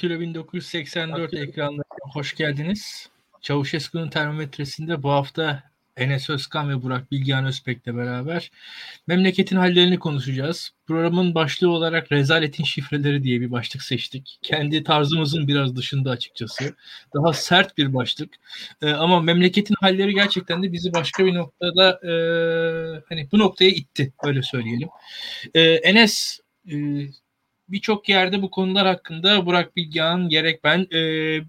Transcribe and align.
Daktilo 0.00 0.20
1984 0.20 1.34
ekranlarına 1.34 1.82
hoş 2.12 2.34
geldiniz. 2.34 3.08
Çavuşesku'nun 3.40 4.10
termometresinde 4.10 5.02
bu 5.02 5.10
hafta 5.10 5.62
Enes 5.96 6.30
Özkan 6.30 6.70
ve 6.70 6.82
Burak 6.82 7.12
Bilgehan 7.12 7.46
Özbek'le 7.46 7.86
beraber 7.86 8.50
memleketin 9.06 9.56
hallerini 9.56 9.98
konuşacağız. 9.98 10.70
Programın 10.86 11.34
başlığı 11.34 11.70
olarak 11.70 12.12
rezaletin 12.12 12.64
şifreleri 12.64 13.22
diye 13.22 13.40
bir 13.40 13.50
başlık 13.50 13.82
seçtik. 13.82 14.38
Kendi 14.42 14.84
tarzımızın 14.84 15.48
biraz 15.48 15.76
dışında 15.76 16.10
açıkçası. 16.10 16.74
Daha 17.14 17.32
sert 17.32 17.78
bir 17.78 17.94
başlık. 17.94 18.34
Ee, 18.82 18.90
ama 18.90 19.20
memleketin 19.20 19.76
halleri 19.80 20.14
gerçekten 20.14 20.62
de 20.62 20.72
bizi 20.72 20.94
başka 20.94 21.26
bir 21.26 21.34
noktada 21.34 22.00
e, 22.02 22.12
hani 23.08 23.28
bu 23.32 23.38
noktaya 23.38 23.70
itti 23.70 24.12
öyle 24.24 24.42
söyleyelim. 24.42 24.88
Ee, 25.54 25.60
Enes 25.62 26.40
e, 26.72 26.76
birçok 27.72 28.08
yerde 28.08 28.42
bu 28.42 28.50
konular 28.50 28.86
hakkında 28.86 29.46
Burak 29.46 29.76
Bilgehan 29.76 30.28
gerek 30.28 30.64
ben 30.64 30.86
e, 30.92 30.98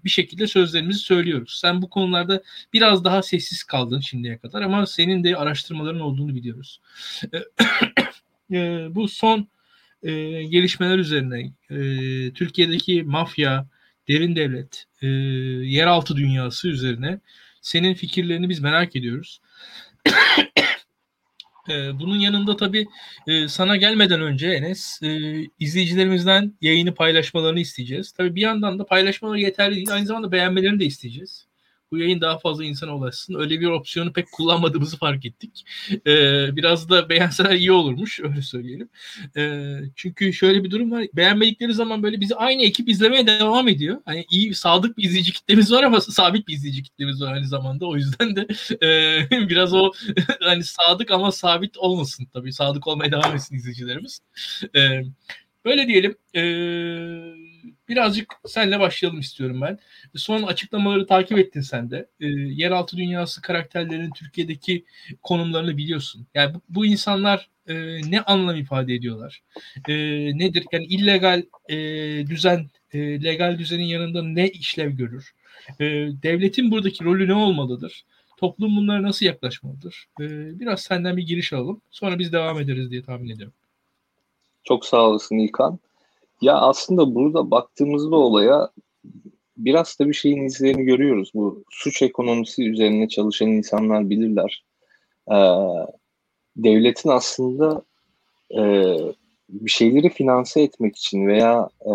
bir 0.04 0.10
şekilde 0.10 0.46
sözlerimizi 0.46 0.98
söylüyoruz. 0.98 1.58
Sen 1.60 1.82
bu 1.82 1.90
konularda 1.90 2.42
biraz 2.72 3.04
daha 3.04 3.22
sessiz 3.22 3.64
kaldın 3.64 4.00
şimdiye 4.00 4.38
kadar 4.38 4.62
ama 4.62 4.86
senin 4.86 5.24
de 5.24 5.36
araştırmaların 5.36 6.00
olduğunu 6.00 6.34
biliyoruz. 6.34 6.80
E, 7.32 7.38
e, 8.58 8.86
bu 8.94 9.08
son 9.08 9.48
e, 10.02 10.10
gelişmeler 10.42 10.98
üzerine 10.98 11.52
e, 11.70 11.76
Türkiye'deki 12.32 13.02
mafya, 13.02 13.66
derin 14.08 14.36
devlet, 14.36 14.84
e, 15.02 15.06
yeraltı 15.66 16.16
dünyası 16.16 16.68
üzerine 16.68 17.20
senin 17.60 17.94
fikirlerini 17.94 18.48
biz 18.48 18.60
merak 18.60 18.96
ediyoruz. 18.96 19.40
Ee, 21.70 22.00
bunun 22.00 22.18
yanında 22.18 22.56
tabii 22.56 22.86
e, 23.26 23.48
sana 23.48 23.76
gelmeden 23.76 24.20
önce 24.20 24.48
Enes 24.48 25.02
e, 25.02 25.08
izleyicilerimizden 25.58 26.54
yayını 26.60 26.94
paylaşmalarını 26.94 27.60
isteyeceğiz. 27.60 28.12
Tabii 28.12 28.34
bir 28.34 28.40
yandan 28.40 28.78
da 28.78 28.86
paylaşmaları 28.86 29.40
yeterli 29.40 29.76
değil. 29.76 29.92
Aynı 29.92 30.06
zamanda 30.06 30.32
beğenmelerini 30.32 30.80
de 30.80 30.84
isteyeceğiz 30.84 31.51
bu 31.92 31.98
yayın 31.98 32.20
daha 32.20 32.38
fazla 32.38 32.64
insana 32.64 32.96
ulaşsın. 32.96 33.34
Öyle 33.34 33.60
bir 33.60 33.66
opsiyonu 33.66 34.12
pek 34.12 34.32
kullanmadığımızı 34.32 34.96
fark 34.96 35.26
ettik. 35.26 35.64
Ee, 36.06 36.56
biraz 36.56 36.90
da 36.90 37.08
beğenseler 37.08 37.50
iyi 37.50 37.72
olurmuş 37.72 38.20
öyle 38.20 38.42
söyleyelim. 38.42 38.88
Ee, 39.36 39.78
çünkü 39.96 40.32
şöyle 40.32 40.64
bir 40.64 40.70
durum 40.70 40.90
var. 40.90 41.06
Beğenmedikleri 41.14 41.74
zaman 41.74 42.02
böyle 42.02 42.20
bizi 42.20 42.34
aynı 42.34 42.62
ekip 42.62 42.88
izlemeye 42.88 43.26
devam 43.26 43.68
ediyor. 43.68 44.00
Hani 44.04 44.26
iyi 44.30 44.54
sadık 44.54 44.98
bir 44.98 45.04
izleyici 45.04 45.32
kitlemiz 45.32 45.72
var 45.72 45.82
ama 45.82 46.00
sabit 46.00 46.48
bir 46.48 46.54
izleyici 46.54 46.82
kitlemiz 46.82 47.22
var 47.22 47.32
aynı 47.32 47.46
zamanda. 47.46 47.86
O 47.86 47.96
yüzden 47.96 48.36
de 48.36 48.46
e, 48.86 49.20
biraz 49.48 49.74
o 49.74 49.92
hani 50.40 50.64
sadık 50.64 51.10
ama 51.10 51.32
sabit 51.32 51.78
olmasın 51.78 52.26
tabii. 52.32 52.52
Sadık 52.52 52.86
olmaya 52.86 53.12
devam 53.12 53.34
etsin 53.34 53.56
izleyicilerimiz. 53.56 54.20
Ee, 54.76 55.02
böyle 55.64 55.86
diyelim. 55.88 56.16
Eee 56.34 57.41
birazcık 57.88 58.34
senle 58.46 58.80
başlayalım 58.80 59.20
istiyorum 59.20 59.60
ben. 59.60 59.78
Son 60.14 60.42
açıklamaları 60.42 61.06
takip 61.06 61.38
ettin 61.38 61.60
sen 61.60 61.90
de. 61.90 62.08
E, 62.20 62.26
yeraltı 62.28 62.96
dünyası 62.96 63.42
karakterlerinin 63.42 64.10
Türkiye'deki 64.10 64.84
konumlarını 65.22 65.76
biliyorsun. 65.76 66.26
Yani 66.34 66.54
bu, 66.54 66.60
bu 66.68 66.86
insanlar 66.86 67.50
e, 67.68 67.74
ne 68.10 68.20
anlam 68.20 68.56
ifade 68.56 68.94
ediyorlar? 68.94 69.42
E, 69.88 69.94
nedir? 70.38 70.64
Yani 70.72 70.84
illegal 70.84 71.42
e, 71.68 71.76
düzen, 72.26 72.70
e, 72.92 73.24
legal 73.24 73.58
düzenin 73.58 73.84
yanında 73.84 74.22
ne 74.22 74.48
işlev 74.48 74.90
görür? 74.90 75.34
E, 75.80 75.84
devletin 76.22 76.70
buradaki 76.70 77.04
rolü 77.04 77.28
ne 77.28 77.34
olmalıdır? 77.34 78.04
Toplum 78.36 78.76
bunlara 78.76 79.02
nasıl 79.02 79.26
yaklaşmalıdır? 79.26 80.08
E, 80.20 80.24
biraz 80.60 80.80
senden 80.80 81.16
bir 81.16 81.22
giriş 81.22 81.52
alalım. 81.52 81.80
Sonra 81.90 82.18
biz 82.18 82.32
devam 82.32 82.60
ederiz 82.60 82.90
diye 82.90 83.02
tahmin 83.02 83.30
ediyorum. 83.30 83.54
Çok 84.64 84.86
sağ 84.86 85.00
olasın 85.00 85.38
İlkan. 85.38 85.78
Ya 86.42 86.54
aslında 86.54 87.14
burada 87.14 87.50
baktığımızda 87.50 88.16
olaya 88.16 88.70
biraz 89.56 89.98
da 90.00 90.08
bir 90.08 90.14
şeyin 90.14 90.42
izlerini 90.42 90.84
görüyoruz. 90.84 91.30
Bu 91.34 91.64
suç 91.70 92.02
ekonomisi 92.02 92.70
üzerine 92.70 93.08
çalışan 93.08 93.48
insanlar 93.48 94.10
bilirler. 94.10 94.64
Ee, 95.32 95.36
devletin 96.56 97.08
aslında 97.08 97.82
e, 98.58 98.60
bir 99.48 99.70
şeyleri 99.70 100.10
finanse 100.10 100.62
etmek 100.62 100.96
için 100.96 101.26
veya 101.26 101.68
e, 101.80 101.92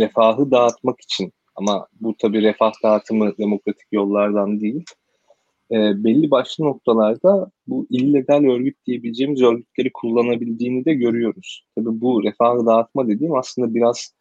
refahı 0.00 0.50
dağıtmak 0.50 1.00
için 1.00 1.32
ama 1.56 1.86
bu 2.00 2.14
tabii 2.18 2.42
refah 2.42 2.72
dağıtımı 2.82 3.38
demokratik 3.38 3.92
yollardan 3.92 4.60
değil 4.60 4.84
e, 5.72 6.04
belli 6.04 6.30
başlı 6.30 6.64
noktalarda 6.64 7.50
bu 7.66 7.86
illegal 7.90 8.44
örgüt 8.44 8.86
diyebileceğimiz 8.86 9.42
örgütleri 9.42 9.90
kullanabildiğini 9.92 10.84
de 10.84 10.94
görüyoruz. 10.94 11.64
Tabii 11.74 12.00
bu 12.00 12.24
refah 12.24 12.66
dağıtma 12.66 13.08
dediğim 13.08 13.34
aslında 13.34 13.74
biraz 13.74 14.14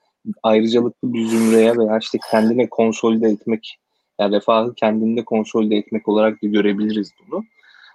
ayrıcalıklı 0.44 1.14
bir 1.14 1.26
zümreye 1.26 1.78
veya 1.78 1.98
işte 1.98 2.18
kendine 2.32 2.70
konsolide 2.70 3.28
etmek, 3.28 3.78
yani 4.20 4.36
refahı 4.36 4.76
kendinde 4.76 5.26
konsolide 5.26 5.76
etmek 5.76 6.08
olarak 6.08 6.44
da 6.44 6.48
görebiliriz 6.48 7.12
bunu. 7.28 7.44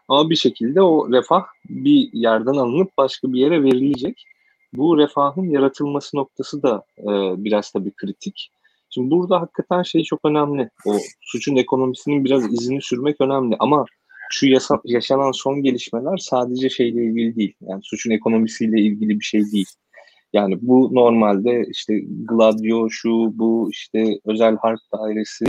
Ama 0.09 0.31
bir 0.31 0.37
şekilde 0.37 0.83
o 0.83 1.13
refah 1.13 1.45
bir 1.69 2.13
yerden 2.13 2.55
alınıp 2.55 2.91
başka 2.99 3.33
bir 3.33 3.41
yere 3.41 3.63
verilecek. 3.63 4.25
Bu 4.75 4.99
refahın 4.99 5.51
yaratılması 5.51 6.17
noktası 6.17 6.63
da 6.63 6.83
e, 6.99 7.05
biraz 7.45 7.71
tabii 7.71 7.91
kritik. 7.91 8.51
Şimdi 8.95 9.11
burada 9.11 9.41
hakikaten 9.41 9.83
şey 9.83 10.03
çok 10.03 10.21
önemli. 10.25 10.71
O 10.87 10.97
suçun 11.21 11.57
ekonomisinin 11.57 12.25
biraz 12.25 12.53
izini 12.53 12.83
sürmek 12.83 13.21
önemli 13.21 13.57
ama 13.59 13.85
şu 14.31 14.47
yasa, 14.47 14.81
yaşanan 14.85 15.33
son 15.33 15.63
gelişmeler 15.63 16.17
sadece 16.17 16.71
şeyle 16.71 17.05
ilgili 17.05 17.37
değil. 17.37 17.55
Yani 17.61 17.81
suçun 17.85 18.11
ekonomisiyle 18.11 18.81
ilgili 18.81 19.21
bir 19.21 19.25
şey 19.25 19.53
değil. 19.53 19.67
Yani 20.33 20.59
bu 20.63 20.95
normalde 20.95 21.65
işte 21.71 22.01
Gladio 22.29 22.91
şu 22.91 23.11
bu 23.39 23.69
işte 23.71 24.19
özel 24.25 24.57
harp 24.57 24.81
dairesi 24.93 25.45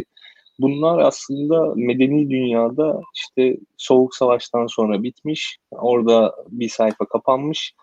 bunlar 0.59 0.99
aslında 0.99 1.73
medeni 1.75 2.29
dünyada 2.29 3.01
işte 3.15 3.57
soğuk 3.77 4.15
savaştan 4.15 4.67
sonra 4.67 5.03
bitmiş. 5.03 5.57
Orada 5.71 6.35
bir 6.49 6.69
sayfa 6.69 7.05
kapanmış. 7.05 7.73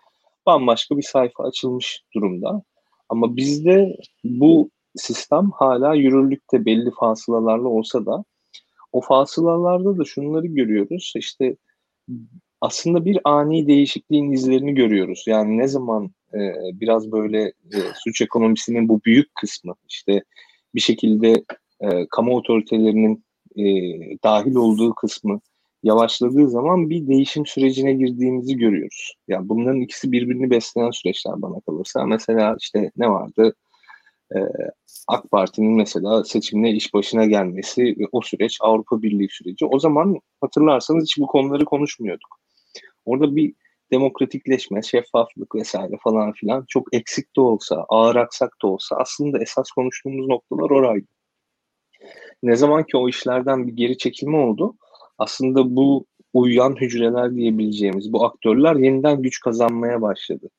Bambaşka 0.45 0.97
bir 0.97 1.03
sayfa 1.03 1.43
açılmış 1.43 2.03
durumda. 2.15 2.63
Ama 3.09 3.35
bizde 3.35 3.97
bu 4.23 4.69
sistem 4.95 5.51
hala 5.51 5.95
yürürlükte 5.95 6.65
belli 6.65 6.91
fasılalarla 6.99 7.67
olsa 7.67 8.05
da 8.05 8.23
o 8.91 9.01
fasılalarda 9.01 9.97
da 9.97 10.05
şunları 10.05 10.47
görüyoruz. 10.47 11.13
İşte 11.15 11.55
aslında 12.61 13.05
bir 13.05 13.19
ani 13.23 13.67
değişikliğin 13.67 14.31
izlerini 14.31 14.73
görüyoruz. 14.73 15.23
Yani 15.27 15.57
ne 15.57 15.67
zaman 15.67 16.11
e, 16.33 16.39
biraz 16.73 17.11
böyle 17.11 17.41
e, 17.47 17.77
suç 17.95 18.21
ekonomisinin 18.21 18.89
bu 18.89 19.01
büyük 19.05 19.35
kısmı 19.35 19.73
işte 19.89 20.23
bir 20.75 20.79
şekilde 20.79 21.43
e, 21.79 22.07
kamu 22.07 22.35
otoritelerinin 22.35 23.23
e, 23.55 23.63
dahil 24.23 24.55
olduğu 24.55 24.95
kısmı 24.95 25.41
yavaşladığı 25.83 26.49
zaman 26.49 26.89
bir 26.89 27.07
değişim 27.07 27.45
sürecine 27.45 27.93
girdiğimizi 27.93 28.57
görüyoruz. 28.57 29.15
Yani 29.27 29.49
bunların 29.49 29.81
ikisi 29.81 30.11
birbirini 30.11 30.49
besleyen 30.49 30.91
süreçler 30.91 31.41
bana 31.41 31.59
kalırsa. 31.59 32.05
Mesela 32.05 32.55
işte 32.59 32.91
ne 32.97 33.09
vardı? 33.09 33.55
Ee, 34.35 34.39
AK 35.07 35.31
Parti'nin 35.31 35.71
mesela 35.71 36.23
seçimle 36.23 36.71
iş 36.71 36.93
başına 36.93 37.25
gelmesi 37.25 37.81
ve 37.81 38.03
o 38.11 38.21
süreç 38.21 38.57
Avrupa 38.61 39.01
Birliği 39.01 39.29
süreci. 39.29 39.65
O 39.65 39.79
zaman 39.79 40.19
hatırlarsanız 40.41 41.03
hiç 41.03 41.17
bu 41.17 41.27
konuları 41.27 41.65
konuşmuyorduk. 41.65 42.39
Orada 43.05 43.35
bir 43.35 43.53
demokratikleşme, 43.91 44.81
şeffaflık 44.81 45.55
vesaire 45.55 45.97
falan 46.03 46.31
filan 46.31 46.65
çok 46.67 46.93
eksik 46.93 47.35
de 47.35 47.41
olsa, 47.41 47.85
ağır 47.89 48.15
aksak 48.15 48.61
da 48.63 48.67
olsa 48.67 48.95
aslında 48.95 49.39
esas 49.39 49.71
konuştuğumuz 49.71 50.27
noktalar 50.27 50.69
oraydı. 50.69 51.07
Ne 52.43 52.55
zaman 52.55 52.83
ki 52.83 52.97
o 52.97 53.09
işlerden 53.09 53.67
bir 53.67 53.73
geri 53.73 53.97
çekilme 53.97 54.37
oldu, 54.37 54.75
aslında 55.17 55.75
bu 55.75 56.05
uyuyan 56.33 56.75
hücreler 56.75 57.35
diyebileceğimiz 57.35 58.13
bu 58.13 58.25
aktörler 58.25 58.75
yeniden 58.75 59.21
güç 59.21 59.39
kazanmaya 59.39 60.01
başladı. 60.01 60.49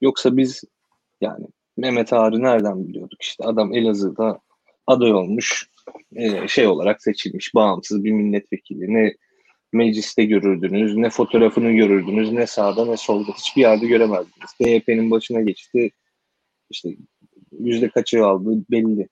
Yoksa 0.00 0.36
biz 0.36 0.64
yani 1.20 1.46
Mehmet 1.76 2.12
Ağar'ı 2.12 2.42
nereden 2.42 2.88
biliyorduk? 2.88 3.22
İşte 3.22 3.44
adam 3.44 3.74
Elazığ'da 3.74 4.40
aday 4.86 5.12
olmuş, 5.12 5.70
e, 6.16 6.48
şey 6.48 6.66
olarak 6.66 7.02
seçilmiş, 7.02 7.54
bağımsız 7.54 8.04
bir 8.04 8.12
milletvekili. 8.12 8.94
Ne 8.94 9.14
mecliste 9.72 10.24
görürdünüz, 10.24 10.96
ne 10.96 11.10
fotoğrafını 11.10 11.72
görürdünüz, 11.72 12.32
ne 12.32 12.46
sağda 12.46 12.86
ne 12.86 12.96
solda. 12.96 13.32
Hiçbir 13.32 13.60
yerde 13.60 13.86
göremezdiniz. 13.86 14.50
DYP'nin 14.60 15.10
başına 15.10 15.40
geçti. 15.40 15.90
İşte 16.70 16.88
yüzde 17.58 17.88
kaçı 17.88 18.26
aldı 18.26 18.64
belli. 18.70 19.08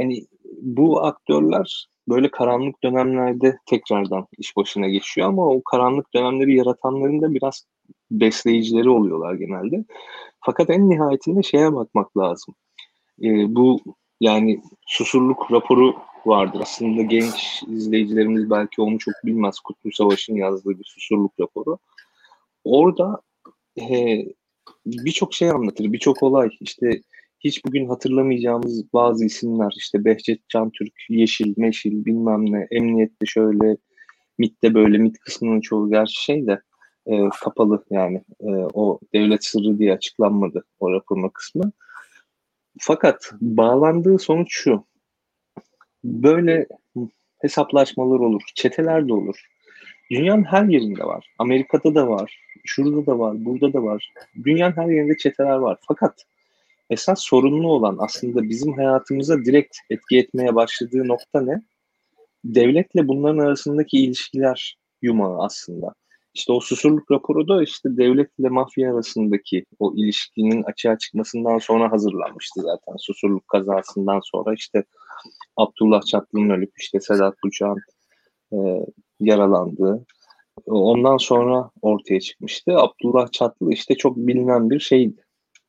Hani 0.00 0.26
bu 0.62 1.04
aktörler 1.04 1.88
böyle 2.08 2.30
karanlık 2.30 2.84
dönemlerde 2.84 3.58
tekrardan 3.66 4.26
iş 4.38 4.56
başına 4.56 4.88
geçiyor 4.88 5.28
ama 5.28 5.46
o 5.46 5.62
karanlık 5.62 6.14
dönemleri 6.14 6.56
yaratanların 6.56 7.20
da 7.22 7.34
biraz 7.34 7.66
besleyicileri 8.10 8.88
oluyorlar 8.88 9.34
genelde. 9.34 9.84
Fakat 10.40 10.70
en 10.70 10.90
nihayetinde 10.90 11.42
şeye 11.42 11.74
bakmak 11.74 12.16
lazım. 12.16 12.54
E, 13.22 13.54
bu 13.54 13.80
yani 14.20 14.62
susurluk 14.86 15.52
raporu 15.52 15.94
vardır. 16.26 16.60
Aslında 16.62 17.02
genç 17.02 17.62
izleyicilerimiz 17.68 18.50
belki 18.50 18.82
onu 18.82 18.98
çok 18.98 19.14
bilmez. 19.24 19.60
Kutlu 19.60 19.92
Savaş'ın 19.92 20.34
yazdığı 20.34 20.78
bir 20.78 20.84
susurluk 20.84 21.32
raporu. 21.40 21.78
Orada 22.64 23.20
e, 23.80 24.18
birçok 24.86 25.34
şey 25.34 25.50
anlatır, 25.50 25.92
birçok 25.92 26.22
olay. 26.22 26.48
İşte 26.60 27.00
hiç 27.40 27.64
bugün 27.64 27.88
hatırlamayacağımız 27.88 28.92
bazı 28.92 29.24
isimler 29.24 29.72
işte 29.76 30.04
Behçet 30.04 30.40
Türk, 30.48 30.92
Yeşil, 31.08 31.54
Meşil 31.56 32.04
bilmem 32.04 32.52
ne, 32.52 32.66
Emniyette 32.70 33.26
şöyle, 33.26 33.76
MIT'te 34.38 34.74
böyle, 34.74 34.98
MIT 34.98 35.18
kısmının 35.18 35.60
çoğu 35.60 35.90
gerçi 35.90 36.24
şey 36.24 36.46
de 36.46 36.60
e, 37.06 37.28
kapalı 37.40 37.84
yani 37.90 38.22
e, 38.40 38.50
o 38.74 38.98
devlet 39.14 39.44
sırrı 39.44 39.78
diye 39.78 39.92
açıklanmadı 39.92 40.64
o 40.80 40.92
raporun 40.92 41.28
kısmı. 41.28 41.72
Fakat 42.78 43.32
bağlandığı 43.40 44.18
sonuç 44.18 44.48
şu. 44.50 44.84
Böyle 46.04 46.66
hesaplaşmalar 47.38 48.18
olur, 48.18 48.42
çeteler 48.54 49.08
de 49.08 49.12
olur. 49.12 49.46
Dünyanın 50.10 50.44
her 50.44 50.64
yerinde 50.64 51.04
var. 51.04 51.34
Amerika'da 51.38 51.94
da 51.94 52.08
var, 52.08 52.40
şurada 52.64 53.06
da 53.06 53.18
var, 53.18 53.44
burada 53.44 53.72
da 53.72 53.82
var. 53.82 54.12
Dünyanın 54.44 54.76
her 54.76 54.88
yerinde 54.88 55.16
çeteler 55.16 55.56
var. 55.56 55.78
Fakat 55.88 56.26
esas 56.90 57.20
sorunlu 57.20 57.68
olan 57.68 57.96
aslında 58.00 58.48
bizim 58.48 58.72
hayatımıza 58.72 59.38
direkt 59.44 59.76
etki 59.90 60.18
etmeye 60.18 60.54
başladığı 60.54 61.08
nokta 61.08 61.40
ne? 61.40 61.62
Devletle 62.44 63.08
bunların 63.08 63.38
arasındaki 63.38 63.98
ilişkiler 63.98 64.78
yumağı 65.02 65.42
aslında. 65.42 65.94
İşte 66.34 66.52
o 66.52 66.60
susurluk 66.60 67.10
raporu 67.10 67.48
da 67.48 67.62
işte 67.62 67.96
devletle 67.96 68.48
mafya 68.48 68.94
arasındaki 68.94 69.64
o 69.78 69.94
ilişkinin 69.96 70.62
açığa 70.62 70.98
çıkmasından 70.98 71.58
sonra 71.58 71.92
hazırlanmıştı 71.92 72.60
zaten. 72.60 72.96
Susurluk 72.98 73.48
kazasından 73.48 74.20
sonra 74.24 74.54
işte 74.54 74.84
Abdullah 75.56 76.02
Çatlı'nın 76.02 76.50
ölüp 76.50 76.72
işte 76.78 77.00
Sedat 77.00 77.34
Bucak'ın 77.44 77.82
e, 78.52 78.86
yaralandığı 79.20 80.06
ondan 80.66 81.16
sonra 81.16 81.70
ortaya 81.82 82.20
çıkmıştı. 82.20 82.76
Abdullah 82.78 83.32
Çatlı 83.32 83.72
işte 83.72 83.94
çok 83.94 84.16
bilinen 84.16 84.70
bir 84.70 84.80
şeydi. 84.80 85.24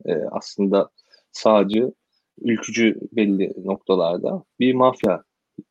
E, 0.05 0.13
aslında 0.31 0.89
sağcı, 1.31 1.93
ülkücü 2.41 2.99
belli 3.11 3.53
noktalarda 3.65 4.43
bir 4.59 4.73
mafya 4.73 5.23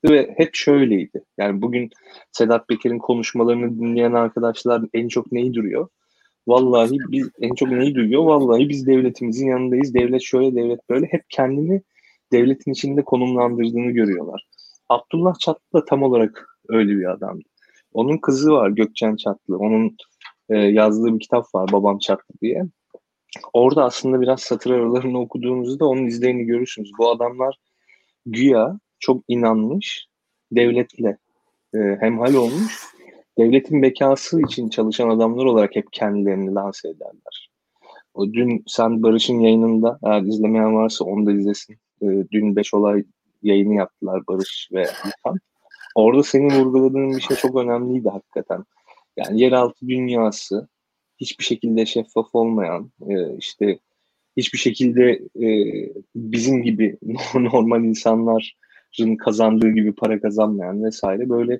ve 0.04 0.34
hep 0.36 0.54
şöyleydi. 0.54 1.24
Yani 1.38 1.62
bugün 1.62 1.90
Sedat 2.32 2.68
Peker'in 2.68 2.98
konuşmalarını 2.98 3.78
dinleyen 3.78 4.12
arkadaşlar 4.12 4.82
en 4.94 5.08
çok 5.08 5.32
neyi 5.32 5.54
duruyor? 5.54 5.88
Vallahi 6.48 6.96
biz 7.10 7.30
en 7.40 7.54
çok 7.54 7.70
neyi 7.70 7.94
duyuyor? 7.94 8.24
Vallahi 8.24 8.68
biz 8.68 8.86
devletimizin 8.86 9.48
yanındayız. 9.48 9.94
Devlet 9.94 10.22
şöyle, 10.22 10.56
devlet 10.56 10.90
böyle. 10.90 11.06
Hep 11.06 11.24
kendini 11.28 11.82
devletin 12.32 12.72
içinde 12.72 13.04
konumlandırdığını 13.04 13.90
görüyorlar. 13.90 14.46
Abdullah 14.88 15.38
Çatlı 15.38 15.80
da 15.80 15.84
tam 15.84 16.02
olarak 16.02 16.58
öyle 16.68 16.92
bir 16.96 17.10
adamdı. 17.10 17.48
Onun 17.92 18.18
kızı 18.18 18.52
var 18.52 18.70
Gökçen 18.70 19.16
Çatlı. 19.16 19.58
Onun 19.58 19.96
e, 20.48 20.56
yazdığı 20.56 21.14
bir 21.14 21.20
kitap 21.20 21.54
var 21.54 21.72
Babam 21.72 21.98
Çatlı 21.98 22.34
diye. 22.42 22.64
Orada 23.52 23.84
aslında 23.84 24.20
biraz 24.20 24.40
satır 24.40 24.70
aralarını 24.70 25.20
okuduğunuzda 25.20 25.86
onun 25.86 26.06
izlerini 26.06 26.44
görürsünüz. 26.44 26.90
Bu 26.98 27.10
adamlar 27.10 27.56
güya 28.26 28.78
çok 29.00 29.24
inanmış, 29.28 30.06
devletle 30.52 31.18
e, 31.74 31.78
hemhal 32.00 32.34
olmuş, 32.34 32.84
devletin 33.38 33.82
bekası 33.82 34.42
için 34.42 34.68
çalışan 34.68 35.10
adamlar 35.10 35.44
olarak 35.44 35.76
hep 35.76 35.92
kendilerini 35.92 36.54
lanse 36.54 36.88
ederler. 36.88 37.50
O 38.14 38.32
dün 38.32 38.64
sen 38.66 39.02
Barış'ın 39.02 39.40
yayınında 39.40 39.98
eğer 40.04 40.22
izlemeyen 40.22 40.74
varsa 40.74 41.04
onu 41.04 41.26
da 41.26 41.32
izlesin. 41.32 41.76
E, 42.02 42.06
dün 42.32 42.56
beş 42.56 42.74
olay 42.74 43.04
yayını 43.42 43.74
yaptılar 43.74 44.26
Barış 44.28 44.68
ve 44.72 44.82
İlhan. 44.82 45.38
Orada 45.94 46.22
senin 46.22 46.50
vurguladığın 46.50 47.16
bir 47.16 47.20
şey 47.20 47.36
çok 47.36 47.56
önemliydi 47.56 48.08
hakikaten. 48.08 48.64
Yani 49.16 49.40
yeraltı 49.40 49.88
dünyası 49.88 50.68
hiçbir 51.16 51.44
şekilde 51.44 51.86
şeffaf 51.86 52.34
olmayan, 52.34 52.90
e, 53.08 53.36
işte 53.38 53.78
hiçbir 54.36 54.58
şekilde 54.58 55.20
e, 55.42 55.48
bizim 56.16 56.62
gibi 56.62 56.96
normal 57.34 57.84
insanların 57.84 58.40
kazandığı 59.18 59.70
gibi 59.70 59.94
para 59.94 60.20
kazanmayan 60.20 60.84
vesaire 60.84 61.28
böyle 61.28 61.54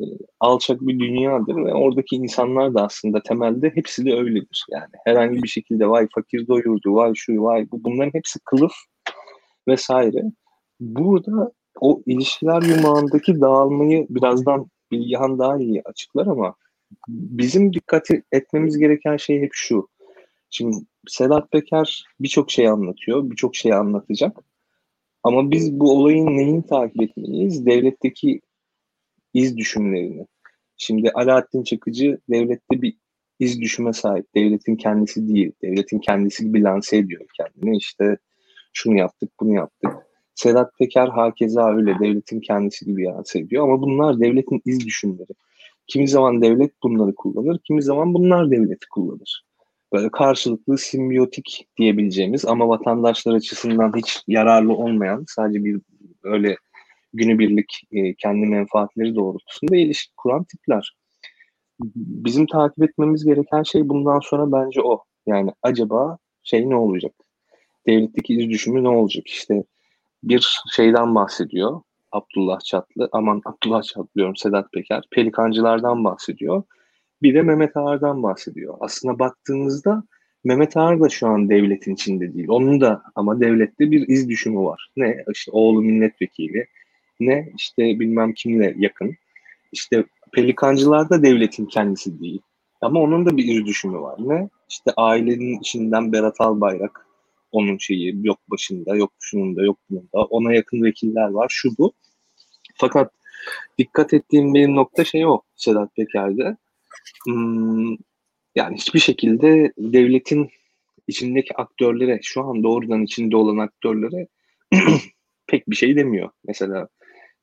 e, 0.00 0.02
alçak 0.40 0.80
bir 0.80 0.98
dünyadır 0.98 1.56
ve 1.56 1.74
oradaki 1.74 2.16
insanlar 2.16 2.74
da 2.74 2.84
aslında 2.84 3.22
temelde 3.22 3.70
hepsi 3.74 4.04
de 4.04 4.14
öyledir. 4.14 4.66
Yani 4.70 4.92
herhangi 5.04 5.42
bir 5.42 5.48
şekilde 5.48 5.88
vay 5.88 6.08
fakir 6.14 6.48
doyurdu, 6.48 6.94
vay 6.94 7.12
şu, 7.14 7.42
vay 7.42 7.70
bu 7.70 7.84
bunların 7.84 8.14
hepsi 8.14 8.38
kılıf 8.44 8.72
vesaire. 9.68 10.22
Burada 10.80 11.52
o 11.80 12.02
ilişkiler 12.06 12.62
yumağındaki 12.62 13.40
dağılmayı 13.40 14.06
birazdan 14.10 14.70
Bilgehan 14.92 15.38
daha 15.38 15.58
iyi 15.58 15.82
açıklar 15.84 16.26
ama 16.26 16.54
bizim 17.08 17.72
dikkat 17.72 18.08
etmemiz 18.32 18.78
gereken 18.78 19.16
şey 19.16 19.40
hep 19.40 19.50
şu. 19.52 19.88
Şimdi 20.50 20.76
Sedat 21.08 21.50
Peker 21.50 22.04
birçok 22.20 22.50
şey 22.50 22.68
anlatıyor, 22.68 23.30
birçok 23.30 23.56
şey 23.56 23.72
anlatacak. 23.72 24.38
Ama 25.26 25.50
biz 25.50 25.80
bu 25.80 25.92
olayın 25.92 26.26
neyini 26.26 26.66
takip 26.66 27.02
etmeliyiz? 27.02 27.66
Devletteki 27.66 28.40
iz 29.34 29.56
düşümlerini. 29.56 30.26
Şimdi 30.76 31.10
Alaaddin 31.10 31.62
Çakıcı 31.62 32.18
devlette 32.30 32.82
bir 32.82 32.96
iz 33.38 33.60
düşüme 33.60 33.92
sahip. 33.92 34.34
Devletin 34.34 34.76
kendisi 34.76 35.28
değil. 35.28 35.52
Devletin 35.62 35.98
kendisi 35.98 36.44
gibi 36.44 36.62
lanse 36.62 36.96
ediyor 36.96 37.26
kendini. 37.36 37.76
İşte 37.76 38.16
şunu 38.72 38.98
yaptık, 38.98 39.30
bunu 39.40 39.54
yaptık. 39.54 39.92
Sedat 40.34 40.78
Peker 40.78 41.08
hakeza 41.08 41.76
öyle 41.76 41.98
devletin 42.00 42.40
kendisi 42.40 42.84
gibi 42.84 43.04
lanse 43.04 43.38
ediyor. 43.38 43.64
Ama 43.64 43.82
bunlar 43.82 44.20
devletin 44.20 44.62
iz 44.64 44.86
düşümleri. 44.86 45.32
Kimi 45.86 46.08
zaman 46.08 46.42
devlet 46.42 46.72
bunları 46.82 47.14
kullanır, 47.14 47.60
kimi 47.64 47.82
zaman 47.82 48.14
bunlar 48.14 48.50
devleti 48.50 48.88
kullanır. 48.90 49.44
Böyle 49.92 50.10
karşılıklı 50.10 50.78
simbiyotik 50.78 51.66
diyebileceğimiz 51.78 52.44
ama 52.44 52.68
vatandaşlar 52.68 53.34
açısından 53.34 53.92
hiç 53.96 54.22
yararlı 54.28 54.72
olmayan 54.72 55.24
sadece 55.28 55.64
bir 55.64 55.80
öyle 56.22 56.56
günübirlik 57.12 57.82
e, 57.92 58.14
kendi 58.14 58.46
menfaatleri 58.46 59.14
doğrultusunda 59.14 59.76
ilişki 59.76 60.12
kuran 60.16 60.44
tipler. 60.44 60.96
Bizim 61.96 62.46
takip 62.46 62.82
etmemiz 62.82 63.24
gereken 63.24 63.62
şey 63.62 63.88
bundan 63.88 64.20
sonra 64.20 64.52
bence 64.52 64.82
o. 64.82 65.04
Yani 65.26 65.50
acaba 65.62 66.18
şey 66.42 66.70
ne 66.70 66.76
olacak? 66.76 67.12
Devletteki 67.86 68.34
iz 68.34 68.50
düşümü 68.50 68.84
ne 68.84 68.88
olacak? 68.88 69.26
İşte 69.26 69.64
bir 70.22 70.60
şeyden 70.76 71.14
bahsediyor. 71.14 71.80
Abdullah 72.12 72.60
Çatlı, 72.60 73.08
aman 73.12 73.42
Abdullah 73.44 73.82
Çatlı 73.82 74.08
diyorum 74.16 74.36
Sedat 74.36 74.72
Peker, 74.72 75.04
pelikancılardan 75.10 76.04
bahsediyor. 76.04 76.62
Bir 77.22 77.34
de 77.34 77.42
Mehmet 77.42 77.76
Ağar'dan 77.76 78.22
bahsediyor. 78.22 78.74
Aslında 78.80 79.18
baktığınızda 79.18 80.04
Mehmet 80.44 80.76
Ağar 80.76 81.00
da 81.00 81.08
şu 81.08 81.26
an 81.26 81.48
devletin 81.48 81.94
içinde 81.94 82.34
değil. 82.34 82.48
Onun 82.48 82.80
da 82.80 83.02
ama 83.14 83.40
devlette 83.40 83.90
bir 83.90 84.08
iz 84.08 84.28
düşümü 84.28 84.58
var. 84.58 84.90
Ne 84.96 85.24
işte 85.32 85.50
oğlu 85.50 85.82
milletvekili, 85.82 86.66
ne 87.20 87.52
işte 87.56 87.82
bilmem 87.82 88.32
kimle 88.32 88.74
yakın. 88.78 89.14
İşte 89.72 90.04
pelikancılar 90.32 91.10
da 91.10 91.22
devletin 91.22 91.66
kendisi 91.66 92.20
değil. 92.20 92.40
Ama 92.80 93.00
onun 93.00 93.26
da 93.26 93.36
bir 93.36 93.44
iz 93.44 93.66
düşümü 93.66 93.98
var. 93.98 94.16
Ne? 94.18 94.48
İşte 94.68 94.92
ailenin 94.96 95.60
içinden 95.60 96.12
Berat 96.12 96.40
Albayrak, 96.40 97.06
onun 97.52 97.78
şeyi 97.78 98.26
yok 98.26 98.38
başında, 98.50 98.96
yok 98.96 99.12
şunun 99.20 99.56
da, 99.56 99.64
yok 99.64 99.78
bunun 99.90 100.08
da. 100.14 100.24
Ona 100.24 100.54
yakın 100.54 100.82
vekiller 100.82 101.28
var, 101.28 101.46
şu 101.50 101.68
bu. 101.78 101.92
Fakat 102.74 103.12
dikkat 103.78 104.14
ettiğim 104.14 104.54
bir 104.54 104.68
nokta 104.68 105.04
şey 105.04 105.26
o 105.26 105.40
Sedat 105.56 105.96
Peker'de. 105.96 106.56
Hmm, 107.26 107.96
yani 108.54 108.76
hiçbir 108.76 108.98
şekilde 108.98 109.72
devletin 109.78 110.50
içindeki 111.06 111.56
aktörlere, 111.56 112.20
şu 112.22 112.42
an 112.42 112.62
doğrudan 112.62 113.02
içinde 113.02 113.36
olan 113.36 113.58
aktörlere 113.58 114.26
pek 115.46 115.70
bir 115.70 115.76
şey 115.76 115.96
demiyor. 115.96 116.30
Mesela 116.46 116.88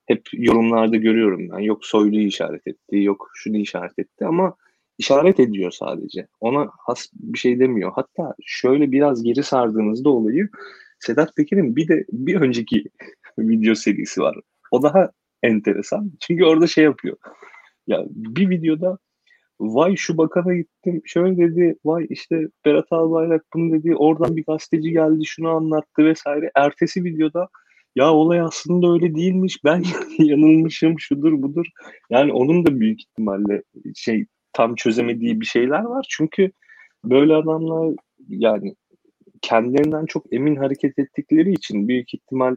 hep 0.05 0.21
yorumlarda 0.33 0.95
görüyorum 0.95 1.49
ben. 1.49 1.59
Yok 1.59 1.85
Soylu'yu 1.85 2.27
işaret 2.27 2.67
etti, 2.67 3.03
yok 3.03 3.29
şunu 3.33 3.57
işaret 3.57 3.99
etti 3.99 4.25
ama 4.25 4.55
işaret 4.97 5.39
ediyor 5.39 5.71
sadece. 5.71 6.27
Ona 6.39 6.69
has 6.77 7.09
bir 7.13 7.37
şey 7.39 7.59
demiyor. 7.59 7.91
Hatta 7.95 8.35
şöyle 8.45 8.91
biraz 8.91 9.23
geri 9.23 9.43
sardığınızda 9.43 10.09
olayı 10.09 10.49
Sedat 10.99 11.35
Peker'in 11.35 11.75
bir 11.75 11.87
de 11.87 12.05
bir 12.11 12.35
önceki 12.35 12.83
video 13.39 13.75
serisi 13.75 14.21
var. 14.21 14.37
O 14.71 14.83
daha 14.83 15.11
enteresan. 15.43 16.11
Çünkü 16.19 16.45
orada 16.45 16.67
şey 16.67 16.83
yapıyor. 16.83 17.17
Ya 17.87 18.05
bir 18.09 18.49
videoda 18.49 18.97
vay 19.59 19.95
şu 19.95 20.17
bakana 20.17 20.55
gittim 20.55 21.01
şöyle 21.05 21.37
dedi 21.37 21.75
vay 21.85 22.07
işte 22.09 22.47
Berat 22.65 22.91
Albayrak 22.91 23.45
bunu 23.53 23.73
dedi 23.73 23.95
oradan 23.95 24.37
bir 24.37 24.45
gazeteci 24.45 24.91
geldi 24.91 25.25
şunu 25.25 25.49
anlattı 25.49 26.05
vesaire. 26.05 26.51
Ertesi 26.55 27.03
videoda 27.03 27.49
ya 27.95 28.13
olay 28.13 28.39
aslında 28.39 28.93
öyle 28.93 29.15
değilmiş 29.15 29.63
ben 29.63 29.83
yanılmışım 30.19 30.99
şudur 30.99 31.41
budur. 31.41 31.65
Yani 32.09 32.33
onun 32.33 32.65
da 32.65 32.79
büyük 32.79 33.01
ihtimalle 33.01 33.63
şey 33.95 34.25
tam 34.53 34.75
çözemediği 34.75 35.41
bir 35.41 35.45
şeyler 35.45 35.83
var. 35.83 36.05
Çünkü 36.09 36.51
böyle 37.03 37.35
adamlar 37.35 37.95
yani 38.29 38.75
kendilerinden 39.41 40.05
çok 40.05 40.33
emin 40.33 40.55
hareket 40.55 40.99
ettikleri 40.99 41.51
için 41.51 41.87
büyük 41.87 42.13
ihtimal 42.13 42.55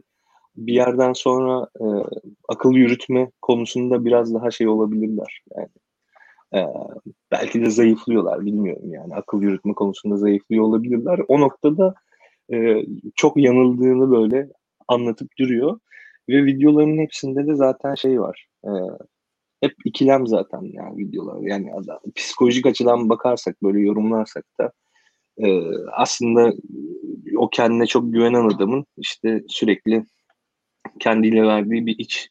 bir 0.57 0.73
yerden 0.73 1.13
sonra 1.13 1.67
e, 1.79 1.85
akıl 2.49 2.73
yürütme 2.73 3.31
konusunda 3.41 4.05
biraz 4.05 4.33
daha 4.33 4.51
şey 4.51 4.67
olabilirler. 4.67 5.43
Yani 5.57 5.67
e, 6.55 6.65
belki 7.31 7.61
de 7.61 7.69
zayıflıyorlar 7.69 8.45
bilmiyorum 8.45 8.93
yani 8.93 9.15
akıl 9.15 9.41
yürütme 9.41 9.73
konusunda 9.73 10.17
zayıflıyor 10.17 10.63
olabilirler. 10.63 11.19
O 11.27 11.39
noktada 11.39 11.93
e, 12.53 12.85
çok 13.15 13.37
yanıldığını 13.37 14.11
böyle 14.11 14.49
anlatıp 14.87 15.37
duruyor. 15.39 15.79
Ve 16.29 16.45
videoların 16.45 16.97
hepsinde 16.97 17.47
de 17.47 17.55
zaten 17.55 17.95
şey 17.95 18.21
var. 18.21 18.47
E, 18.65 18.69
hep 19.61 19.73
ikilem 19.85 20.27
zaten 20.27 20.61
yani 20.73 20.97
videolar. 20.97 21.41
Yani 21.41 21.73
adam, 21.73 21.99
psikolojik 22.15 22.65
açıdan 22.65 23.09
bakarsak 23.09 23.63
böyle 23.63 23.79
yorumlarsak 23.79 24.45
da 24.59 24.71
e, 25.37 25.61
aslında 25.91 26.53
o 27.37 27.49
kendine 27.49 27.85
çok 27.85 28.13
güvenen 28.13 28.49
adamın 28.49 28.85
işte 28.97 29.43
sürekli 29.47 30.05
kendiyle 30.99 31.43
verdiği 31.43 31.85
bir 31.85 31.95
iç 31.99 32.29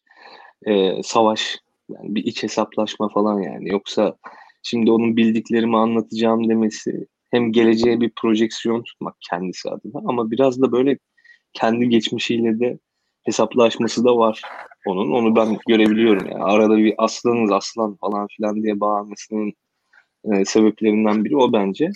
e, 0.66 1.02
savaş 1.02 1.58
yani 1.88 2.14
bir 2.14 2.24
iç 2.24 2.42
hesaplaşma 2.42 3.08
falan 3.08 3.40
yani 3.40 3.68
yoksa 3.68 4.16
şimdi 4.62 4.90
onun 4.90 5.16
bildiklerimi 5.16 5.76
anlatacağım 5.76 6.48
demesi 6.48 7.06
hem 7.30 7.52
geleceğe 7.52 8.00
bir 8.00 8.12
projeksiyon 8.16 8.82
tutmak 8.82 9.16
kendisi 9.30 9.70
adına 9.70 10.00
ama 10.06 10.30
biraz 10.30 10.62
da 10.62 10.72
böyle 10.72 10.98
kendi 11.52 11.88
geçmişiyle 11.88 12.60
de 12.60 12.78
hesaplaşması 13.24 14.04
da 14.04 14.16
var 14.16 14.42
onun. 14.86 15.12
Onu 15.12 15.36
ben 15.36 15.58
görebiliyorum 15.68 16.28
yani. 16.30 16.44
Arada 16.44 16.76
bir 16.76 16.94
aslanız 16.98 17.52
aslan 17.52 17.96
falan 17.96 18.26
filan 18.36 18.62
diye 18.62 18.80
bağırmasının 18.80 19.52
e, 20.24 20.44
sebeplerinden 20.44 21.24
biri 21.24 21.36
o 21.36 21.52
bence. 21.52 21.90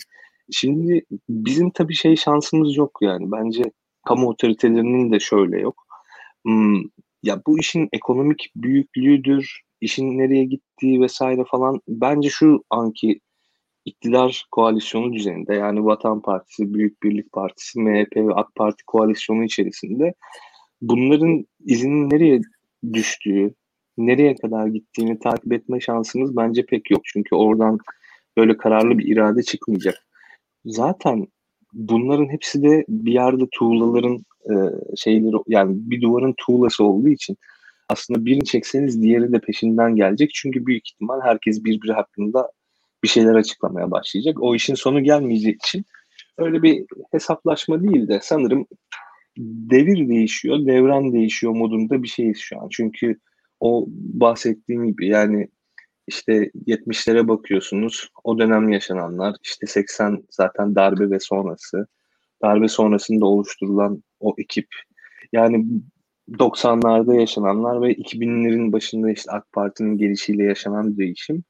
Şimdi 0.51 1.05
bizim 1.29 1.71
tabii 1.71 1.95
şey 1.95 2.15
şansımız 2.15 2.77
yok 2.77 2.97
yani. 3.01 3.31
Bence 3.31 3.63
kamu 4.07 4.29
otoritelerinin 4.29 5.11
de 5.11 5.19
şöyle 5.19 5.59
yok. 5.59 5.85
Hmm, 6.45 6.81
ya 7.23 7.41
bu 7.47 7.59
işin 7.59 7.89
ekonomik 7.93 8.51
büyüklüğüdür, 8.55 9.61
işin 9.81 10.17
nereye 10.17 10.43
gittiği 10.43 11.01
vesaire 11.01 11.43
falan 11.51 11.81
bence 11.87 12.29
şu 12.29 12.63
anki 12.69 13.19
iktidar 13.85 14.45
koalisyonu 14.51 15.13
düzeninde 15.13 15.53
yani 15.55 15.85
Vatan 15.85 16.21
Partisi, 16.21 16.73
Büyük 16.73 17.03
Birlik 17.03 17.31
Partisi, 17.31 17.79
MHP 17.79 18.15
ve 18.15 18.33
AK 18.33 18.55
Parti 18.55 18.83
koalisyonu 18.87 19.43
içerisinde 19.43 20.13
bunların 20.81 21.45
izinin 21.65 22.09
nereye 22.09 22.41
düştüğü, 22.93 23.53
nereye 23.97 24.35
kadar 24.35 24.67
gittiğini 24.67 25.19
takip 25.19 25.53
etme 25.53 25.79
şansımız 25.79 26.37
bence 26.37 26.65
pek 26.65 26.91
yok. 26.91 27.01
Çünkü 27.03 27.35
oradan 27.35 27.77
böyle 28.37 28.57
kararlı 28.57 28.97
bir 28.97 29.07
irade 29.07 29.43
çıkmayacak. 29.43 29.95
Zaten 30.65 31.27
bunların 31.73 32.29
hepsi 32.29 32.63
de 32.63 32.85
bir 32.87 33.13
yerde 33.13 33.43
tuğlaların 33.51 34.17
e, 34.45 34.53
şeyleri 34.95 35.35
yani 35.47 35.75
bir 35.75 36.01
duvarın 36.01 36.35
tuğlası 36.37 36.83
olduğu 36.83 37.09
için 37.09 37.37
aslında 37.91 38.25
birini 38.25 38.45
çekseniz 38.45 39.01
diğeri 39.01 39.33
de 39.33 39.39
peşinden 39.39 39.95
gelecek. 39.95 40.31
Çünkü 40.33 40.65
büyük 40.65 40.87
ihtimal 40.87 41.21
herkes 41.21 41.63
birbiri 41.63 41.93
hakkında 41.93 42.51
bir 43.03 43.07
şeyler 43.07 43.35
açıklamaya 43.35 43.91
başlayacak. 43.91 44.37
O 44.41 44.55
işin 44.55 44.75
sonu 44.75 45.03
gelmeyeceği 45.03 45.55
için 45.55 45.85
öyle 46.37 46.63
bir 46.63 46.85
hesaplaşma 47.11 47.83
değil 47.83 48.07
de 48.07 48.19
sanırım 48.23 48.65
devir 49.37 50.09
değişiyor, 50.09 50.65
devran 50.65 51.13
değişiyor 51.13 51.53
modunda 51.53 52.03
bir 52.03 52.07
şeyiz 52.07 52.37
şu 52.37 52.61
an. 52.61 52.67
Çünkü 52.71 53.19
o 53.59 53.85
bahsettiğim 53.89 54.87
gibi 54.87 55.07
yani 55.07 55.47
işte 56.07 56.51
70'lere 56.67 57.27
bakıyorsunuz. 57.27 58.09
O 58.23 58.39
dönem 58.39 58.69
yaşananlar 58.69 59.35
işte 59.43 59.67
80 59.67 60.23
zaten 60.29 60.75
darbe 60.75 61.09
ve 61.09 61.19
sonrası. 61.19 61.87
Darbe 62.43 62.67
sonrasında 62.67 63.25
oluşturulan 63.25 64.03
o 64.19 64.35
ekip. 64.37 64.67
Yani 65.33 65.65
90'larda 66.39 67.19
yaşananlar 67.19 67.81
ve 67.81 67.93
2000'lerin 67.93 68.71
başında 68.71 69.11
işte 69.11 69.31
AK 69.31 69.51
Parti'nin 69.51 69.97
gelişiyle 69.97 70.43
yaşanan 70.43 70.97
değişim. 70.97 71.43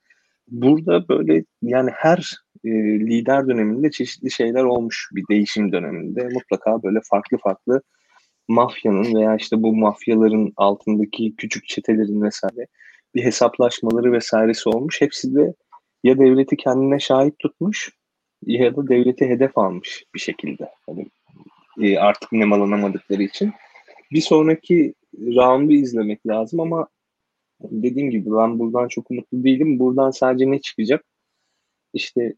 Burada 0.48 1.08
böyle 1.08 1.44
yani 1.62 1.92
her 1.94 2.38
e, 2.64 2.70
lider 3.00 3.48
döneminde 3.48 3.92
çeşitli 3.92 4.32
şeyler 4.32 4.64
olmuş 4.64 5.10
bir 5.16 5.24
değişim 5.30 5.72
döneminde. 5.72 6.30
Mutlaka 6.34 6.84
böyle 6.84 7.00
farklı 7.10 7.38
farklı 7.38 7.82
mafyanın 8.48 9.16
veya 9.16 9.36
işte 9.36 9.64
bu 9.64 9.76
mafyaların 9.76 10.54
altındaki 10.58 11.36
küçük 11.36 11.68
çetelerin 11.68 12.22
vesaire 12.22 12.68
bir 13.16 13.24
hesaplaşmaları 13.24 14.12
vesairesi 14.12 14.70
olmuş. 14.70 15.02
Hepsi 15.02 15.36
de 15.36 15.54
ya 16.04 16.20
devleti 16.20 16.58
kendine 16.58 17.00
şahit 17.00 17.40
tutmuş 17.40 17.90
ya 18.46 18.76
da 18.76 18.88
devleti 18.88 19.30
hedef 19.30 19.58
almış 19.58 20.04
bir 20.16 20.20
şekilde. 20.20 20.70
Hani 20.86 21.08
e, 21.82 21.98
artık 21.98 22.32
nemalanamadıkları 22.32 23.24
için. 23.24 23.54
Bir 24.12 24.22
sonraki 24.22 24.94
roundu 25.20 25.72
izlemek 25.72 26.28
lazım 26.28 26.60
ama 26.60 26.88
dediğim 27.62 28.10
gibi 28.10 28.32
ben 28.32 28.60
buradan 28.60 28.88
çok 28.88 29.12
umutlu 29.12 29.44
değilim. 29.44 29.80
Buradan 29.80 30.12
sadece 30.12 30.52
ne 30.52 30.62
çıkacak? 30.62 31.06
İşte 31.94 32.34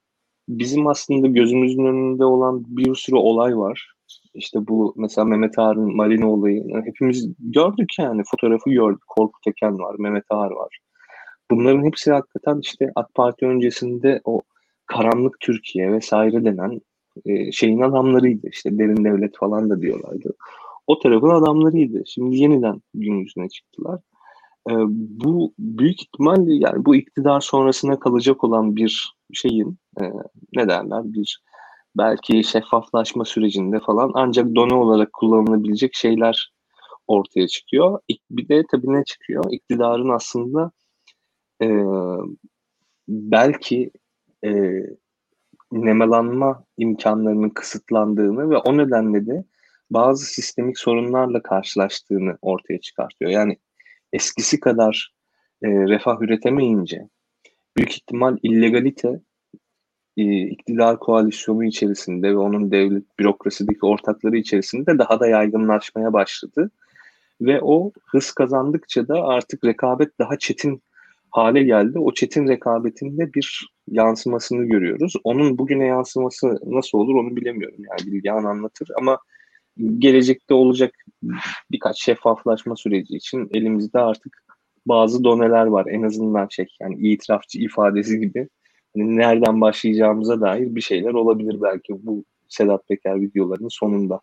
bizim 0.49 0.87
aslında 0.87 1.27
gözümüzün 1.27 1.85
önünde 1.85 2.25
olan 2.25 2.63
bir 2.67 2.95
sürü 2.95 3.15
olay 3.15 3.57
var. 3.57 3.93
İşte 4.33 4.67
bu 4.67 4.93
mesela 4.97 5.25
Mehmet 5.25 5.59
Ağar'ın 5.59 5.95
Marina 5.95 6.31
olayı. 6.31 6.63
hepimiz 6.85 7.29
gördük 7.39 7.89
yani 7.99 8.23
fotoğrafı 8.31 8.69
gördük. 8.69 9.03
Korkut 9.07 9.47
Eken 9.47 9.79
var, 9.79 9.95
Mehmet 9.99 10.23
Ağar 10.29 10.51
var. 10.51 10.79
Bunların 11.51 11.85
hepsi 11.85 12.11
hakikaten 12.11 12.59
işte 12.59 12.91
AK 12.95 13.13
Parti 13.13 13.45
öncesinde 13.45 14.21
o 14.23 14.41
karanlık 14.85 15.39
Türkiye 15.39 15.91
vesaire 15.91 16.45
denen 16.45 16.81
e, 17.25 17.51
şeyin 17.51 17.81
adamlarıydı. 17.81 18.47
İşte 18.47 18.77
derin 18.77 19.05
devlet 19.05 19.37
falan 19.37 19.69
da 19.69 19.81
diyorlardı. 19.81 20.33
O 20.87 20.99
tarafın 20.99 21.29
adamlarıydı. 21.29 22.03
Şimdi 22.05 22.37
yeniden 22.37 22.81
gün 22.93 23.13
yüzüne 23.19 23.49
çıktılar. 23.49 23.99
E, 24.69 24.73
bu 25.25 25.53
büyük 25.59 26.01
ihtimalle 26.01 26.53
yani 26.53 26.85
bu 26.85 26.95
iktidar 26.95 27.41
sonrasına 27.41 27.99
kalacak 27.99 28.43
olan 28.43 28.75
bir 28.75 29.15
şeyin 29.33 29.77
e, 30.01 30.03
ne 30.55 30.69
derler 30.69 31.01
bir 31.03 31.43
belki 31.97 32.43
şeffaflaşma 32.43 33.25
sürecinde 33.25 33.79
falan 33.79 34.11
ancak 34.13 34.55
done 34.55 34.73
olarak 34.73 35.13
kullanılabilecek 35.13 35.95
şeyler 35.95 36.53
ortaya 37.07 37.47
çıkıyor. 37.47 37.99
Bir 38.31 38.47
de 38.49 38.63
tabii 38.71 38.93
ne 38.93 39.03
çıkıyor? 39.03 39.45
İktidarın 39.51 40.09
aslında 40.09 40.71
e, 41.61 41.67
belki 43.07 43.91
e, 44.45 44.51
nemalanma 45.71 46.63
imkanlarının 46.77 47.49
kısıtlandığını 47.49 48.49
ve 48.49 48.57
o 48.57 48.77
nedenle 48.77 49.25
de 49.27 49.43
bazı 49.93 50.25
sistemik 50.25 50.79
sorunlarla 50.79 51.41
karşılaştığını 51.41 52.37
ortaya 52.41 52.79
çıkartıyor. 52.79 53.31
Yani 53.31 53.57
eskisi 54.13 54.59
kadar 54.59 55.13
e, 55.63 55.67
refah 55.67 56.21
üretemeyince 56.21 57.09
büyük 57.77 57.91
ihtimal 57.91 58.37
illegalite 58.43 59.21
e, 60.17 60.41
iktidar 60.47 60.99
koalisyonu 60.99 61.65
içerisinde 61.65 62.29
ve 62.29 62.37
onun 62.37 62.71
devlet 62.71 63.19
bürokrasideki 63.19 63.85
ortakları 63.85 64.37
içerisinde 64.37 64.97
daha 64.97 65.19
da 65.19 65.27
yaygınlaşmaya 65.27 66.13
başladı. 66.13 66.71
Ve 67.41 67.61
o 67.61 67.91
hız 68.05 68.31
kazandıkça 68.31 69.07
da 69.07 69.23
artık 69.23 69.65
rekabet 69.65 70.19
daha 70.19 70.37
çetin 70.37 70.81
hale 71.31 71.63
geldi. 71.63 71.99
O 71.99 72.13
çetin 72.13 72.47
rekabetinde 72.47 73.33
bir 73.33 73.69
yansımasını 73.87 74.65
görüyoruz. 74.65 75.13
Onun 75.23 75.57
bugüne 75.57 75.85
yansıması 75.85 76.59
nasıl 76.65 76.97
olur 76.97 77.15
onu 77.15 77.35
bilemiyorum. 77.35 77.79
Yani 77.89 78.11
Bilgehan 78.11 78.43
anlatır 78.43 78.87
ama 78.97 79.19
gelecekte 79.77 80.53
olacak 80.53 80.93
birkaç 81.71 82.03
şeffaflaşma 82.03 82.75
süreci 82.75 83.15
için 83.15 83.49
elimizde 83.53 83.99
artık 83.99 84.43
bazı 84.85 85.23
doneler 85.23 85.65
var. 85.65 85.85
En 85.89 86.03
azından 86.03 86.47
şey 86.47 86.67
yani 86.81 87.07
itirafçı 87.07 87.59
ifadesi 87.59 88.19
gibi 88.19 88.49
hani 88.95 89.17
nereden 89.17 89.61
başlayacağımıza 89.61 90.41
dair 90.41 90.75
bir 90.75 90.81
şeyler 90.81 91.13
olabilir 91.13 91.61
belki 91.61 91.93
bu 92.05 92.25
Sedat 92.47 92.87
Peker 92.87 93.21
videolarının 93.21 93.69
sonunda. 93.69 94.21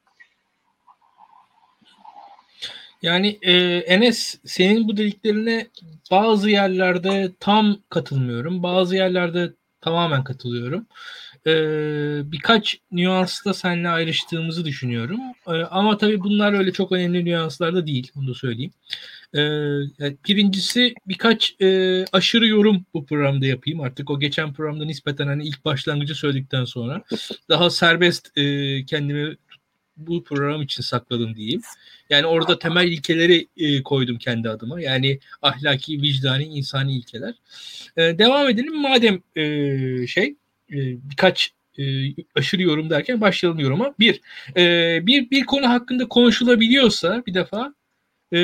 Yani 3.02 3.38
e, 3.42 3.52
Enes 3.76 4.38
senin 4.44 4.88
bu 4.88 4.96
dediklerine 4.96 5.66
bazı 6.10 6.50
yerlerde 6.50 7.30
tam 7.40 7.76
katılmıyorum. 7.88 8.62
Bazı 8.62 8.96
yerlerde 8.96 9.52
tamamen 9.80 10.24
katılıyorum. 10.24 10.86
E, 11.46 11.52
birkaç 12.32 12.78
nüansla 12.92 13.54
seninle 13.54 13.88
ayrıştığımızı 13.88 14.64
düşünüyorum. 14.64 15.20
E, 15.46 15.50
ama 15.50 15.98
tabii 15.98 16.20
bunlar 16.20 16.52
öyle 16.52 16.72
çok 16.72 16.92
önemli 16.92 17.24
nüanslar 17.24 17.74
da 17.74 17.86
değil. 17.86 18.12
Onu 18.16 18.28
da 18.28 18.34
söyleyeyim. 18.34 18.72
E, 19.34 19.40
birincisi 20.28 20.94
birkaç 21.08 21.54
e, 21.60 22.04
aşırı 22.12 22.46
yorum 22.46 22.84
bu 22.94 23.06
programda 23.06 23.46
yapayım. 23.46 23.80
Artık 23.80 24.10
o 24.10 24.20
geçen 24.20 24.52
programda 24.52 24.84
nispeten 24.84 25.26
hani 25.26 25.44
ilk 25.44 25.64
başlangıcı 25.64 26.14
söyledikten 26.14 26.64
sonra 26.64 27.02
daha 27.48 27.70
serbest 27.70 28.38
e, 28.38 28.84
kendimi 28.84 29.36
bu 30.06 30.24
program 30.24 30.62
için 30.62 30.82
sakladım 30.82 31.36
diyeyim. 31.36 31.62
Yani 32.10 32.26
orada 32.26 32.58
temel 32.58 32.88
ilkeleri 32.88 33.48
e, 33.56 33.82
koydum 33.82 34.18
kendi 34.18 34.48
adıma. 34.50 34.80
Yani 34.80 35.18
ahlaki, 35.42 36.02
vicdani, 36.02 36.44
insani 36.44 36.96
ilkeler. 36.96 37.34
E, 37.96 38.18
devam 38.18 38.48
edelim. 38.48 38.80
Madem 38.80 39.22
e, 39.36 40.06
şey 40.06 40.34
e, 40.72 40.76
birkaç 41.10 41.52
e, 41.78 41.82
aşırı 42.34 42.62
yorum 42.62 42.90
derken 42.90 43.20
başlayalım 43.20 43.60
yoruma. 43.60 43.94
Bir, 43.98 44.20
e, 44.56 44.98
bir, 45.06 45.30
bir 45.30 45.46
konu 45.46 45.68
hakkında 45.68 46.08
konuşulabiliyorsa 46.08 47.22
bir 47.26 47.34
defa 47.34 47.74
e, 48.32 48.38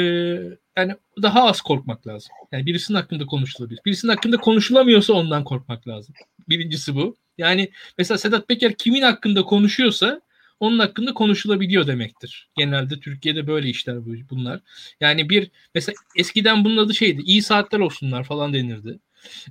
yani 0.76 0.94
daha 1.22 1.44
az 1.44 1.60
korkmak 1.60 2.06
lazım. 2.06 2.30
Yani 2.52 2.66
birisinin 2.66 2.98
hakkında 2.98 3.26
konuşulabilir. 3.26 3.80
Birisinin 3.86 4.12
hakkında 4.12 4.36
konuşulamıyorsa 4.36 5.12
ondan 5.12 5.44
korkmak 5.44 5.88
lazım. 5.88 6.14
Birincisi 6.48 6.94
bu. 6.94 7.16
Yani 7.38 7.70
mesela 7.98 8.18
Sedat 8.18 8.48
Peker 8.48 8.74
kimin 8.74 9.02
hakkında 9.02 9.42
konuşuyorsa 9.42 10.20
onun 10.60 10.78
hakkında 10.78 11.14
konuşulabiliyor 11.14 11.86
demektir. 11.86 12.48
Genelde 12.56 13.00
Türkiye'de 13.00 13.46
böyle 13.46 13.68
işler 13.68 13.96
bunlar. 14.30 14.60
Yani 15.00 15.30
bir 15.30 15.50
mesela 15.74 15.96
eskiden 16.16 16.64
bunun 16.64 16.76
adı 16.76 16.94
şeydi 16.94 17.22
iyi 17.22 17.42
saatler 17.42 17.78
olsunlar 17.78 18.24
falan 18.24 18.54
denirdi. 18.54 18.98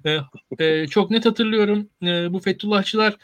Ee, 0.06 0.20
e, 0.60 0.88
çok 0.88 1.12
net 1.12 1.26
hatırlıyorum 1.26 1.90
e, 2.04 2.34
bu 2.34 2.40
Fethullahçılar 2.40 3.18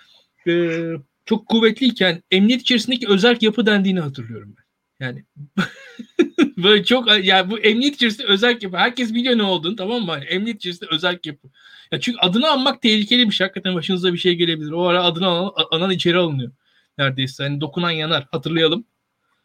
e, 0.48 0.82
çok 1.26 1.48
kuvvetliyken 1.48 2.24
emniyet 2.32 2.62
içerisindeki 2.62 3.08
özel 3.08 3.38
yapı 3.42 3.66
dendiğini 3.66 4.00
hatırlıyorum 4.00 4.56
ben. 4.58 4.64
Yani 5.06 5.26
böyle 6.58 6.84
çok 6.84 7.26
yani 7.26 7.52
bu 7.52 7.60
emniyet 7.60 7.96
içerisinde 7.96 8.28
özel 8.28 8.58
yapı. 8.62 8.78
Herkes 8.78 9.14
biliyor 9.14 9.38
ne 9.38 9.44
olduğunu 9.44 9.76
tamam 9.76 10.02
mı? 10.02 10.12
Yani 10.12 10.24
emniyet 10.24 10.58
içerisinde 10.58 10.90
özel 10.92 11.20
yapı. 11.26 11.48
Ya 11.92 12.00
çünkü 12.00 12.20
adını 12.20 12.50
anmak 12.50 12.82
tehlikeli 12.82 13.30
bir 13.30 13.34
şey. 13.34 13.46
Hakikaten 13.46 13.76
başınıza 13.76 14.14
bir 14.14 14.18
şey 14.18 14.36
gelebilir. 14.36 14.72
O 14.72 14.84
ara 14.84 15.04
adını 15.04 15.28
anan, 15.28 15.52
anan 15.72 15.92
içeri 15.92 16.18
alınıyor. 16.18 16.52
Neredeyse. 16.98 17.44
Hani 17.44 17.62
dokunan 17.62 17.92
yanar. 17.92 18.28
Hatırlayalım. 18.32 18.86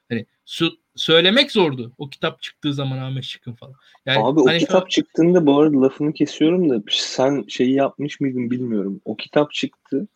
Hani 0.09 0.26
su, 0.45 0.79
söylemek 0.97 1.53
zordu. 1.53 1.93
O 1.99 2.09
kitap 2.09 2.43
çıktığı 2.43 2.75
zaman 2.75 2.99
Ahmet 2.99 3.25
Şık'ın 3.25 3.53
falan. 3.53 3.75
Yani, 4.07 4.25
Abi 4.25 4.41
hani 4.45 4.57
o 4.57 4.59
kitap 4.59 4.83
an... 4.83 4.88
çıktığında 4.88 5.47
bu 5.47 5.61
arada 5.61 5.83
lafını 5.83 6.12
kesiyorum 6.12 6.71
da 6.71 6.83
sen 6.91 7.45
şeyi 7.49 7.75
yapmış 7.75 8.21
mıydın 8.21 8.50
bilmiyorum. 8.50 9.00
O 9.05 9.17
kitap 9.17 9.53
çıktı. 9.53 10.09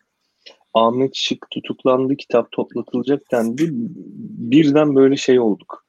Ahmet 0.73 1.15
Şık 1.15 1.51
tutuklandı 1.51 2.15
kitap 2.15 2.51
toplatılacak 2.51 3.31
dendi. 3.31 3.69
Birden 4.51 4.95
böyle 4.95 5.17
şey 5.17 5.39
olduk. 5.39 5.85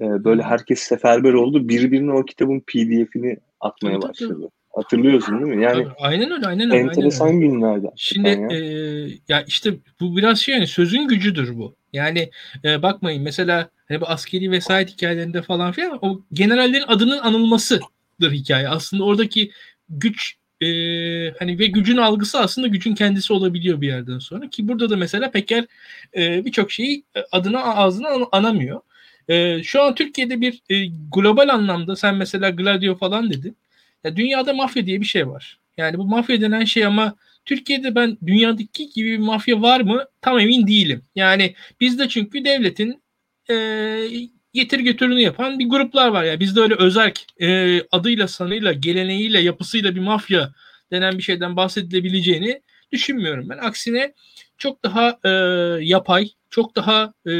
Ee, 0.00 0.24
böyle 0.24 0.42
herkes 0.42 0.78
seferber 0.78 1.32
oldu. 1.32 1.68
Birbirine 1.68 2.12
o 2.12 2.24
kitabın 2.24 2.60
pdf'ini 2.60 3.36
atmaya 3.60 4.02
başladı. 4.02 4.50
Hatırlıyorsun 4.70 5.40
değil 5.40 5.56
mi? 5.56 5.64
Yani 5.64 5.86
aynen 5.98 6.30
öyle, 6.30 6.46
aynen 6.46 6.70
öyle. 6.70 6.80
Enteresan 6.82 7.26
aynen 7.26 7.42
öyle. 7.42 7.48
günlerden. 7.48 7.90
Şimdi 7.96 8.28
ya. 8.28 8.48
E, 8.50 8.58
ya 9.28 9.42
işte 9.46 9.74
bu 10.00 10.16
biraz 10.16 10.38
şey 10.38 10.54
yani 10.54 10.66
sözün 10.66 11.08
gücüdür 11.08 11.56
bu. 11.58 11.74
Yani 11.92 12.30
e, 12.64 12.82
bakmayın 12.82 13.22
mesela 13.22 13.68
hani 13.88 14.00
bu 14.00 14.06
askeri 14.06 14.50
vesayet 14.50 14.90
hikayelerinde 14.90 15.42
falan 15.42 15.72
filan 15.72 15.98
o 16.02 16.20
generallerin 16.32 16.84
adının 16.86 17.18
anılmasıdır 17.18 18.32
hikaye. 18.32 18.68
Aslında 18.68 19.04
oradaki 19.04 19.50
güç 19.88 20.36
e, 20.60 20.66
hani 21.38 21.58
ve 21.58 21.66
gücün 21.66 21.96
algısı 21.96 22.38
aslında 22.40 22.66
gücün 22.66 22.94
kendisi 22.94 23.32
olabiliyor 23.32 23.80
bir 23.80 23.86
yerden 23.86 24.18
sonra 24.18 24.50
ki 24.50 24.68
burada 24.68 24.90
da 24.90 24.96
mesela 24.96 25.30
Peker 25.30 25.64
e, 26.16 26.44
birçok 26.44 26.72
şeyi 26.72 27.04
adına 27.32 27.62
ağzına 27.62 28.08
an, 28.08 28.26
anamıyor. 28.32 28.80
E, 29.28 29.62
şu 29.62 29.82
an 29.82 29.94
Türkiye'de 29.94 30.40
bir 30.40 30.62
e, 30.70 30.86
global 31.12 31.48
anlamda 31.48 31.96
sen 31.96 32.14
mesela 32.14 32.50
Gladio 32.50 32.94
falan 32.94 33.30
dedin. 33.30 33.56
Ya 34.04 34.16
dünyada 34.16 34.52
mafya 34.52 34.86
diye 34.86 35.00
bir 35.00 35.06
şey 35.06 35.28
var. 35.28 35.58
Yani 35.76 35.98
bu 35.98 36.04
mafya 36.04 36.40
denen 36.40 36.64
şey 36.64 36.86
ama 36.86 37.16
Türkiye'de 37.44 37.94
ben 37.94 38.18
dünyadaki 38.26 38.90
gibi 38.90 39.10
bir 39.10 39.18
mafya 39.18 39.62
var 39.62 39.80
mı 39.80 40.04
tam 40.20 40.38
emin 40.38 40.66
değilim. 40.66 41.04
Yani 41.14 41.54
bizde 41.80 42.08
çünkü 42.08 42.44
devletin 42.44 43.02
e, 43.50 43.54
getir 44.54 44.80
götürünü 44.80 45.20
yapan 45.20 45.58
bir 45.58 45.68
gruplar 45.68 46.08
var. 46.08 46.24
Yani 46.24 46.40
bizde 46.40 46.60
öyle 46.60 46.74
özel 46.74 47.12
e, 47.40 47.80
adıyla, 47.92 48.28
sanıyla, 48.28 48.72
geleneğiyle, 48.72 49.40
yapısıyla 49.40 49.94
bir 49.94 50.00
mafya 50.00 50.52
denen 50.92 51.18
bir 51.18 51.22
şeyden 51.22 51.56
bahsedilebileceğini 51.56 52.62
düşünmüyorum 52.92 53.48
ben. 53.48 53.58
Aksine 53.58 54.14
çok 54.58 54.84
daha 54.84 55.18
e, 55.24 55.30
yapay, 55.84 56.28
çok 56.50 56.76
daha 56.76 57.12
e, 57.26 57.32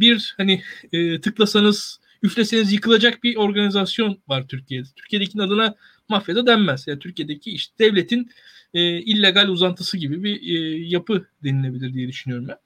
bir 0.00 0.34
hani 0.36 0.62
e, 0.92 1.20
tıklasanız, 1.20 2.00
üfleseniz 2.22 2.72
yıkılacak 2.72 3.22
bir 3.22 3.36
organizasyon 3.36 4.18
var 4.28 4.48
Türkiye'de. 4.48 4.88
Türkiye'dekinin 4.96 5.42
adına 5.42 5.74
mafya 6.08 6.36
da 6.36 6.46
denmez. 6.46 6.86
Yani 6.86 6.98
Türkiye'deki 6.98 7.50
işte 7.50 7.74
devletin 7.78 8.30
e, 8.74 8.98
illegal 8.98 9.48
uzantısı 9.48 9.96
gibi 9.96 10.24
bir 10.24 10.42
e, 10.42 10.78
yapı 10.88 11.26
denilebilir 11.44 11.94
diye 11.94 12.08
düşünüyorum 12.08 12.48
ben. 12.48 12.58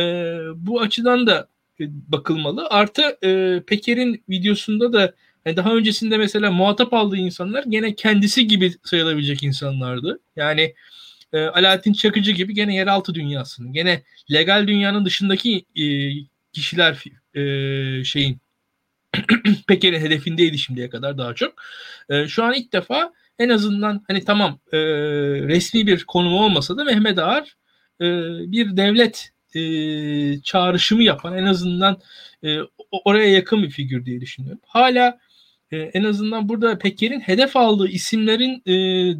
E, 0.00 0.02
bu 0.56 0.80
açıdan 0.80 1.26
da 1.26 1.48
e, 1.80 1.84
bakılmalı. 2.12 2.66
Artı 2.70 3.02
e, 3.24 3.62
Peker'in 3.66 4.24
videosunda 4.28 4.92
da 4.92 5.14
yani 5.46 5.56
daha 5.56 5.74
öncesinde 5.74 6.18
mesela 6.18 6.50
muhatap 6.50 6.92
aldığı 6.92 7.16
insanlar 7.16 7.64
gene 7.68 7.94
kendisi 7.94 8.46
gibi 8.46 8.72
sayılabilecek 8.84 9.42
insanlardı. 9.42 10.20
Yani 10.36 10.74
e, 11.32 11.38
Alaaddin 11.38 11.92
Çakıcı 11.92 12.32
gibi 12.32 12.54
gene 12.54 12.74
yeraltı 12.74 13.14
dünyasının, 13.14 13.72
gene 13.72 14.02
legal 14.32 14.66
dünyanın 14.66 15.04
dışındaki 15.04 15.64
e, 15.76 15.84
kişiler 16.52 17.04
e, 17.34 18.04
şeyin 18.04 18.40
Peker'in 19.66 20.00
hedefindeydi 20.00 20.58
şimdiye 20.58 20.90
kadar 20.90 21.18
daha 21.18 21.34
çok. 21.34 21.54
E, 22.10 22.28
şu 22.28 22.44
an 22.44 22.54
ilk 22.54 22.72
defa 22.72 23.12
en 23.38 23.48
azından 23.48 24.04
hani 24.08 24.24
tamam 24.24 24.58
e, 24.72 24.78
resmi 25.48 25.86
bir 25.86 26.04
konumu 26.04 26.44
olmasa 26.44 26.76
da 26.76 26.84
Mehmet 26.84 27.18
Ağar 27.18 27.56
e, 28.00 28.06
bir 28.52 28.76
devlet 28.76 29.30
e, 29.54 29.62
çağrışımı 30.42 31.02
yapan 31.02 31.38
en 31.38 31.44
azından 31.44 32.00
e, 32.44 32.58
oraya 33.04 33.28
yakın 33.28 33.62
bir 33.62 33.70
figür 33.70 34.04
diye 34.04 34.20
düşünüyorum. 34.20 34.60
Hala 34.66 35.18
e, 35.70 35.76
en 35.76 36.04
azından 36.04 36.48
burada 36.48 36.78
Peker'in 36.78 37.20
hedef 37.20 37.56
aldığı 37.56 37.88
isimlerin 37.88 38.62
e, 38.66 38.72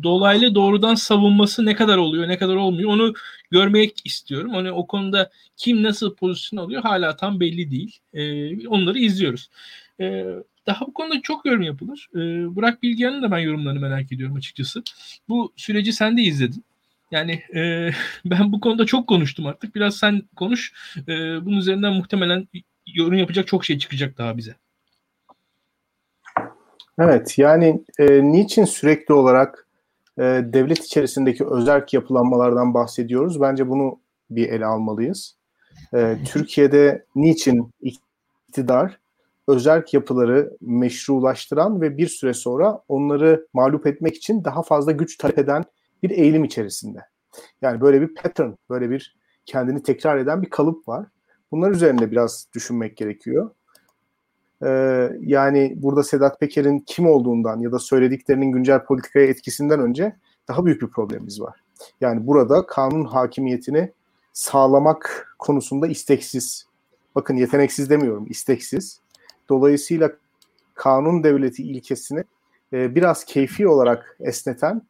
dolaylı 0.03 0.55
doğrudan 0.55 0.95
savunması 0.95 1.67
ne 1.67 1.75
kadar 1.75 1.97
oluyor 1.97 2.29
ne 2.29 2.39
kadar 2.39 2.57
olmuyor 2.57 2.91
onu 2.91 3.15
görmek 3.51 3.95
istiyorum. 4.05 4.51
Hani 4.55 4.73
o 4.73 4.87
konuda 4.87 5.31
kim 5.57 5.83
nasıl 5.83 6.15
pozisyon 6.15 6.65
alıyor 6.65 6.83
hala 6.83 7.17
tam 7.17 7.41
belli 7.41 7.71
değil. 7.71 7.99
E, 8.13 8.69
onları 8.69 8.99
izliyoruz. 8.99 9.49
E, 10.01 10.25
daha 10.67 10.87
bu 10.87 10.95
konuda 10.95 11.23
çok 11.23 11.47
yorum 11.47 11.63
yapılır. 11.63 12.09
E, 12.15 12.19
Burak 12.57 12.83
Bilgehan'ın 12.83 13.23
da 13.23 13.31
ben 13.31 13.39
yorumlarını 13.39 13.81
merak 13.81 14.13
ediyorum 14.13 14.37
açıkçası. 14.37 14.83
Bu 15.29 15.53
süreci 15.57 15.93
sen 15.93 16.17
de 16.17 16.23
izledin. 16.23 16.65
Yani 17.11 17.43
e, 17.55 17.91
ben 18.25 18.53
bu 18.53 18.61
konuda 18.61 18.87
çok 18.87 19.07
konuştum 19.07 19.47
artık. 19.47 19.75
Biraz 19.75 19.97
sen 19.97 20.23
konuş. 20.37 20.73
E, 21.09 21.13
bunun 21.45 21.57
üzerinden 21.57 21.93
muhtemelen 21.93 22.49
yorum 22.87 23.19
yapacak 23.19 23.47
çok 23.47 23.65
şey 23.65 23.79
çıkacak 23.79 24.19
daha 24.19 24.37
bize. 24.37 24.55
Evet 26.99 27.39
yani 27.39 27.83
e, 27.99 28.07
niçin 28.23 28.65
sürekli 28.65 29.15
olarak 29.15 29.67
e, 30.19 30.23
devlet 30.23 30.85
içerisindeki 30.85 31.47
özerk 31.47 31.95
yapılanmalardan 31.95 32.75
bahsediyoruz? 32.75 33.41
Bence 33.41 33.69
bunu 33.69 34.01
bir 34.31 34.49
ele 34.49 34.67
almalıyız. 34.67 35.37
E, 35.95 36.17
Türkiye'de 36.27 37.05
niçin 37.17 37.73
iktidar 37.81 38.98
özerk 39.49 39.95
yapıları 39.95 40.57
meşrulaştıran 40.61 41.81
ve 41.81 41.99
bir 41.99 42.09
süre 42.09 42.35
sonra 42.35 42.83
onları 42.89 43.47
mağlup 43.53 43.87
etmek 43.87 44.17
için 44.17 44.45
daha 44.45 44.63
fazla 44.63 44.93
güç 44.93 45.19
talep 45.19 45.39
eden 45.39 45.65
bir 46.03 46.11
eğilim 46.11 46.45
içerisinde. 46.45 46.99
Yani 47.63 47.81
böyle 47.81 48.01
bir 48.01 48.15
pattern, 48.15 48.51
böyle 48.71 48.91
bir 48.91 49.17
kendini 49.47 49.83
tekrar 49.83 50.17
eden 50.17 50.43
bir 50.43 50.51
kalıp 50.51 50.89
var. 50.89 51.07
Bunlar 51.53 51.71
üzerinde 51.71 52.11
biraz 52.11 52.47
düşünmek 52.55 52.97
gerekiyor. 52.97 53.51
Ee, 54.65 55.11
yani 55.21 55.75
burada 55.77 56.03
Sedat 56.03 56.41
Peker'in 56.41 56.79
kim 56.79 57.07
olduğundan 57.07 57.61
ya 57.61 57.73
da 57.73 57.79
söylediklerinin 57.79 58.53
güncel 58.53 58.85
politikaya 58.85 59.27
etkisinden 59.27 59.81
önce 59.81 60.17
daha 60.49 60.67
büyük 60.67 60.83
bir 60.83 60.89
problemimiz 60.89 61.41
var. 61.41 61.61
Yani 62.01 62.27
burada 62.27 62.67
kanun 62.67 63.05
hakimiyetini 63.05 63.93
sağlamak 64.33 65.35
konusunda 65.39 65.87
isteksiz. 65.87 66.67
Bakın 67.15 67.37
yeteneksiz 67.37 67.91
demiyorum, 67.91 68.27
isteksiz. 68.29 69.01
Dolayısıyla 69.51 70.13
kanun 70.75 71.25
devleti 71.25 71.63
ilkesini 71.63 72.25
e, 72.73 72.95
biraz 72.95 73.25
keyfi 73.25 73.69
olarak 73.69 74.17
esneten 74.21 74.83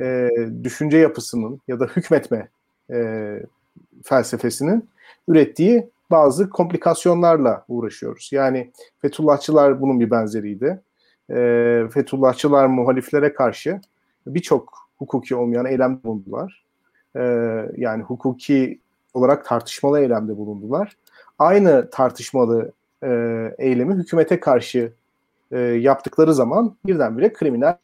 e, 0.00 0.30
düşünce 0.64 0.98
yapısının 0.98 1.60
ya 1.68 1.80
da 1.80 1.84
hükmetme 1.84 2.48
e, 2.90 3.42
felsefesinin 4.04 4.88
ürettiği 5.28 5.90
bazı 6.10 6.50
komplikasyonlarla 6.50 7.64
uğraşıyoruz. 7.68 8.28
Yani 8.32 8.72
Fethullahçılar 9.02 9.80
bunun 9.80 10.00
bir 10.00 10.10
benzeriydi. 10.10 10.80
E, 11.30 11.34
Fethullahçılar 11.94 12.66
muhaliflere 12.66 13.32
karşı 13.32 13.80
birçok 14.26 14.88
hukuki 14.98 15.36
olmayan 15.36 15.66
eylemde 15.66 16.04
bulundular. 16.04 16.64
E, 17.16 17.22
yani 17.76 18.02
hukuki 18.02 18.80
olarak 19.14 19.44
tartışmalı 19.44 20.00
eylemde 20.00 20.36
bulundular. 20.36 20.96
Aynı 21.38 21.90
tartışmalı 21.90 22.72
e, 23.04 23.08
eylemi 23.58 23.94
hükümete 23.94 24.40
karşı 24.40 24.92
e, 25.50 25.58
yaptıkları 25.58 26.34
zaman 26.34 26.76
birdenbire 26.86 27.32
kriminal 27.32 27.76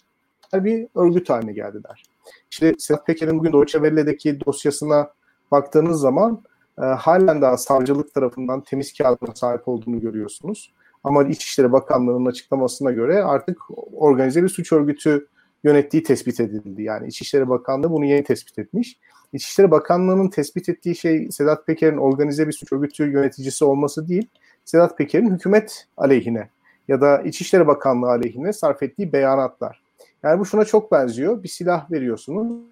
bir 0.55 0.89
örgüt 0.95 1.31
haline 1.31 1.53
geldiler. 1.53 2.03
İşte 2.51 2.75
Sedat 2.79 3.07
Peker'in 3.07 3.39
bugün 3.39 3.53
Deutsche 3.53 3.79
Welle'deki 3.79 4.41
dosyasına 4.47 5.11
baktığınız 5.51 6.01
zaman 6.01 6.43
e, 6.79 6.83
halen 6.83 7.43
daha 7.43 7.57
savcılık 7.57 8.15
tarafından 8.15 8.61
temiz 8.61 8.99
kağıdına 8.99 9.35
sahip 9.35 9.69
olduğunu 9.69 10.01
görüyorsunuz. 10.01 10.73
Ama 11.05 11.25
İçişleri 11.25 11.73
Bakanlığı'nın 11.73 12.27
açıklamasına 12.27 12.91
göre 12.91 13.23
artık 13.23 13.59
organize 13.93 14.43
bir 14.43 14.49
suç 14.49 14.73
örgütü 14.73 15.29
yönettiği 15.65 16.03
tespit 16.03 16.41
edildi. 16.41 16.83
Yani 16.83 17.09
İçişleri 17.09 17.49
Bakanlığı 17.49 17.91
bunu 17.91 18.05
yeni 18.05 18.25
tespit 18.25 18.59
etmiş. 18.59 18.99
İçişleri 19.33 19.71
Bakanlığı'nın 19.71 20.29
tespit 20.29 20.69
ettiği 20.69 20.97
şey 20.97 21.29
Sedat 21.31 21.67
Peker'in 21.67 21.97
organize 21.97 22.47
bir 22.47 22.53
suç 22.53 22.73
örgütü 22.73 23.11
yöneticisi 23.11 23.65
olması 23.65 24.09
değil, 24.09 24.29
Sedat 24.65 24.99
Peker'in 24.99 25.31
hükümet 25.31 25.87
aleyhine 25.97 26.49
ya 26.89 27.01
da 27.01 27.23
İçişleri 27.23 27.67
Bakanlığı 27.67 28.09
aleyhine 28.09 28.53
sarf 28.53 28.83
ettiği 28.83 29.13
beyanatlar. 29.13 29.83
Yani 30.23 30.41
bu 30.41 30.47
şuna 30.47 30.65
çok 30.65 30.93
benziyor. 30.93 31.43
Bir 31.43 31.49
silah 31.49 31.91
veriyorsunuz. 31.91 32.63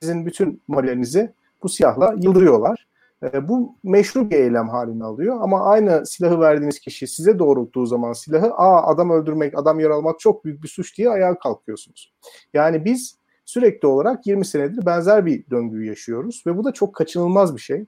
Sizin 0.00 0.26
bütün 0.26 0.60
moralinizi 0.68 1.32
bu 1.62 1.68
silahla 1.68 2.14
yıldırıyorlar. 2.18 2.88
E, 3.22 3.48
bu 3.48 3.74
meşru 3.84 4.30
bir 4.30 4.36
eylem 4.36 4.68
halini 4.68 5.04
alıyor 5.04 5.38
ama 5.40 5.64
aynı 5.64 6.06
silahı 6.06 6.40
verdiğiniz 6.40 6.80
kişi 6.80 7.06
size 7.06 7.38
doğrulttuğu 7.38 7.86
zaman 7.86 8.12
silahı 8.12 8.54
aa 8.54 8.86
adam 8.86 9.10
öldürmek, 9.10 9.58
adam 9.58 9.80
yaralamak 9.80 10.20
çok 10.20 10.44
büyük 10.44 10.62
bir 10.62 10.68
suç 10.68 10.98
diye 10.98 11.10
ayağa 11.10 11.38
kalkıyorsunuz. 11.38 12.12
Yani 12.54 12.84
biz 12.84 13.16
sürekli 13.44 13.88
olarak 13.88 14.26
20 14.26 14.44
senedir 14.44 14.86
benzer 14.86 15.26
bir 15.26 15.50
döngüyü 15.50 15.88
yaşıyoruz 15.88 16.42
ve 16.46 16.56
bu 16.56 16.64
da 16.64 16.72
çok 16.72 16.94
kaçınılmaz 16.94 17.56
bir 17.56 17.60
şey. 17.60 17.84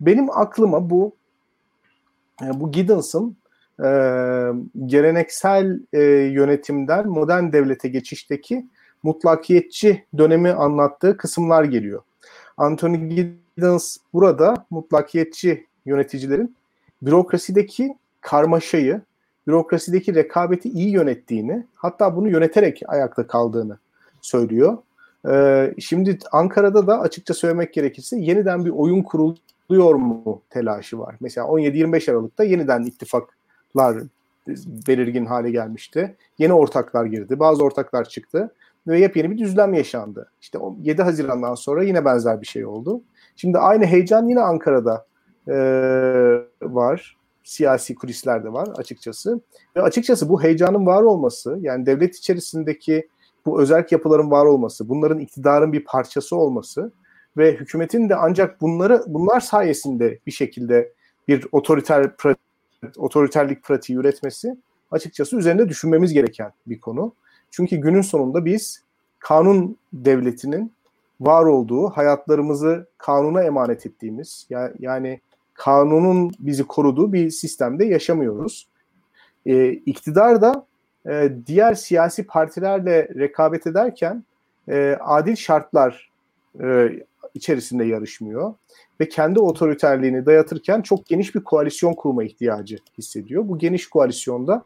Benim 0.00 0.30
aklıma 0.30 0.90
bu 0.90 1.16
bu 2.40 2.72
Giddens'ın 2.72 3.36
e, 3.84 3.88
geleneksel 4.86 5.80
e, 5.92 6.00
yönetimden 6.10 7.08
modern 7.08 7.52
devlete 7.52 7.88
geçişteki 7.88 8.66
mutlakiyetçi 9.02 10.04
dönemi 10.18 10.50
anlattığı 10.50 11.16
kısımlar 11.16 11.64
geliyor. 11.64 12.02
Anthony 12.56 12.96
Giddens 13.08 13.96
burada 14.12 14.66
mutlakiyetçi 14.70 15.66
yöneticilerin 15.86 16.56
bürokrasideki 17.02 17.96
karmaşayı, 18.20 19.00
bürokrasideki 19.46 20.14
rekabeti 20.14 20.68
iyi 20.68 20.90
yönettiğini, 20.90 21.66
hatta 21.74 22.16
bunu 22.16 22.28
yöneterek 22.28 22.82
ayakta 22.86 23.26
kaldığını 23.26 23.78
söylüyor. 24.20 24.78
Ee, 25.28 25.74
şimdi 25.78 26.18
Ankara'da 26.32 26.86
da 26.86 27.00
açıkça 27.00 27.34
söylemek 27.34 27.74
gerekirse 27.74 28.16
yeniden 28.18 28.64
bir 28.64 28.70
oyun 28.70 29.02
kuruluyor 29.68 29.94
mu 29.94 30.42
telaşı 30.50 30.98
var. 30.98 31.16
Mesela 31.20 31.46
17-25 31.46 32.10
Aralık'ta 32.10 32.44
yeniden 32.44 32.82
ittifaklar 32.82 34.02
belirgin 34.88 35.26
hale 35.26 35.50
gelmişti. 35.50 36.16
Yeni 36.38 36.52
ortaklar 36.52 37.04
girdi. 37.04 37.38
Bazı 37.38 37.64
ortaklar 37.64 38.04
çıktı 38.04 38.54
ve 38.86 39.00
yepyeni 39.00 39.30
bir 39.30 39.38
düzlem 39.38 39.74
yaşandı. 39.74 40.30
İşte 40.40 40.58
7 40.82 41.02
Haziran'dan 41.02 41.54
sonra 41.54 41.84
yine 41.84 42.04
benzer 42.04 42.40
bir 42.40 42.46
şey 42.46 42.66
oldu. 42.66 43.02
Şimdi 43.36 43.58
aynı 43.58 43.84
heyecan 43.84 44.28
yine 44.28 44.40
Ankara'da 44.40 45.06
e, 45.48 45.54
var. 46.62 47.16
Siyasi 47.44 47.94
kulislerde 47.94 48.52
var 48.52 48.68
açıkçası. 48.76 49.40
Ve 49.76 49.82
açıkçası 49.82 50.28
bu 50.28 50.42
heyecanın 50.42 50.86
var 50.86 51.02
olması 51.02 51.58
yani 51.60 51.86
devlet 51.86 52.16
içerisindeki 52.16 53.08
bu 53.46 53.60
özerk 53.60 53.92
yapıların 53.92 54.30
var 54.30 54.46
olması, 54.46 54.88
bunların 54.88 55.18
iktidarın 55.18 55.72
bir 55.72 55.84
parçası 55.84 56.36
olması 56.36 56.92
ve 57.36 57.52
hükümetin 57.54 58.08
de 58.08 58.16
ancak 58.16 58.60
bunları 58.60 59.02
bunlar 59.06 59.40
sayesinde 59.40 60.18
bir 60.26 60.32
şekilde 60.32 60.92
bir 61.28 61.46
otoriter 61.52 62.10
otoriterlik 62.96 63.62
pratiği 63.62 63.98
üretmesi 63.98 64.56
açıkçası 64.90 65.36
üzerinde 65.36 65.68
düşünmemiz 65.68 66.12
gereken 66.12 66.52
bir 66.66 66.80
konu. 66.80 67.14
Çünkü 67.50 67.76
günün 67.76 68.00
sonunda 68.00 68.44
biz 68.44 68.82
kanun 69.18 69.76
devletinin 69.92 70.72
var 71.20 71.44
olduğu, 71.44 71.88
hayatlarımızı 71.88 72.86
kanuna 72.98 73.42
emanet 73.42 73.86
ettiğimiz, 73.86 74.48
yani 74.78 75.20
kanunun 75.54 76.32
bizi 76.38 76.64
koruduğu 76.64 77.12
bir 77.12 77.30
sistemde 77.30 77.84
yaşamıyoruz. 77.84 78.68
E, 79.46 79.68
iktidar 79.72 80.40
da 80.40 80.66
e, 81.08 81.32
diğer 81.46 81.74
siyasi 81.74 82.26
partilerle 82.26 83.08
rekabet 83.14 83.66
ederken 83.66 84.24
e, 84.68 84.96
adil 85.00 85.36
şartlar 85.36 86.10
e, 86.60 86.90
içerisinde 87.34 87.84
yarışmıyor 87.84 88.54
ve 89.00 89.08
kendi 89.08 89.40
otoriterliğini 89.40 90.26
dayatırken 90.26 90.82
çok 90.82 91.06
geniş 91.06 91.34
bir 91.34 91.44
koalisyon 91.44 91.92
kurma 91.92 92.24
ihtiyacı 92.24 92.78
hissediyor. 92.98 93.48
Bu 93.48 93.58
geniş 93.58 93.88
koalisyonda 93.88 94.64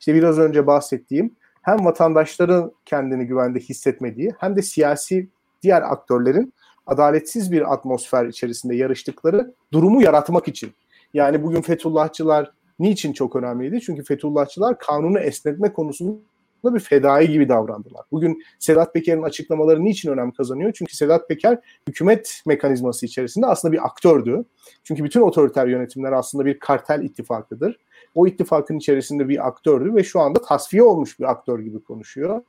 işte 0.00 0.14
biraz 0.14 0.38
önce 0.38 0.66
bahsettiğim 0.66 1.36
hem 1.62 1.84
vatandaşların 1.84 2.72
kendini 2.84 3.26
güvende 3.26 3.60
hissetmediği 3.60 4.32
hem 4.38 4.56
de 4.56 4.62
siyasi 4.62 5.28
diğer 5.62 5.82
aktörlerin 5.82 6.52
adaletsiz 6.86 7.52
bir 7.52 7.72
atmosfer 7.72 8.26
içerisinde 8.26 8.76
yarıştıkları 8.76 9.54
durumu 9.72 10.02
yaratmak 10.02 10.48
için. 10.48 10.72
Yani 11.14 11.42
bugün 11.42 11.62
Fethullahçılar 11.62 12.52
niçin 12.78 13.12
çok 13.12 13.36
önemliydi? 13.36 13.80
Çünkü 13.80 14.04
Fethullahçılar 14.04 14.78
kanunu 14.78 15.18
esnetme 15.18 15.72
konusunda 15.72 16.18
bir 16.64 16.80
fedai 16.80 17.28
gibi 17.28 17.48
davrandılar. 17.48 18.04
Bugün 18.12 18.42
Sedat 18.58 18.94
Peker'in 18.94 19.22
açıklamaları 19.22 19.84
niçin 19.84 20.10
önem 20.10 20.30
kazanıyor? 20.30 20.72
Çünkü 20.74 20.96
Sedat 20.96 21.28
Peker 21.28 21.58
hükümet 21.88 22.42
mekanizması 22.46 23.06
içerisinde 23.06 23.46
aslında 23.46 23.72
bir 23.72 23.84
aktördü. 23.86 24.44
Çünkü 24.84 25.04
bütün 25.04 25.20
otoriter 25.20 25.66
yönetimler 25.66 26.12
aslında 26.12 26.44
bir 26.44 26.58
kartel 26.58 27.02
ittifakıdır. 27.02 27.78
O 28.14 28.26
ittifakın 28.26 28.78
içerisinde 28.78 29.28
bir 29.28 29.46
aktördü 29.46 29.94
ve 29.94 30.04
şu 30.04 30.20
anda 30.20 30.42
tasfiye 30.42 30.82
olmuş 30.82 31.20
bir 31.20 31.30
aktör 31.30 31.60
gibi 31.60 31.82
konuşuyor. 31.82 32.42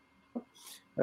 Ee, 0.99 1.01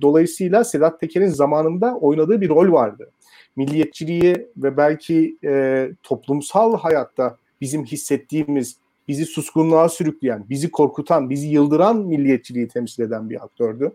dolayısıyla 0.00 0.64
Sedat 0.64 1.00
Peker'in 1.00 1.28
zamanında 1.28 1.96
oynadığı 1.96 2.40
bir 2.40 2.48
rol 2.48 2.72
vardı. 2.72 3.10
Milliyetçiliği 3.56 4.48
ve 4.56 4.76
belki 4.76 5.38
e, 5.44 5.88
toplumsal 6.02 6.78
hayatta 6.78 7.36
bizim 7.60 7.84
hissettiğimiz, 7.84 8.76
bizi 9.08 9.26
suskunluğa 9.26 9.88
sürükleyen, 9.88 10.44
bizi 10.48 10.70
korkutan, 10.70 11.30
bizi 11.30 11.48
yıldıran 11.48 11.96
milliyetçiliği 11.96 12.68
temsil 12.68 13.02
eden 13.02 13.30
bir 13.30 13.44
aktördü. 13.44 13.92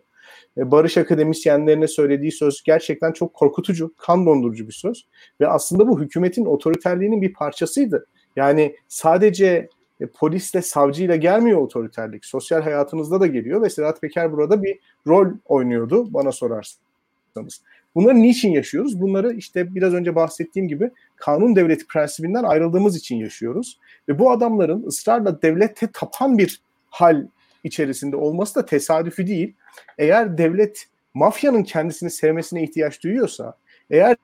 E, 0.57 0.71
barış 0.71 0.97
akademisyenlerine 0.97 1.87
söylediği 1.87 2.31
söz 2.31 2.63
gerçekten 2.63 3.11
çok 3.11 3.33
korkutucu, 3.33 3.93
kan 3.97 4.25
dondurucu 4.25 4.67
bir 4.67 4.73
söz. 4.73 5.07
Ve 5.41 5.47
aslında 5.47 5.87
bu 5.87 6.01
hükümetin 6.01 6.45
otoriterliğinin 6.45 7.21
bir 7.21 7.33
parçasıydı. 7.33 8.07
Yani 8.35 8.75
sadece 8.87 9.69
e, 10.01 10.07
polisle, 10.07 10.61
savcıyla 10.61 11.15
gelmiyor 11.15 11.61
otoriterlik. 11.61 12.25
Sosyal 12.25 12.61
hayatınızda 12.61 13.19
da 13.19 13.27
geliyor 13.27 13.61
ve 13.61 13.69
Sedat 13.69 14.01
Peker 14.01 14.31
burada 14.31 14.63
bir 14.63 14.79
rol 15.07 15.27
oynuyordu 15.45 16.13
bana 16.13 16.31
sorarsanız. 16.31 17.63
Bunları 17.95 18.21
niçin 18.21 18.51
yaşıyoruz? 18.51 19.01
Bunları 19.01 19.33
işte 19.33 19.75
biraz 19.75 19.93
önce 19.93 20.15
bahsettiğim 20.15 20.67
gibi 20.67 20.91
kanun 21.15 21.55
devleti 21.55 21.87
prensibinden 21.87 22.43
ayrıldığımız 22.43 22.97
için 22.97 23.15
yaşıyoruz. 23.15 23.79
Ve 24.09 24.19
bu 24.19 24.31
adamların 24.31 24.83
ısrarla 24.87 25.41
devlete 25.41 25.87
tapan 25.93 26.37
bir 26.37 26.61
hal 26.89 27.27
içerisinde 27.63 28.15
olması 28.15 28.55
da 28.55 28.65
tesadüfi 28.65 29.27
değil. 29.27 29.53
Eğer 29.97 30.37
devlet 30.37 30.85
mafyanın 31.13 31.63
kendisini 31.63 32.09
sevmesine 32.09 32.63
ihtiyaç 32.63 33.03
duyuyorsa, 33.03 33.53
eğer 33.89 34.15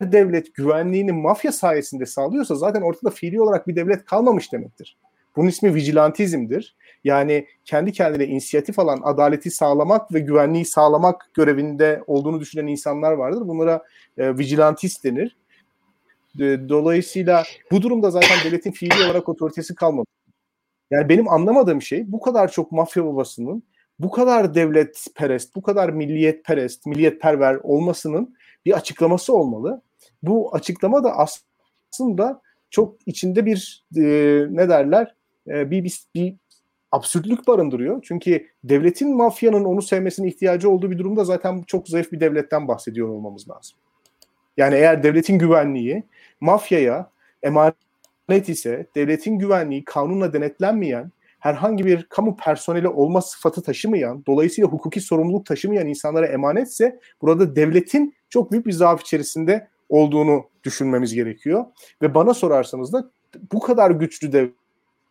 devlet 0.00 0.54
güvenliğini 0.54 1.12
mafya 1.12 1.52
sayesinde 1.52 2.06
sağlıyorsa 2.06 2.54
zaten 2.54 2.82
ortada 2.82 3.10
fiili 3.10 3.40
olarak 3.40 3.68
bir 3.68 3.76
devlet 3.76 4.04
kalmamış 4.04 4.52
demektir. 4.52 4.96
Bunun 5.36 5.48
ismi 5.48 5.74
vigilantizmdir. 5.74 6.76
Yani 7.04 7.46
kendi 7.64 7.92
kendine 7.92 8.26
inisiyatif 8.26 8.78
alan 8.78 9.00
adaleti 9.04 9.50
sağlamak 9.50 10.14
ve 10.14 10.20
güvenliği 10.20 10.64
sağlamak 10.64 11.30
görevinde 11.34 12.02
olduğunu 12.06 12.40
düşünen 12.40 12.66
insanlar 12.66 13.12
vardır. 13.12 13.48
Bunlara 13.48 13.82
e, 14.18 14.38
vigilantist 14.38 15.04
denir. 15.04 15.36
E, 16.40 16.68
dolayısıyla 16.68 17.44
bu 17.70 17.82
durumda 17.82 18.10
zaten 18.10 18.38
devletin 18.44 18.72
fiili 18.72 19.04
olarak 19.04 19.28
otoritesi 19.28 19.74
kalmadı. 19.74 20.06
Yani 20.90 21.08
benim 21.08 21.28
anlamadığım 21.28 21.82
şey 21.82 22.12
bu 22.12 22.20
kadar 22.20 22.52
çok 22.52 22.72
mafya 22.72 23.06
babasının 23.06 23.62
bu 23.98 24.10
kadar 24.10 24.54
devlet 24.54 25.06
perest, 25.14 25.54
bu 25.54 25.62
kadar 25.62 25.88
milliyet 25.88 26.44
perest, 26.44 26.86
milliyet 26.86 27.20
perver 27.20 27.54
olmasının 27.54 28.36
bir 28.66 28.72
açıklaması 28.72 29.34
olmalı. 29.34 29.82
Bu 30.22 30.54
açıklama 30.54 31.04
da 31.04 31.12
aslında 31.92 32.40
çok 32.70 32.96
içinde 33.06 33.46
bir 33.46 33.84
e, 33.96 34.02
ne 34.50 34.68
derler 34.68 35.14
e, 35.48 35.70
bir, 35.70 35.84
bir, 35.84 36.06
bir 36.14 36.36
absürtlük 36.92 37.46
barındırıyor. 37.48 38.02
Çünkü 38.02 38.46
devletin 38.64 39.16
mafyanın 39.16 39.64
onu 39.64 39.82
sevmesine 39.82 40.28
ihtiyacı 40.28 40.70
olduğu 40.70 40.90
bir 40.90 40.98
durumda 40.98 41.24
zaten 41.24 41.62
çok 41.62 41.88
zayıf 41.88 42.12
bir 42.12 42.20
devletten 42.20 42.68
bahsediyor 42.68 43.08
olmamız 43.08 43.50
lazım. 43.50 43.78
Yani 44.56 44.74
eğer 44.74 45.02
devletin 45.02 45.38
güvenliği 45.38 46.02
mafyaya 46.40 47.10
emanet 47.42 48.48
ise 48.48 48.86
devletin 48.96 49.38
güvenliği 49.38 49.84
kanunla 49.84 50.32
denetlenmeyen 50.32 51.12
herhangi 51.38 51.86
bir 51.86 52.02
kamu 52.02 52.36
personeli 52.36 52.88
olma 52.88 53.22
sıfatı 53.22 53.62
taşımayan, 53.62 54.24
dolayısıyla 54.26 54.70
hukuki 54.70 55.00
sorumluluk 55.00 55.46
taşımayan 55.46 55.86
insanlara 55.86 56.26
emanetse 56.26 57.00
burada 57.22 57.56
devletin 57.56 58.14
çok 58.30 58.52
büyük 58.52 58.66
bir 58.66 58.72
zaaf 58.72 59.00
içerisinde 59.00 59.68
olduğunu 59.88 60.44
düşünmemiz 60.64 61.14
gerekiyor. 61.14 61.64
Ve 62.02 62.14
bana 62.14 62.34
sorarsanız 62.34 62.92
da 62.92 63.10
bu 63.52 63.60
kadar 63.60 63.90
güçlü 63.90 64.32
devlet 64.32 64.54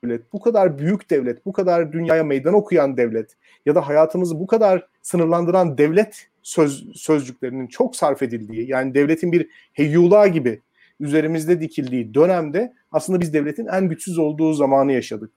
devlet, 0.03 0.33
bu 0.33 0.39
kadar 0.39 0.77
büyük 0.77 1.09
devlet, 1.09 1.45
bu 1.45 1.53
kadar 1.53 1.91
dünyaya 1.91 2.23
meydan 2.23 2.53
okuyan 2.53 2.97
devlet 2.97 3.35
ya 3.65 3.75
da 3.75 3.87
hayatımızı 3.87 4.39
bu 4.39 4.47
kadar 4.47 4.87
sınırlandıran 5.01 5.77
devlet 5.77 6.27
söz, 6.43 6.85
sözcüklerinin 6.95 7.67
çok 7.67 7.95
sarf 7.95 8.21
edildiği 8.21 8.69
yani 8.69 8.93
devletin 8.93 9.31
bir 9.31 9.49
heyyula 9.73 10.27
gibi 10.27 10.61
üzerimizde 10.99 11.61
dikildiği 11.61 12.13
dönemde 12.13 12.73
aslında 12.91 13.21
biz 13.21 13.33
devletin 13.33 13.65
en 13.65 13.89
güçsüz 13.89 14.17
olduğu 14.17 14.53
zamanı 14.53 14.91
yaşadık. 14.91 15.31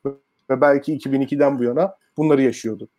Ve 0.51 0.61
belki 0.61 0.99
2002'den 0.99 1.59
bu 1.59 1.65
yana 1.65 1.95
bunları 2.17 2.43
yaşıyorduk. 2.43 2.91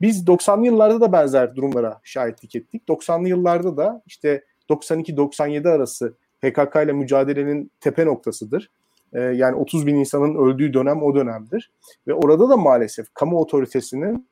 Biz 0.00 0.24
90'lı 0.24 0.66
yıllarda 0.66 1.00
da 1.00 1.12
benzer 1.12 1.56
durumlara 1.56 2.00
şahitlik 2.02 2.56
ettik. 2.56 2.82
90'lı 2.88 3.28
yıllarda 3.28 3.76
da 3.76 4.02
işte 4.06 4.44
92-97 4.70 5.68
arası 5.68 6.14
PKK 6.42 6.76
ile 6.84 6.92
mücadelenin 6.92 7.70
tepe 7.80 8.06
noktasıdır. 8.06 8.70
E, 9.12 9.20
yani 9.20 9.56
30 9.56 9.86
bin 9.86 9.94
insanın 9.94 10.34
öldüğü 10.34 10.72
dönem 10.72 11.02
o 11.02 11.14
dönemdir. 11.14 11.72
Ve 12.06 12.14
orada 12.14 12.48
da 12.48 12.56
maalesef 12.56 13.06
kamu 13.14 13.38
otoritesinin 13.38 14.30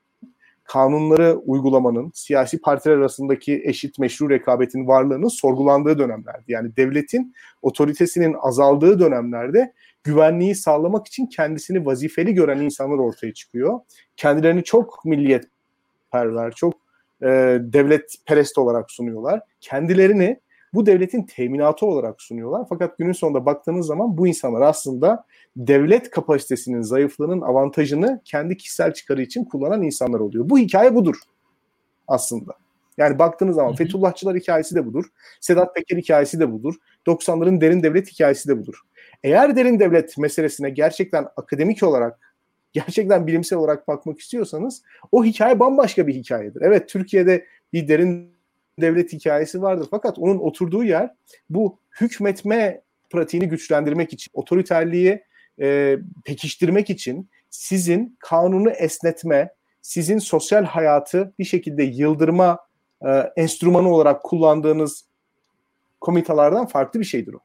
kanunları 0.64 1.37
uygulamanın, 1.37 2.11
siyasi 2.14 2.61
partiler 2.61 2.95
arasındaki 2.95 3.62
eşit 3.64 3.99
meşru 3.99 4.31
rekabetin 4.31 4.87
varlığının 4.87 5.29
sorgulandığı 5.29 5.99
dönemlerdi. 5.99 6.45
Yani 6.49 6.77
devletin 6.77 7.35
otoritesinin 7.62 8.37
azaldığı 8.41 9.01
dönemlerde 9.01 9.73
güvenliği 10.05 10.55
sağlamak 10.55 11.07
için 11.07 11.27
kendisini 11.27 11.87
vazifeli 11.87 12.35
gören 12.35 12.61
insanlar 12.61 12.99
ortaya 12.99 13.35
çıkıyor. 13.35 13.81
Kendilerini 14.17 14.64
çok 14.64 15.05
milliyetperver, 15.05 16.53
çok 16.53 16.75
e, 17.23 17.27
devlet 17.61 18.14
perest 18.27 18.59
olarak 18.59 18.91
sunuyorlar. 18.91 19.41
Kendilerini 19.61 20.41
bu 20.75 20.87
devletin 20.87 21.23
teminatı 21.23 21.87
olarak 21.87 22.23
sunuyorlar. 22.23 22.67
Fakat 22.69 22.99
günün 22.99 23.13
sonunda 23.13 23.47
baktığınız 23.47 23.87
zaman 23.87 24.19
bu 24.19 24.27
insanlar 24.27 24.61
aslında 24.61 25.25
devlet 25.57 26.11
kapasitesinin 26.11 26.83
zayıflığının 26.83 27.41
avantajını 27.41 28.21
kendi 28.25 28.57
kişisel 28.57 28.93
çıkarı 28.93 29.23
için 29.23 29.45
kullanan 29.45 29.83
insanlar 29.83 30.21
oluyor. 30.21 30.51
Bu 30.51 30.59
hikaye 30.59 30.95
budur 30.95 31.17
aslında. 32.09 32.55
Yani 32.99 33.19
baktığınız 33.19 33.57
zaman 33.57 33.75
Fethullahçılar 33.75 34.37
hikayesi 34.37 34.75
de 34.75 34.87
budur. 34.87 35.05
Sedat 35.41 35.75
Peker 35.75 35.97
hikayesi 35.97 36.41
de 36.41 36.53
budur. 36.53 36.75
90'ların 37.07 37.61
derin 37.61 37.83
devlet 37.83 38.13
hikayesi 38.13 38.49
de 38.49 38.59
budur. 38.59 38.75
Eğer 39.23 39.57
derin 39.57 39.81
devlet 39.81 40.19
meselesine 40.19 40.71
gerçekten 40.71 41.27
akademik 41.37 41.83
olarak, 41.83 42.35
gerçekten 42.73 43.27
bilimsel 43.27 43.59
olarak 43.59 43.89
bakmak 43.89 44.21
istiyorsanız 44.21 44.83
o 45.13 45.25
hikaye 45.25 45.61
bambaşka 45.61 46.07
bir 46.07 46.15
hikayedir. 46.15 46.63
Evet 46.63 46.89
Türkiye'de 46.89 47.47
bir 47.73 47.89
derin 47.89 48.38
devlet 48.81 49.12
hikayesi 49.12 49.62
vardır. 49.62 49.88
Fakat 49.91 50.19
onun 50.19 50.38
oturduğu 50.38 50.85
yer 50.85 51.14
bu 51.51 51.79
hükmetme 52.01 52.83
pratiğini 53.11 53.49
güçlendirmek 53.49 54.12
için, 54.12 54.31
otoriterliği 54.35 55.23
e, 55.61 55.99
pekiştirmek 56.25 56.91
için 56.91 57.31
sizin 57.51 58.17
kanunu 58.19 58.71
esnetme, 58.71 59.53
sizin 59.83 60.19
sosyal 60.19 60.64
hayatı 60.64 61.33
bir 61.38 61.45
şekilde 61.45 61.83
yıldırma 61.83 62.59
e, 63.07 63.09
enstrümanı 63.37 63.95
olarak 63.95 64.23
kullandığınız 64.23 65.05
komitalardan 66.01 66.67
farklı 66.67 67.01
bir 67.01 67.05
şeydir 67.05 67.35
o. 67.35 67.38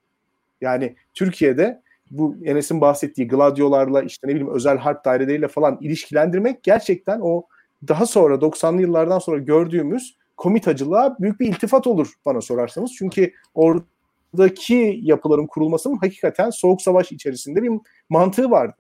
Yani 0.61 0.95
Türkiye'de 1.13 1.81
bu 2.11 2.37
Enes'in 2.45 2.81
bahsettiği 2.81 3.27
gladyolarla 3.27 4.01
işte 4.01 4.27
ne 4.27 4.31
bileyim 4.31 4.53
özel 4.53 4.77
harp 4.77 5.05
daireleriyle 5.05 5.47
falan 5.47 5.77
ilişkilendirmek 5.81 6.63
gerçekten 6.63 7.19
o 7.23 7.43
daha 7.87 8.05
sonra 8.05 8.35
90'lı 8.35 8.81
yıllardan 8.81 9.19
sonra 9.19 9.37
gördüğümüz 9.37 10.17
komitacılığa 10.37 11.17
büyük 11.19 11.39
bir 11.39 11.47
iltifat 11.47 11.87
olur 11.87 12.13
bana 12.25 12.41
sorarsanız. 12.41 12.91
Çünkü 12.97 13.33
oradaki 13.53 14.99
yapıların 15.01 15.47
kurulmasının 15.47 15.97
hakikaten 15.97 16.49
soğuk 16.49 16.81
savaş 16.81 17.11
içerisinde 17.11 17.63
bir 17.63 17.71
mantığı 18.09 18.51
vardı. 18.51 18.75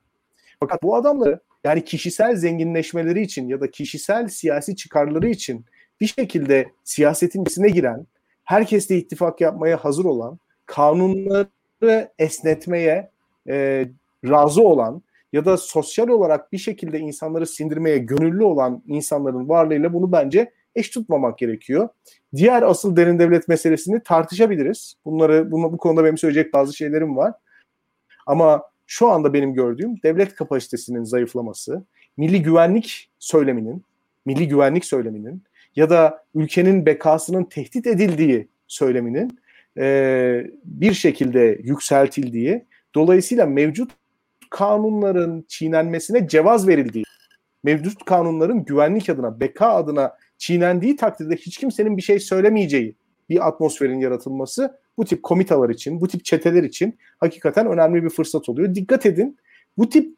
Fakat 0.59 0.83
bu 0.83 0.95
adamları 0.95 1.39
yani 1.63 1.85
kişisel 1.85 2.35
zenginleşmeleri 2.35 3.21
için 3.21 3.47
ya 3.47 3.61
da 3.61 3.71
kişisel 3.71 4.27
siyasi 4.27 4.75
çıkarları 4.75 5.29
için 5.29 5.65
bir 6.01 6.07
şekilde 6.07 6.71
siyasetin 6.83 7.41
içine 7.41 7.69
giren, 7.69 8.07
herkesle 8.43 8.97
ittifak 8.97 9.41
yapmaya 9.41 9.77
hazır 9.77 10.05
olan, 10.05 10.39
kanunları 10.65 12.09
esnetmeye 12.19 13.11
e, 13.49 13.87
razı 14.25 14.61
olan 14.61 15.03
ya 15.33 15.45
da 15.45 15.57
sosyal 15.57 16.07
olarak 16.07 16.51
bir 16.51 16.57
şekilde 16.57 16.99
insanları 16.99 17.47
sindirmeye 17.47 17.97
gönüllü 17.97 18.43
olan 18.43 18.83
insanların 18.87 19.49
varlığıyla 19.49 19.93
bunu 19.93 20.11
bence 20.11 20.51
eş 20.75 20.89
tutmamak 20.89 21.37
gerekiyor. 21.37 21.89
Diğer 22.35 22.61
asıl 22.61 22.95
derin 22.95 23.19
devlet 23.19 23.47
meselesini 23.47 24.03
tartışabiliriz. 24.03 24.95
Bunları 25.05 25.51
bunu, 25.51 25.73
bu 25.73 25.77
konuda 25.77 26.03
benim 26.03 26.17
söyleyecek 26.17 26.53
bazı 26.53 26.73
şeylerim 26.73 27.17
var. 27.17 27.33
Ama 28.25 28.63
şu 28.87 29.09
anda 29.09 29.33
benim 29.33 29.53
gördüğüm 29.53 30.03
devlet 30.03 30.35
kapasitesinin 30.35 31.03
zayıflaması, 31.03 31.83
milli 32.17 32.41
güvenlik 32.41 33.09
söyleminin, 33.19 33.83
milli 34.25 34.47
güvenlik 34.47 34.85
söyleminin 34.85 35.43
ya 35.75 35.89
da 35.89 36.23
ülkenin 36.35 36.85
bekasının 36.85 37.43
tehdit 37.43 37.87
edildiği 37.87 38.47
söyleminin 38.67 39.39
e, 39.77 40.45
bir 40.65 40.93
şekilde 40.93 41.59
yükseltildiği, 41.63 42.65
dolayısıyla 42.95 43.45
mevcut 43.45 43.91
kanunların 44.49 45.45
çiğnenmesine 45.47 46.27
cevaz 46.27 46.67
verildiği, 46.67 47.03
mevcut 47.63 48.05
kanunların 48.05 48.65
güvenlik 48.65 49.09
adına, 49.09 49.39
beka 49.39 49.67
adına 49.67 50.17
çiğnendiği 50.43 50.95
takdirde 50.95 51.35
hiç 51.35 51.57
kimsenin 51.57 51.97
bir 51.97 52.01
şey 52.01 52.19
söylemeyeceği 52.19 52.95
bir 53.29 53.47
atmosferin 53.47 53.99
yaratılması 53.99 54.79
bu 54.97 55.05
tip 55.05 55.23
komitalar 55.23 55.69
için, 55.69 56.01
bu 56.01 56.07
tip 56.07 56.25
çeteler 56.25 56.63
için 56.63 56.97
hakikaten 57.17 57.67
önemli 57.67 58.03
bir 58.03 58.09
fırsat 58.09 58.49
oluyor. 58.49 58.75
Dikkat 58.75 59.05
edin 59.05 59.37
bu 59.77 59.89
tip 59.89 60.15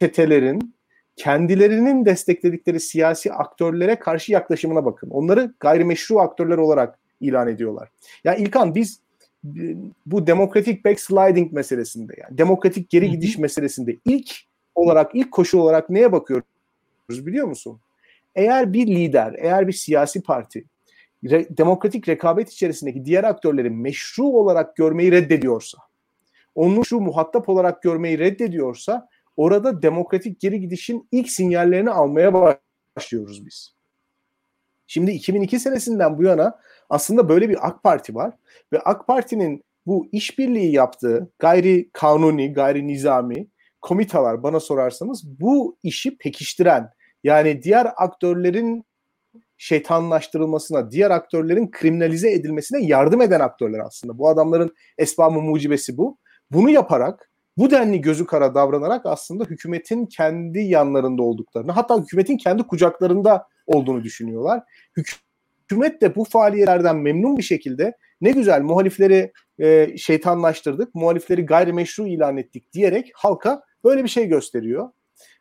çetelerin 0.00 0.74
kendilerinin 1.16 2.04
destekledikleri 2.04 2.80
siyasi 2.80 3.32
aktörlere 3.32 3.98
karşı 3.98 4.32
yaklaşımına 4.32 4.84
bakın. 4.84 5.10
Onları 5.10 5.54
gayrimeşru 5.60 6.18
aktörler 6.18 6.58
olarak 6.58 6.98
ilan 7.20 7.48
ediyorlar. 7.48 7.88
Ya 8.24 8.32
yani 8.32 8.42
İlkan 8.42 8.74
biz 8.74 9.00
bu 10.06 10.26
demokratik 10.26 10.84
backsliding 10.84 11.52
meselesinde 11.52 12.14
yani 12.22 12.38
demokratik 12.38 12.90
geri 12.90 13.10
gidiş 13.10 13.38
meselesinde 13.38 13.96
ilk 14.04 14.30
olarak 14.74 15.10
ilk 15.14 15.32
koşu 15.32 15.58
olarak 15.58 15.90
neye 15.90 16.12
bakıyoruz 16.12 16.46
biliyor 17.10 17.46
musun? 17.46 17.80
Eğer 18.36 18.72
bir 18.72 18.86
lider, 18.86 19.34
eğer 19.38 19.68
bir 19.68 19.72
siyasi 19.72 20.22
parti 20.22 20.64
re, 21.24 21.46
demokratik 21.56 22.08
rekabet 22.08 22.52
içerisindeki 22.52 23.04
diğer 23.04 23.24
aktörleri 23.24 23.70
meşru 23.70 24.24
olarak 24.24 24.76
görmeyi 24.76 25.12
reddediyorsa, 25.12 25.78
onu 26.54 26.84
şu 26.84 27.00
muhatap 27.00 27.48
olarak 27.48 27.82
görmeyi 27.82 28.18
reddediyorsa 28.18 29.08
orada 29.36 29.82
demokratik 29.82 30.40
geri 30.40 30.60
gidişin 30.60 31.08
ilk 31.12 31.30
sinyallerini 31.30 31.90
almaya 31.90 32.56
başlıyoruz 32.96 33.46
biz. 33.46 33.76
Şimdi 34.86 35.10
2002 35.10 35.60
senesinden 35.60 36.18
bu 36.18 36.22
yana 36.22 36.58
aslında 36.90 37.28
böyle 37.28 37.48
bir 37.48 37.68
AK 37.68 37.82
Parti 37.82 38.14
var 38.14 38.34
ve 38.72 38.80
AK 38.80 39.06
Parti'nin 39.06 39.64
bu 39.86 40.08
işbirliği 40.12 40.72
yaptığı 40.72 41.30
gayri 41.38 41.90
kanuni, 41.92 42.52
gayri 42.52 42.86
nizami 42.86 43.46
komitalar 43.80 44.42
bana 44.42 44.60
sorarsanız 44.60 45.40
bu 45.40 45.78
işi 45.82 46.18
pekiştiren 46.18 46.90
yani 47.26 47.62
diğer 47.62 47.88
aktörlerin 47.96 48.84
şeytanlaştırılmasına, 49.58 50.90
diğer 50.90 51.10
aktörlerin 51.10 51.70
kriminalize 51.70 52.32
edilmesine 52.32 52.84
yardım 52.84 53.20
eden 53.20 53.40
aktörler 53.40 53.78
aslında. 53.78 54.18
Bu 54.18 54.28
adamların 54.28 54.74
esbabı 54.98 55.40
mucibesi 55.40 55.96
bu. 55.96 56.18
Bunu 56.50 56.70
yaparak 56.70 57.30
bu 57.56 57.70
denli 57.70 58.00
gözü 58.00 58.26
kara 58.26 58.54
davranarak 58.54 59.06
aslında 59.06 59.44
hükümetin 59.44 60.06
kendi 60.06 60.58
yanlarında 60.58 61.22
olduklarını 61.22 61.72
hatta 61.72 61.98
hükümetin 61.98 62.36
kendi 62.36 62.62
kucaklarında 62.62 63.46
olduğunu 63.66 64.04
düşünüyorlar. 64.04 64.62
Hükümet 64.96 66.02
de 66.02 66.16
bu 66.16 66.24
faaliyetlerden 66.24 66.96
memnun 66.96 67.36
bir 67.36 67.42
şekilde 67.42 67.96
ne 68.20 68.30
güzel 68.30 68.62
muhalifleri 68.62 69.32
e, 69.58 69.96
şeytanlaştırdık, 69.96 70.94
muhalifleri 70.94 71.46
gayrimeşru 71.46 72.06
ilan 72.06 72.36
ettik 72.36 72.72
diyerek 72.72 73.10
halka 73.14 73.62
böyle 73.84 74.04
bir 74.04 74.08
şey 74.08 74.26
gösteriyor. 74.26 74.88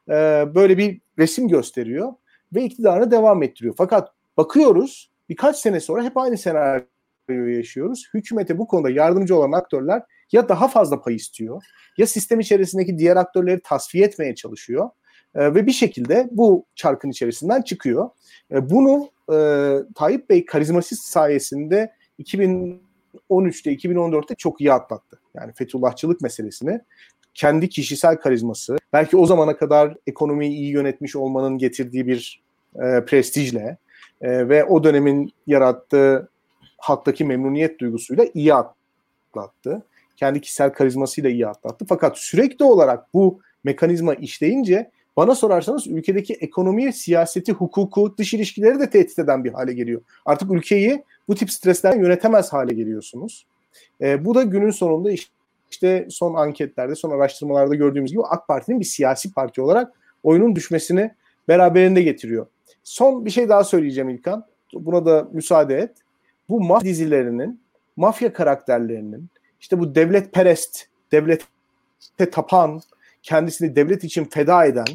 E, 0.10 0.14
böyle 0.56 0.78
bir 0.78 1.02
resim 1.20 1.48
gösteriyor 1.48 2.14
ve 2.56 2.64
iktidarını 2.64 3.12
devam 3.12 3.44
ettiriyor. 3.44 3.76
Fakat 3.78 4.12
bakıyoruz 4.38 5.12
birkaç 5.30 5.58
sene 5.58 5.80
sonra 5.80 6.04
hep 6.04 6.18
aynı 6.18 6.38
senaryoyu 6.38 7.58
yaşıyoruz. 7.58 8.10
Hükümete 8.14 8.58
bu 8.58 8.68
konuda 8.68 8.90
yardımcı 8.90 9.36
olan 9.36 9.52
aktörler 9.52 10.02
ya 10.32 10.50
daha 10.50 10.68
fazla 10.68 11.02
pay 11.02 11.16
istiyor 11.16 11.64
ya 11.98 12.08
sistem 12.08 12.40
içerisindeki 12.40 12.98
diğer 12.98 13.16
aktörleri 13.16 13.62
tasfiye 13.62 14.06
etmeye 14.06 14.36
çalışıyor 14.36 14.90
e, 15.36 15.56
ve 15.56 15.66
bir 15.68 15.72
şekilde 15.72 16.30
bu 16.32 16.66
çarkın 16.76 17.10
içerisinden 17.10 17.62
çıkıyor. 17.62 18.10
E, 18.52 18.70
bunu 18.70 19.10
e, 19.34 19.38
Tayyip 19.96 20.30
Bey 20.30 20.46
karizmasist 20.46 21.04
sayesinde 21.04 21.94
2013'te 22.20 23.74
2014'te 23.74 24.36
çok 24.36 24.62
iyi 24.62 24.74
atlattı. 24.74 25.20
Yani 25.34 25.54
Fethullahçılık 25.54 26.22
meselesini 26.22 26.82
kendi 27.36 27.70
kişisel 27.70 28.16
karizması, 28.16 28.78
belki 28.94 29.18
o 29.18 29.26
zamana 29.26 29.58
kadar 29.58 29.96
ekonomiyi 30.08 30.52
iyi 30.52 30.72
yönetmiş 30.72 31.16
olmanın 31.16 31.58
getirdiği 31.58 32.08
bir 32.08 32.44
e, 32.76 33.06
prestijle 33.06 33.78
e, 34.22 34.50
ve 34.50 34.64
o 34.64 34.84
dönemin 34.84 35.34
yarattığı 35.48 36.30
halktaki 36.78 37.26
memnuniyet 37.26 37.80
duygusuyla 37.80 38.26
iyi 38.34 38.54
atlattı. 38.54 39.84
Kendi 40.16 40.42
kişisel 40.42 40.74
karizmasıyla 40.74 41.30
iyi 41.30 41.48
atlattı. 41.48 41.86
Fakat 41.90 42.18
sürekli 42.18 42.66
olarak 42.66 43.14
bu 43.14 43.40
mekanizma 43.64 44.14
işleyince 44.14 44.92
bana 45.18 45.36
sorarsanız 45.36 45.88
ülkedeki 45.88 46.34
ekonomi, 46.34 46.94
siyaseti, 46.94 47.52
hukuku, 47.52 48.16
dış 48.18 48.34
ilişkileri 48.34 48.80
de 48.80 48.90
tehdit 48.90 49.20
eden 49.20 49.44
bir 49.44 49.54
hale 49.54 49.74
geliyor. 49.74 50.02
Artık 50.26 50.52
ülkeyi 50.52 51.04
bu 51.28 51.36
tip 51.36 51.52
streslerden 51.52 52.00
yönetemez 52.00 52.54
hale 52.54 52.74
geliyorsunuz. 52.74 53.46
E, 54.02 54.26
bu 54.26 54.36
da 54.36 54.44
günün 54.44 54.72
sonunda 54.72 55.12
işte 55.12 55.35
işte 55.72 56.08
son 56.10 56.34
anketlerde, 56.34 56.96
son 56.96 57.12
araştırmalarda 57.12 57.76
gördüğümüz 57.76 58.12
gibi 58.12 58.22
AK 58.24 58.48
Parti'nin 58.48 58.80
bir 58.80 58.86
siyasi 58.86 59.34
parti 59.34 59.62
olarak 59.62 59.94
oyunun 60.24 60.56
düşmesini 60.56 61.12
beraberinde 61.48 62.02
getiriyor. 62.02 62.48
Son 62.84 63.26
bir 63.26 63.30
şey 63.30 63.50
daha 63.50 63.64
söyleyeceğim 63.64 64.10
İlkan. 64.10 64.46
Buna 64.74 65.06
da 65.06 65.28
müsaade 65.32 65.78
et. 65.78 65.98
Bu 66.50 66.62
mafya 66.62 66.90
dizilerinin, 66.90 67.62
mafya 67.96 68.34
karakterlerinin, 68.34 69.30
işte 69.62 69.80
bu 69.80 69.96
devlet 69.96 70.34
perest, 70.34 70.86
devlete 71.12 72.30
tapan, 72.32 72.82
kendisini 73.24 73.76
devlet 73.76 74.04
için 74.04 74.26
feda 74.26 74.66
eden 74.66 74.86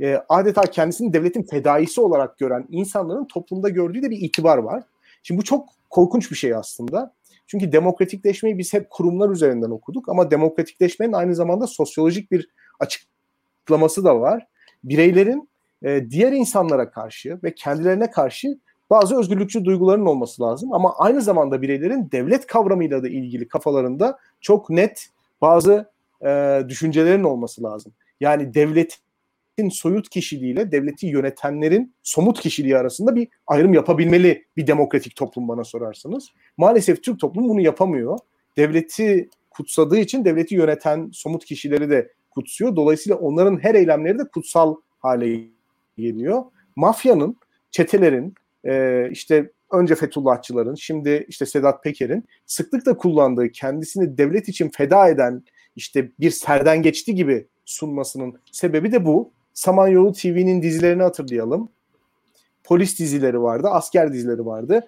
e, 0.00 0.22
adeta 0.28 0.62
kendisini 0.62 1.12
devletin 1.12 1.42
fedaisi 1.42 2.00
olarak 2.00 2.38
gören 2.38 2.66
insanların 2.70 3.24
toplumda 3.24 3.68
gördüğü 3.68 4.02
de 4.02 4.10
bir 4.10 4.20
itibar 4.20 4.58
var. 4.58 4.82
Şimdi 5.22 5.40
bu 5.40 5.44
çok 5.44 5.68
korkunç 5.90 6.30
bir 6.30 6.36
şey 6.36 6.54
aslında. 6.54 7.12
Çünkü 7.46 7.72
demokratikleşmeyi 7.72 8.58
biz 8.58 8.74
hep 8.74 8.90
kurumlar 8.90 9.30
üzerinden 9.30 9.70
okuduk 9.70 10.08
ama 10.08 10.30
demokratikleşmenin 10.30 11.12
aynı 11.12 11.34
zamanda 11.34 11.66
sosyolojik 11.66 12.30
bir 12.30 12.48
açıklaması 12.80 14.04
da 14.04 14.20
var. 14.20 14.46
Bireylerin 14.84 15.48
e, 15.82 16.10
diğer 16.10 16.32
insanlara 16.32 16.90
karşı 16.90 17.38
ve 17.42 17.54
kendilerine 17.54 18.10
karşı 18.10 18.58
bazı 18.90 19.18
özgürlükçü 19.18 19.64
duyguların 19.64 20.06
olması 20.06 20.42
lazım 20.42 20.72
ama 20.72 20.94
aynı 20.98 21.22
zamanda 21.22 21.62
bireylerin 21.62 22.08
devlet 22.12 22.46
kavramıyla 22.46 23.02
da 23.02 23.08
ilgili 23.08 23.48
kafalarında 23.48 24.18
çok 24.40 24.70
net 24.70 25.08
bazı 25.40 25.90
e, 26.24 26.62
düşüncelerin 26.68 27.24
olması 27.24 27.62
lazım. 27.62 27.92
Yani 28.20 28.54
devletin 29.58 29.68
soyut 29.68 30.08
kişiliğiyle 30.08 30.72
devleti 30.72 31.06
yönetenlerin 31.06 31.94
somut 32.02 32.40
kişiliği 32.40 32.76
arasında 32.76 33.14
bir 33.14 33.28
ayrım 33.46 33.74
yapabilmeli 33.74 34.44
bir 34.56 34.66
demokratik 34.66 35.16
toplum 35.16 35.48
bana 35.48 35.64
sorarsanız. 35.64 36.28
Maalesef 36.56 37.02
Türk 37.02 37.20
toplumu 37.20 37.48
bunu 37.48 37.60
yapamıyor. 37.60 38.18
Devleti 38.56 39.28
kutsadığı 39.50 39.98
için 39.98 40.24
devleti 40.24 40.54
yöneten 40.54 41.10
somut 41.12 41.44
kişileri 41.44 41.90
de 41.90 42.12
kutsuyor. 42.30 42.76
Dolayısıyla 42.76 43.16
onların 43.16 43.62
her 43.62 43.74
eylemleri 43.74 44.18
de 44.18 44.24
kutsal 44.34 44.76
hale 44.98 45.40
geliyor. 45.98 46.44
Mafyanın, 46.76 47.36
çetelerin, 47.70 48.34
e, 48.64 49.08
işte 49.10 49.50
önce 49.72 49.94
Fethullahçıların, 49.94 50.74
şimdi 50.74 51.26
işte 51.28 51.46
Sedat 51.46 51.84
Peker'in 51.84 52.24
sıklıkla 52.46 52.96
kullandığı 52.96 53.48
kendisini 53.48 54.18
devlet 54.18 54.48
için 54.48 54.68
feda 54.68 55.08
eden 55.08 55.44
işte 55.76 56.10
bir 56.20 56.30
serden 56.30 56.82
geçti 56.82 57.14
gibi 57.14 57.46
sunmasının 57.64 58.34
sebebi 58.52 58.92
de 58.92 59.04
bu. 59.04 59.35
Samanyolu 59.56 60.12
TV'nin 60.12 60.62
dizilerini 60.62 61.02
hatırlayalım. 61.02 61.68
Polis 62.64 62.98
dizileri 62.98 63.42
vardı, 63.42 63.68
asker 63.68 64.12
dizileri 64.12 64.46
vardı. 64.46 64.86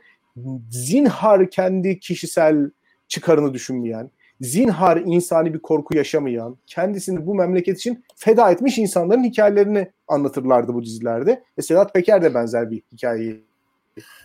Zinhar 0.70 1.50
kendi 1.50 2.00
kişisel 2.00 2.70
çıkarını 3.08 3.54
düşünmeyen, 3.54 4.10
zinhar 4.40 4.96
insani 4.96 5.54
bir 5.54 5.58
korku 5.58 5.96
yaşamayan, 5.96 6.56
kendisini 6.66 7.26
bu 7.26 7.34
memleket 7.34 7.78
için 7.78 8.04
feda 8.16 8.50
etmiş 8.50 8.78
insanların 8.78 9.24
hikayelerini 9.24 9.90
anlatırlardı 10.08 10.74
bu 10.74 10.82
dizilerde. 10.82 11.44
E 11.58 11.62
Sedat 11.62 11.94
Peker 11.94 12.22
de 12.22 12.34
benzer 12.34 12.70
bir 12.70 12.82
hikayeyi 12.92 13.44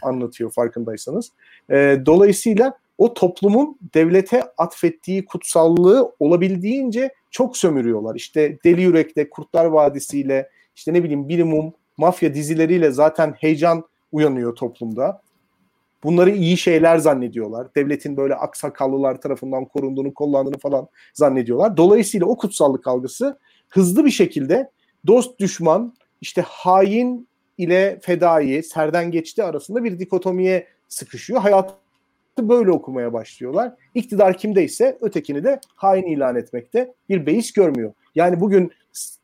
anlatıyor 0.02 0.52
farkındaysanız. 0.52 1.30
E, 1.70 2.02
dolayısıyla 2.06 2.74
o 2.98 3.14
toplumun 3.14 3.78
devlete 3.94 4.44
atfettiği 4.58 5.26
kutsallığı 5.26 6.12
olabildiğince 6.20 7.14
çok 7.32 7.58
sömürüyorlar. 7.58 8.16
İşte 8.16 8.58
Deli 8.64 8.82
Yürek'te, 8.82 9.30
Kurtlar 9.30 9.66
Vadisi'yle, 9.66 10.50
işte 10.76 10.94
ne 10.94 11.04
bileyim 11.04 11.30
Bilimum, 11.30 11.74
mafya 11.98 12.34
dizileriyle 12.34 12.92
zaten 12.92 13.36
heyecan 13.40 13.84
uyanıyor 14.12 14.56
toplumda. 14.56 15.22
Bunları 16.04 16.32
iyi 16.32 16.58
şeyler 16.58 16.98
zannediyorlar. 16.98 17.76
Devletin 17.76 18.18
böyle 18.18 18.36
aksakallılar 18.36 19.22
tarafından 19.22 19.66
korunduğunu, 19.66 20.14
kollandığını 20.14 20.58
falan 20.58 20.88
zannediyorlar. 21.14 21.78
Dolayısıyla 21.78 22.28
o 22.28 22.38
kutsallık 22.38 22.88
algısı 22.88 23.40
hızlı 23.70 24.06
bir 24.06 24.12
şekilde 24.12 24.72
dost 25.08 25.40
düşman, 25.40 25.94
işte 26.22 26.42
hain 26.48 27.28
ile 27.58 28.00
fedai, 28.02 28.64
serden 28.64 29.12
geçti 29.12 29.44
arasında 29.44 29.84
bir 29.84 30.00
dikotomiye 30.00 30.68
sıkışıyor. 30.90 31.42
Hayatı 31.42 31.83
böyle 32.40 32.72
okumaya 32.72 33.14
başlıyorlar. 33.14 33.74
İktidar 33.96 34.38
kimdeyse 34.38 34.98
ötekini 35.02 35.44
de 35.44 35.60
hain 35.76 36.04
ilan 36.04 36.36
etmekte 36.36 36.94
bir 37.10 37.26
beis 37.26 37.54
görmüyor. 37.54 37.94
Yani 38.16 38.40
bugün 38.40 38.72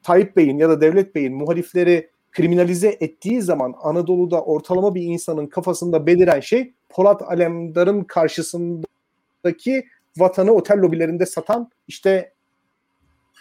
Tayyip 0.04 0.36
Bey'in 0.36 0.58
ya 0.58 0.69
da 0.69 0.82
Devlet 0.82 1.15
Bey'in 1.15 1.34
muhalifleri 1.34 2.10
kriminalize 2.32 2.98
ettiği 3.00 3.41
zaman 3.41 3.76
Anadolu'da 3.82 4.41
ortalama 4.41 4.95
bir 4.95 5.02
insanın 5.02 5.48
kafasında 5.48 6.06
beliren 6.06 6.39
şey 6.39 6.74
Polat 6.89 7.22
Alemdar'ın 7.22 8.04
karşısındaki 8.04 9.86
vatanı 10.17 10.52
otel 10.52 10.78
lobilerinde 10.78 11.26
satan 11.26 11.69
işte 11.88 12.34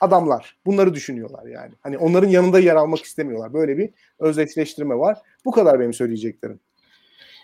adamlar. 0.00 0.56
Bunları 0.66 0.94
düşünüyorlar 0.94 1.46
yani. 1.46 1.72
Hani 1.80 1.98
onların 1.98 2.28
yanında 2.28 2.58
yer 2.58 2.76
almak 2.76 3.02
istemiyorlar. 3.02 3.52
Böyle 3.52 3.78
bir 3.78 3.90
özdeşleştirme 4.18 4.94
var. 4.94 5.18
Bu 5.44 5.50
kadar 5.50 5.80
benim 5.80 5.92
söyleyeceklerim. 5.92 6.60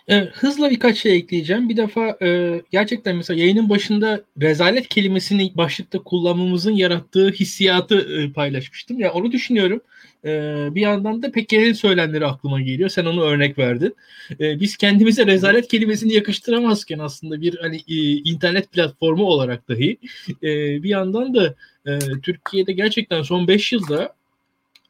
E, 0.09 0.19
hızla 0.19 0.69
birkaç 0.69 0.97
şey 0.97 1.15
ekleyeceğim. 1.15 1.69
Bir 1.69 1.77
defa 1.77 2.17
e, 2.21 2.61
gerçekten 2.71 3.15
mesela 3.15 3.39
yayının 3.39 3.69
başında 3.69 4.23
rezalet 4.41 4.87
kelimesini 4.87 5.51
başlıkta 5.57 5.99
kullanmamızın 5.99 6.71
yarattığı 6.71 7.29
hissiyatı 7.29 8.21
e, 8.21 8.31
paylaşmıştım. 8.31 8.99
Ya 8.99 9.07
yani 9.07 9.13
onu 9.17 9.31
düşünüyorum. 9.31 9.81
E, 10.25 10.29
bir 10.75 10.81
yandan 10.81 11.23
da 11.23 11.31
Peker'in 11.31 11.73
söylenleri 11.73 12.25
aklıma 12.25 12.61
geliyor. 12.61 12.89
Sen 12.89 13.05
onu 13.05 13.21
örnek 13.21 13.57
verdin. 13.57 13.95
E, 14.39 14.59
biz 14.59 14.77
kendimize 14.77 15.25
rezalet 15.25 15.67
kelimesini 15.67 16.13
yakıştıramazken 16.13 16.99
aslında 16.99 17.41
bir 17.41 17.57
hani 17.61 17.75
e, 17.87 17.95
internet 18.11 18.71
platformu 18.71 19.25
olarak 19.25 19.69
dahi 19.69 19.97
e, 20.43 20.83
bir 20.83 20.89
yandan 20.89 21.33
da 21.35 21.55
e, 21.87 21.99
Türkiye'de 22.23 22.73
gerçekten 22.73 23.21
son 23.21 23.47
5 23.47 23.71
yılda 23.71 24.15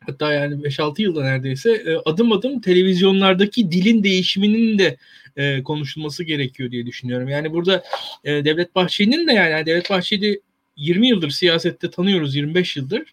hatta 0.07 0.33
yani 0.33 0.55
5-6 0.55 1.01
yılda 1.01 1.23
neredeyse 1.23 1.71
e, 1.71 1.97
adım 2.05 2.31
adım 2.31 2.61
televizyonlardaki 2.61 3.71
dilin 3.71 4.03
değişiminin 4.03 4.79
de 4.79 4.97
e, 5.37 5.63
konuşulması 5.63 6.23
gerekiyor 6.23 6.71
diye 6.71 6.85
düşünüyorum. 6.85 7.27
Yani 7.27 7.53
burada 7.53 7.83
e, 8.23 8.45
Devlet 8.45 8.75
Bahçeli'nin 8.75 9.27
de 9.27 9.31
yani, 9.31 9.65
Devlet 9.65 9.89
Bahçeli 9.89 10.41
20 10.77 11.07
yıldır 11.07 11.29
siyasette 11.29 11.89
tanıyoruz 11.89 12.35
25 12.35 12.77
yıldır. 12.77 13.03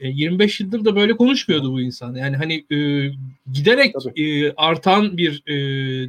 25 0.00 0.60
yıldır 0.60 0.84
da 0.84 0.96
böyle 0.96 1.16
konuşmuyordu 1.16 1.72
bu 1.72 1.80
insan. 1.80 2.14
Yani 2.14 2.36
hani 2.36 2.64
e, 2.76 3.10
giderek 3.52 3.94
e, 4.16 4.52
artan 4.52 5.16
bir 5.16 5.42
e, 5.46 5.56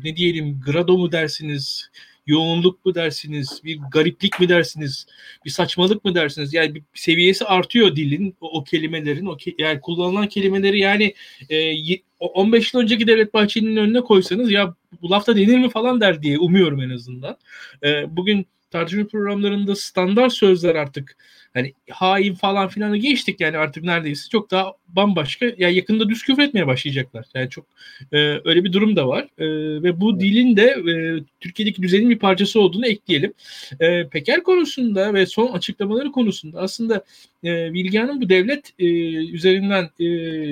ne 0.04 0.16
diyelim 0.16 0.62
grado 0.66 0.98
mu 0.98 1.12
dersiniz, 1.12 1.90
yoğunluk 2.28 2.86
mu 2.86 2.96
dersiniz, 2.96 3.62
bir 3.63 3.80
gariplik 3.92 4.40
mi 4.40 4.50
dersiniz, 4.50 5.08
bir 5.46 5.50
saçmalık 5.50 6.06
mı 6.06 6.16
dersiniz? 6.16 6.54
Yani 6.54 6.76
bir 6.76 6.84
seviyesi 6.94 7.46
artıyor 7.46 7.96
dilin, 7.96 8.36
o, 8.42 8.60
o 8.60 8.63
kelimelerin, 8.63 9.26
o 9.26 9.34
ke- 9.34 9.62
yani 9.62 9.82
kullanılan 9.82 10.28
kelimeleri 10.28 10.80
yani 10.80 11.13
e, 11.50 11.74
15 12.20 12.74
yıl 12.74 12.82
önceki 12.82 13.08
Devlet 13.08 13.34
Bahçeli'nin 13.34 13.78
önüne 13.78 14.02
koysanız 14.02 14.52
ya 14.52 14.76
bu 15.02 15.10
lafta 15.10 15.36
denir 15.36 15.58
mi 15.58 15.70
falan 15.70 16.02
der 16.02 16.22
diye 16.22 16.40
umuyorum 16.40 16.82
en 16.82 16.90
azından. 16.90 17.38
E, 17.84 18.18
bugün 18.18 18.48
tartışma 18.72 19.08
programlarında 19.08 19.76
standart 19.76 20.34
sözler 20.34 20.76
artık 20.76 21.18
hani 21.58 21.74
hain 21.89 22.34
falan 22.34 22.68
filanı 22.68 22.97
geçtik 22.97 23.39
yani 23.39 23.58
artık 23.58 23.84
neredeyse 23.84 24.30
çok 24.30 24.51
daha 24.51 24.74
bambaşka 24.88 25.45
ya 25.45 25.53
yani 25.58 25.76
yakında 25.76 26.10
düz 26.10 26.24
küfür 26.24 26.43
etmeye 26.43 26.68
başlayacaklar. 26.68 27.26
Yani 27.34 27.49
çok 27.49 27.66
e, 28.12 28.18
öyle 28.45 28.64
bir 28.64 28.74
durum 28.74 28.95
da 28.95 29.08
var. 29.08 29.24
E, 29.38 29.47
ve 29.84 30.01
bu 30.01 30.20
dilin 30.20 30.58
de 30.58 30.64
e, 30.64 30.93
Türkiye'deki 31.39 31.82
düzenin 31.82 32.10
bir 32.10 32.20
parçası 32.20 32.62
olduğunu 32.62 32.88
ekleyelim. 32.88 33.34
E, 33.80 34.08
Peker 34.08 34.43
konusunda 34.43 35.14
ve 35.14 35.26
son 35.26 35.51
açıklamaları 35.51 36.12
konusunda 36.12 36.60
aslında 36.60 37.03
e, 37.43 37.74
Bilgehan'ın 37.74 38.22
bu 38.22 38.30
devlet 38.30 38.74
e, 38.80 38.86
üzerinden 39.16 39.89
e, 39.99 40.08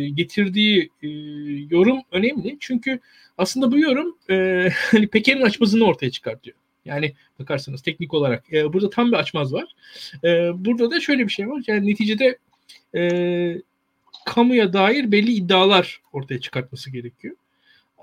getirdiği 0.10 0.90
e, 1.04 1.08
yorum 1.70 2.00
önemli. 2.12 2.58
Çünkü 2.60 3.00
aslında 3.38 3.72
bu 3.72 3.80
yorum 3.80 4.18
e, 4.30 4.70
hani 4.92 5.08
Peker'in 5.08 5.42
açmazını 5.42 5.84
ortaya 5.84 6.12
çıkartıyor. 6.12 6.58
Yani 6.86 7.14
bakarsanız 7.40 7.82
teknik 7.82 8.14
olarak 8.14 8.54
e, 8.54 8.74
burada 8.74 8.90
tam 8.90 9.12
bir 9.12 9.18
açmaz 9.18 9.54
var. 9.54 9.76
E, 10.24 10.52
burada 10.66 10.92
da 10.92 11.00
şöyle 11.00 11.24
bir 11.24 11.32
şey 11.32 11.50
var. 11.50 11.64
Yani 11.68 11.88
neticede 11.88 12.38
e, 12.96 13.62
kamuya 14.26 14.74
dair 14.74 15.12
belli 15.12 15.32
iddialar 15.32 16.02
ortaya 16.14 16.40
çıkartması 16.40 16.92
gerekiyor. 16.92 17.36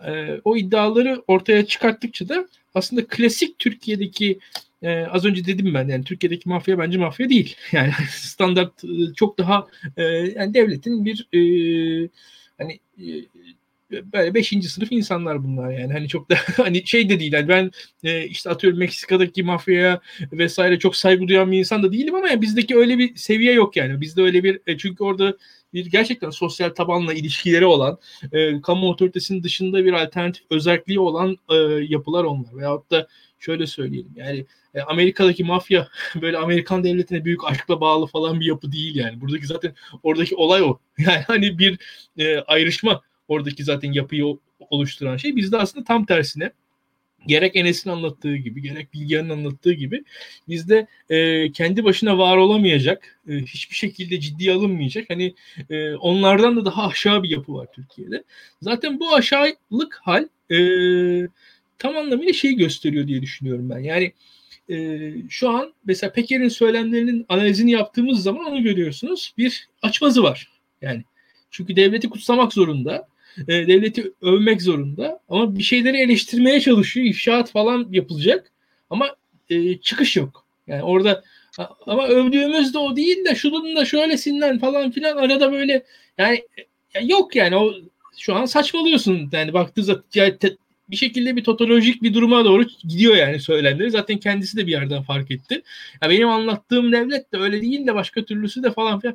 E, 0.07 0.41
o 0.45 0.57
iddiaları 0.57 1.23
ortaya 1.27 1.67
çıkarttıkça 1.67 2.29
da 2.29 2.49
aslında 2.75 3.07
klasik 3.07 3.59
Türkiye'deki 3.59 4.39
e, 4.83 5.01
az 5.01 5.25
önce 5.25 5.45
dedim 5.45 5.75
ben 5.75 5.89
yani 5.89 6.05
Türkiye'deki 6.05 6.49
mafya 6.49 6.79
bence 6.79 6.99
mafya 6.99 7.29
değil. 7.29 7.57
Yani 7.73 7.93
standart 8.11 8.85
e, 8.85 9.15
çok 9.15 9.39
daha 9.39 9.67
e, 9.97 10.03
yani 10.03 10.55
devletin 10.55 11.05
bir 11.05 11.29
e, 11.33 11.41
hani 12.59 12.81
e, 12.99 13.07
böyle 13.93 14.35
beşinci 14.35 14.69
sınıf 14.69 14.93
insanlar 14.93 15.45
bunlar 15.45 15.71
yani. 15.71 15.93
Hani 15.93 16.09
çok 16.09 16.31
da 16.31 16.35
hani 16.57 16.87
şey 16.87 17.09
de 17.09 17.21
değil. 17.21 17.33
Yani 17.33 17.49
ben 17.49 17.71
e, 18.05 18.27
işte 18.27 18.51
atıyorum 18.51 18.79
Meksika'daki 18.79 19.43
mafyaya 19.43 20.01
vesaire 20.33 20.79
çok 20.79 20.97
saygı 20.97 21.29
duyan 21.29 21.53
bir 21.53 21.59
insan 21.59 21.83
da 21.83 21.93
değilim 21.93 22.15
ama 22.15 22.29
yani 22.29 22.43
bizdeki 22.43 22.77
öyle 22.77 22.99
bir 22.99 23.17
seviye 23.17 23.53
yok 23.53 23.77
yani. 23.77 24.01
Bizde 24.01 24.23
öyle 24.23 24.45
bir 24.45 24.61
e, 24.67 24.79
çünkü 24.79 25.05
orada 25.05 25.37
bir 25.75 25.87
gerçekten 25.87 26.31
sosyal 26.31 26.71
tabanla 26.71 27.15
ilişkileri 27.15 27.67
olan 27.67 27.99
e, 28.33 28.61
kamu 28.61 28.89
otoritesinin 28.89 29.43
dışında 29.43 29.85
bir 29.85 29.93
alternatif 29.93 30.45
özelliği 30.51 31.01
olan 31.01 31.37
e, 31.51 31.55
yapılar 31.89 32.25
onlar. 32.25 32.57
Veyahut 32.57 32.91
da 32.91 33.09
şöyle 33.39 33.67
söyleyelim 33.67 34.13
yani 34.17 34.47
e, 34.75 34.81
Amerika'daki 34.81 35.45
mafya 35.45 35.89
böyle 36.23 36.39
Amerikan 36.39 36.85
devletine 36.85 37.25
büyük 37.25 37.45
aşkla 37.45 37.81
bağlı 37.81 38.07
falan 38.07 38.41
bir 38.41 38.47
yapı 38.47 38.73
değil 38.73 38.97
yani. 38.97 39.21
Buradaki 39.21 39.47
zaten 39.47 39.75
oradaki 40.03 40.37
olay 40.37 40.63
o. 40.63 40.79
Yani 40.99 41.25
hani 41.27 41.59
bir 41.59 41.79
e, 42.19 42.39
ayrışma 42.39 43.03
oradaki 43.29 43.65
zaten 43.65 43.93
yapıyı 43.93 44.25
oluşturan 44.71 45.17
şey. 45.17 45.37
Bizde 45.37 45.57
aslında 45.57 45.85
tam 45.85 46.05
tersine 46.05 46.53
gerek 47.27 47.57
Enes'in 47.57 47.91
anlattığı 47.91 48.37
gibi 48.37 48.63
gerek 48.63 48.95
Bilgehan'ın 48.95 49.31
anlattığı 49.31 49.73
gibi 49.73 50.05
bizde 50.49 50.87
e, 51.11 51.53
kendi 51.53 51.85
başına 51.85 52.19
var 52.19 52.37
olamayacak 52.37 53.21
e, 53.29 53.33
hiçbir 53.33 53.77
şekilde 53.77 54.21
ciddiye 54.21 54.53
alınmayacak 54.53 55.11
hani 55.11 55.35
e, 55.71 55.95
onlardan 55.95 56.57
da 56.57 56.65
daha 56.65 56.87
aşağı 56.87 57.23
bir 57.23 57.31
yapı 57.31 57.55
var 57.55 57.69
Türkiye'de. 57.75 58.25
Zaten 58.63 59.01
bu 59.01 59.15
aşağılık 59.15 60.01
hal 60.03 60.29
e, 60.51 60.59
tam 61.79 61.97
anlamıyla 61.97 62.33
şeyi 62.33 62.57
gösteriyor 62.57 63.07
diye 63.07 63.23
düşünüyorum 63.23 63.71
ben. 63.71 63.79
Yani 63.79 64.13
e, 64.71 64.99
şu 65.29 65.51
an 65.51 65.75
mesela 65.85 66.13
Peker'in 66.13 66.49
söylemlerinin 66.49 67.27
analizini 67.29 67.71
yaptığımız 67.71 68.23
zaman 68.23 68.47
onu 68.47 68.63
görüyorsunuz. 68.63 69.35
Bir 69.39 69.69
açmazı 69.83 70.23
var. 70.23 70.49
Yani 70.83 71.05
çünkü 71.51 71.77
devleti 71.77 72.09
kutsamak 72.11 72.53
zorunda 72.53 73.09
e, 73.49 73.67
devleti 73.67 74.13
övmek 74.23 74.63
zorunda 74.63 75.21
ama 75.29 75.57
bir 75.57 75.63
şeyleri 75.63 75.97
eleştirmeye 75.97 76.61
çalışıyor. 76.61 77.07
İfşaat 77.07 77.51
falan 77.51 77.89
yapılacak 77.91 78.53
ama 78.91 79.17
e, 79.51 79.79
çıkış 79.79 80.17
yok. 80.17 80.47
Yani 80.67 80.83
orada 80.83 81.23
ama 81.87 82.07
övdüğümüz 82.09 82.75
de 82.75 82.79
o 82.79 82.97
değil 82.97 83.25
de 83.25 83.35
şunun 83.35 83.77
da 83.77 83.85
şöylesinden 83.85 84.59
falan 84.59 84.91
filan 84.91 85.17
arada 85.17 85.53
böyle 85.53 85.85
yani 86.19 86.43
yok 87.03 87.37
yani 87.37 87.57
o 87.57 87.73
şu 88.19 88.35
an 88.35 88.45
saçmalıyorsun 88.45 89.29
yani 89.33 89.53
baktığı 89.53 89.85
zaman 89.85 90.05
yani 90.15 90.39
te, 90.39 90.57
bir 90.93 90.97
şekilde 90.97 91.37
bir 91.37 91.45
totolojik 91.45 92.03
bir 92.03 92.15
duruma 92.15 92.45
doğru 92.45 92.65
gidiyor 92.89 93.17
yani 93.17 93.41
söylemleri. 93.41 93.91
Zaten 93.91 94.19
kendisi 94.19 94.57
de 94.57 94.67
bir 94.67 94.73
yerden 94.73 95.03
fark 95.03 95.31
etti. 95.31 95.63
Ya 96.03 96.11
benim 96.11 96.29
anlattığım 96.29 96.93
devlet 96.93 97.33
de 97.33 97.37
öyle 97.37 97.63
değil 97.63 97.87
de 97.87 97.95
başka 97.95 98.25
türlüsü 98.25 98.63
de 98.63 98.73
falan 98.73 99.01
filan 99.01 99.15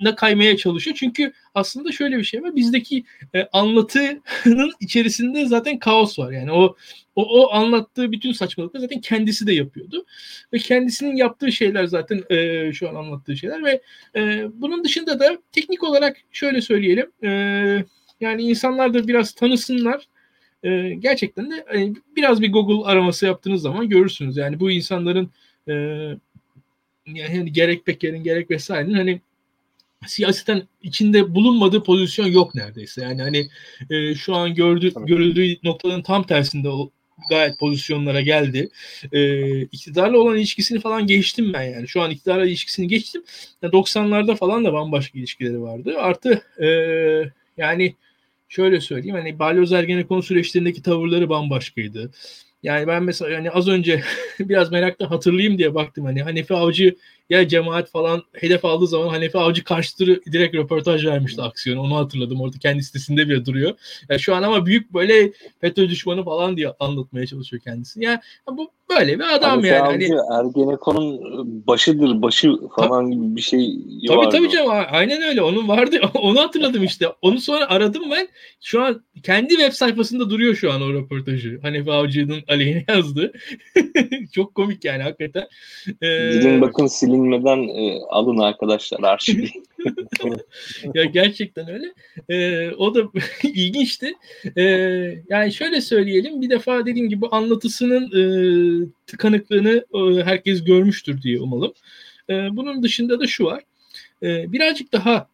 ne 0.00 0.14
kaymaya 0.14 0.56
çalışıyor. 0.56 0.96
Çünkü 1.00 1.32
aslında 1.54 1.92
şöyle 1.92 2.18
bir 2.18 2.24
şey 2.24 2.42
var. 2.42 2.56
Bizdeki 2.56 3.04
e, 3.34 3.48
anlatının 3.52 4.72
içerisinde 4.80 5.46
zaten 5.46 5.78
kaos 5.78 6.18
var. 6.18 6.32
Yani 6.32 6.52
o 6.52 6.76
o, 7.16 7.22
o 7.22 7.52
anlattığı 7.52 8.12
bütün 8.12 8.32
saçmalıkları 8.32 8.82
zaten 8.82 9.00
kendisi 9.00 9.46
de 9.46 9.52
yapıyordu. 9.52 10.04
Ve 10.52 10.58
kendisinin 10.58 11.16
yaptığı 11.16 11.52
şeyler 11.52 11.84
zaten 11.84 12.22
e, 12.30 12.72
şu 12.72 12.88
an 12.88 12.94
anlattığı 12.94 13.36
şeyler 13.36 13.64
ve 13.64 13.82
e, 14.16 14.46
bunun 14.52 14.84
dışında 14.84 15.20
da 15.20 15.38
teknik 15.52 15.82
olarak 15.82 16.16
şöyle 16.32 16.60
söyleyelim. 16.60 17.10
E, 17.24 17.30
yani 18.20 18.42
insanlar 18.42 18.94
da 18.94 19.08
biraz 19.08 19.32
tanısınlar 19.32 20.08
e, 20.62 20.94
gerçekten 20.94 21.50
de 21.50 21.64
e, 21.74 21.92
biraz 22.16 22.42
bir 22.42 22.52
Google 22.52 22.90
araması 22.90 23.26
yaptığınız 23.26 23.62
zaman 23.62 23.88
görürsünüz. 23.88 24.36
Yani 24.36 24.60
bu 24.60 24.70
insanların 24.70 25.30
e, 25.68 25.72
yani 27.06 27.36
hani 27.36 27.52
gerek 27.52 27.86
Peker'in 27.86 28.22
gerek 28.22 28.50
vesairenin 28.50 28.94
hani 28.94 29.20
siyaseten 30.06 30.62
içinde 30.82 31.34
bulunmadığı 31.34 31.82
pozisyon 31.82 32.26
yok 32.26 32.54
neredeyse. 32.54 33.02
Yani 33.02 33.22
hani 33.22 33.48
e, 33.90 34.14
şu 34.14 34.34
an 34.34 34.54
gördü, 34.54 34.92
görüldüğü 35.06 35.56
noktanın 35.62 36.02
tam 36.02 36.22
tersinde 36.22 36.68
o, 36.68 36.90
gayet 37.30 37.58
pozisyonlara 37.58 38.20
geldi. 38.20 38.68
E, 39.12 39.60
iktidarla 39.60 40.18
olan 40.18 40.36
ilişkisini 40.36 40.80
falan 40.80 41.06
geçtim 41.06 41.52
ben 41.52 41.62
yani. 41.62 41.88
Şu 41.88 42.02
an 42.02 42.10
iktidarla 42.10 42.46
ilişkisini 42.46 42.88
geçtim. 42.88 43.22
Yani 43.62 43.72
90'larda 43.72 44.36
falan 44.36 44.64
da 44.64 44.72
bambaşka 44.72 45.18
ilişkileri 45.18 45.62
vardı. 45.62 45.94
Artı 45.98 46.42
e, 46.62 46.68
yani 47.56 47.94
şöyle 48.48 48.80
söyleyeyim 48.80 49.16
hani 49.16 49.38
balyoz 49.38 49.72
ergenekon 49.72 50.20
süreçlerindeki 50.20 50.82
tavırları 50.82 51.28
bambaşkaydı. 51.28 52.10
Yani 52.62 52.86
ben 52.86 53.02
mesela 53.02 53.30
yani 53.30 53.50
az 53.50 53.68
önce 53.68 54.02
biraz 54.40 54.72
merakla 54.72 55.10
hatırlayayım 55.10 55.58
diye 55.58 55.74
baktım 55.74 56.04
hani 56.04 56.22
Hanefi 56.22 56.54
Avcı 56.54 56.96
ya 57.30 57.48
cemaat 57.48 57.90
falan 57.90 58.22
hedef 58.32 58.64
aldığı 58.64 58.86
zaman 58.86 59.08
Hanefi 59.08 59.38
Avcı 59.38 59.64
karşıtırı 59.64 60.20
direkt 60.32 60.54
röportaj 60.54 61.06
vermişti 61.06 61.42
aksiyonu. 61.42 61.80
Onu 61.80 61.96
hatırladım. 61.96 62.40
Orada 62.40 62.58
kendi 62.58 62.82
sitesinde 62.82 63.28
bile 63.28 63.46
duruyor. 63.46 63.74
Yani 64.08 64.20
şu 64.20 64.34
an 64.34 64.42
ama 64.42 64.66
büyük 64.66 64.94
böyle 64.94 65.32
FETÖ 65.60 65.88
düşmanı 65.88 66.24
falan 66.24 66.56
diye 66.56 66.72
anlatmaya 66.80 67.26
çalışıyor 67.26 67.62
kendisi. 67.62 68.04
Yani 68.04 68.18
bu 68.50 68.70
böyle 68.90 69.18
bir 69.18 69.34
adam 69.34 69.50
Hanefi 69.50 69.68
yani. 69.68 69.82
Avcı 69.82 70.08
hani, 70.08 70.46
Ergenekon'un 70.46 71.20
başıdır, 71.66 72.22
başı 72.22 72.52
falan 72.76 73.10
gibi 73.10 73.36
bir 73.36 73.40
şey 73.40 73.74
tabii 74.08 74.18
vardı. 74.18 74.36
tabii 74.36 74.50
canım 74.50 74.70
aynen 74.90 75.22
öyle. 75.22 75.42
Onun 75.42 75.68
vardı. 75.68 76.00
Onu 76.14 76.40
hatırladım 76.40 76.84
işte. 76.84 77.06
Onu 77.22 77.40
sonra 77.40 77.68
aradım 77.68 78.02
ben. 78.10 78.28
Şu 78.60 78.82
an 78.82 79.02
kendi 79.22 79.48
web 79.48 79.72
sayfasında 79.72 80.30
duruyor 80.30 80.54
şu 80.54 80.72
an 80.72 80.82
o 80.82 80.92
röportajı. 80.92 81.58
Hanefi 81.62 81.92
Avcı'nın 81.92 82.42
aleyhine 82.48 82.84
yazdı. 82.88 83.32
Çok 84.32 84.54
komik 84.54 84.84
yani 84.84 85.02
hakikaten. 85.02 85.48
Ee, 86.02 86.32
Gidin 86.32 86.60
bakın 86.60 86.86
silinmeden 87.18 87.68
e, 87.68 88.00
alın 88.08 88.38
arkadaşlar 88.38 89.02
arşivi. 89.02 89.50
ya 90.94 91.04
gerçekten 91.04 91.68
öyle. 91.68 91.92
Ee, 92.28 92.70
o 92.70 92.94
da 92.94 93.02
ilginçti. 93.42 94.14
Ee, 94.56 94.62
yani 95.28 95.52
şöyle 95.52 95.80
söyleyelim. 95.80 96.40
Bir 96.40 96.50
defa 96.50 96.86
dediğim 96.86 97.08
gibi 97.08 97.26
anlatısının 97.26 98.04
e, 98.04 98.22
tıkanıklığını 99.06 99.84
e, 99.94 100.24
herkes 100.24 100.64
görmüştür 100.64 101.22
diye 101.22 101.40
umalım. 101.40 101.72
E, 102.30 102.56
bunun 102.56 102.82
dışında 102.82 103.20
da 103.20 103.26
şu 103.26 103.44
var. 103.44 103.62
E, 104.22 104.52
birazcık 104.52 104.92
daha 104.92 105.28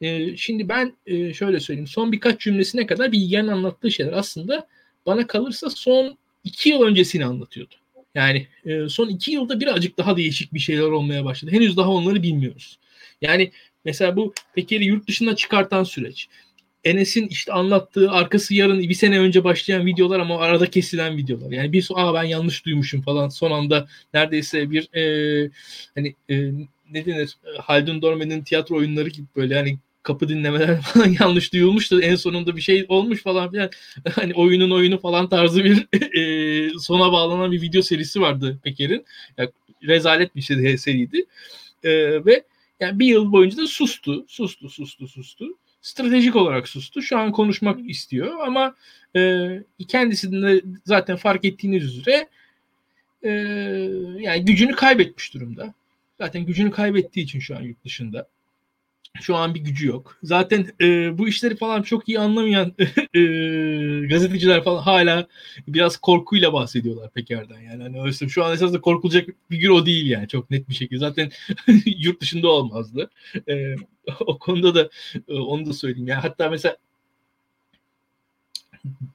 e, 0.00 0.36
şimdi 0.36 0.68
ben 0.68 0.92
e, 1.06 1.34
şöyle 1.34 1.60
söyleyeyim. 1.60 1.86
Son 1.86 2.12
birkaç 2.12 2.40
cümlesine 2.40 2.86
kadar 2.86 3.12
Bilge'nin 3.12 3.48
anlattığı 3.48 3.90
şeyler 3.90 4.12
aslında 4.12 4.66
bana 5.06 5.26
kalırsa 5.26 5.70
son 5.70 6.18
iki 6.44 6.68
yıl 6.68 6.82
öncesini 6.82 7.24
anlatıyordu. 7.24 7.74
Yani 8.16 8.46
e, 8.66 8.88
son 8.88 9.08
iki 9.08 9.32
yılda 9.32 9.60
birazcık 9.60 9.98
daha 9.98 10.16
değişik 10.16 10.54
bir 10.54 10.58
şeyler 10.58 10.82
olmaya 10.82 11.24
başladı. 11.24 11.50
Henüz 11.52 11.76
daha 11.76 11.90
onları 11.90 12.22
bilmiyoruz. 12.22 12.78
Yani 13.22 13.52
mesela 13.84 14.16
bu 14.16 14.34
Peker'i 14.54 14.84
yurt 14.84 15.08
dışına 15.08 15.36
çıkartan 15.36 15.84
süreç. 15.84 16.28
Enes'in 16.84 17.26
işte 17.28 17.52
anlattığı 17.52 18.10
arkası 18.10 18.54
yarın 18.54 18.80
bir 18.80 18.94
sene 18.94 19.18
önce 19.18 19.44
başlayan 19.44 19.86
videolar 19.86 20.20
ama 20.20 20.38
arada 20.38 20.70
kesilen 20.70 21.16
videolar. 21.16 21.50
Yani 21.52 21.72
bir 21.72 21.88
aa 21.94 22.14
ben 22.14 22.22
yanlış 22.22 22.66
duymuşum 22.66 23.02
falan 23.02 23.28
son 23.28 23.50
anda 23.50 23.88
neredeyse 24.14 24.70
bir 24.70 24.94
e, 24.94 25.50
hani 25.94 26.14
e, 26.30 26.50
ne 26.90 27.06
denir 27.06 27.36
Haldun 27.58 28.02
Dorme'nin 28.02 28.42
tiyatro 28.42 28.76
oyunları 28.76 29.08
gibi 29.08 29.26
böyle 29.36 29.54
hani 29.54 29.78
kapı 30.06 30.28
dinlemeler 30.28 30.80
falan 30.82 31.16
yanlış 31.20 31.52
duyulmuştu. 31.52 32.00
En 32.00 32.16
sonunda 32.16 32.56
bir 32.56 32.60
şey 32.60 32.86
olmuş 32.88 33.22
falan 33.22 33.50
filan. 33.50 33.70
Hani 34.14 34.34
oyunun 34.34 34.70
oyunu 34.70 34.98
falan 34.98 35.28
tarzı 35.28 35.64
bir 35.64 35.86
e, 36.18 36.78
sona 36.78 37.12
bağlanan 37.12 37.52
bir 37.52 37.62
video 37.62 37.82
serisi 37.82 38.20
vardı 38.20 38.58
Peker'in. 38.64 39.04
Yani 39.38 39.50
rezalet 39.82 40.36
bir 40.36 40.40
şey 40.40 40.78
seriydi. 40.78 41.26
E, 41.84 41.90
ve 42.24 42.44
yani 42.80 42.98
bir 42.98 43.06
yıl 43.06 43.32
boyunca 43.32 43.56
da 43.56 43.66
sustu, 43.66 44.24
sustu, 44.28 44.70
sustu, 44.70 45.08
sustu. 45.08 45.46
Stratejik 45.82 46.36
olarak 46.36 46.68
sustu. 46.68 47.02
Şu 47.02 47.18
an 47.18 47.32
konuşmak 47.32 47.90
istiyor 47.90 48.40
ama 48.46 48.74
e, 49.16 49.48
kendisinin 49.88 50.42
de 50.42 50.62
zaten 50.84 51.16
fark 51.16 51.44
ettiğiniz 51.44 51.84
üzere 51.84 52.28
e, 53.22 53.30
yani 54.20 54.44
gücünü 54.44 54.72
kaybetmiş 54.72 55.34
durumda. 55.34 55.74
Zaten 56.18 56.46
gücünü 56.46 56.70
kaybettiği 56.70 57.24
için 57.24 57.40
şu 57.40 57.56
an 57.56 57.62
yurt 57.62 57.84
dışında. 57.84 58.28
Şu 59.20 59.36
an 59.36 59.54
bir 59.54 59.60
gücü 59.60 59.86
yok. 59.86 60.18
Zaten 60.22 60.66
e, 60.80 61.18
bu 61.18 61.28
işleri 61.28 61.56
falan 61.56 61.82
çok 61.82 62.08
iyi 62.08 62.18
anlamayan 62.18 62.72
e, 63.14 63.20
gazeteciler 64.06 64.64
falan 64.64 64.82
hala 64.82 65.26
biraz 65.68 65.96
korkuyla 65.96 66.52
bahsediyorlar 66.52 67.10
Peker'den. 67.10 67.60
Yani 67.60 67.82
hani 67.82 68.02
öyle, 68.02 68.28
şu 68.28 68.44
an 68.44 68.52
esasında 68.52 68.80
korkulacak 68.80 69.28
figür 69.50 69.68
o 69.68 69.86
değil 69.86 70.10
yani 70.10 70.28
çok 70.28 70.50
net 70.50 70.68
bir 70.68 70.74
şekilde. 70.74 70.98
Zaten 70.98 71.30
yurt 71.86 72.20
dışında 72.20 72.48
olmazdı. 72.48 73.10
E, 73.48 73.74
o 74.20 74.38
konuda 74.38 74.74
da 74.74 74.88
e, 75.28 75.34
onu 75.34 75.66
da 75.66 75.72
söyleyeyim. 75.72 76.08
Yani 76.08 76.20
hatta 76.20 76.50
mesela 76.50 76.76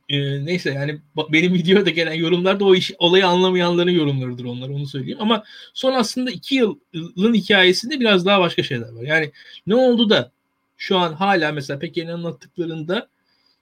e, 0.09 0.45
neyse 0.45 0.71
yani 0.71 0.99
benim 1.29 1.53
videoda 1.53 1.89
gelen 1.89 2.13
yorumlar 2.13 2.59
da 2.59 2.65
o 2.65 2.75
iş, 2.75 2.91
olayı 2.97 3.27
anlamayanların 3.27 3.91
yorumlarıdır 3.91 4.45
onlar 4.45 4.69
onu 4.69 4.87
söyleyeyim. 4.87 5.17
Ama 5.21 5.43
son 5.73 5.93
aslında 5.93 6.31
iki 6.31 6.55
yılın 6.55 7.33
hikayesinde 7.33 7.99
biraz 7.99 8.25
daha 8.25 8.39
başka 8.39 8.63
şeyler 8.63 8.91
var. 8.91 9.03
Yani 9.03 9.31
ne 9.67 9.75
oldu 9.75 10.09
da 10.09 10.31
şu 10.77 10.97
an 10.97 11.13
hala 11.13 11.51
mesela 11.51 11.79
Peker'in 11.79 12.07
anlattıklarında 12.07 13.07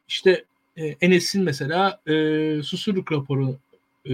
işte 0.07 0.45
e, 0.77 0.95
Enes'in 1.01 1.43
mesela 1.43 1.99
e, 2.07 2.13
Susurluk 2.63 3.11
raporu 3.11 3.57
e, 4.05 4.13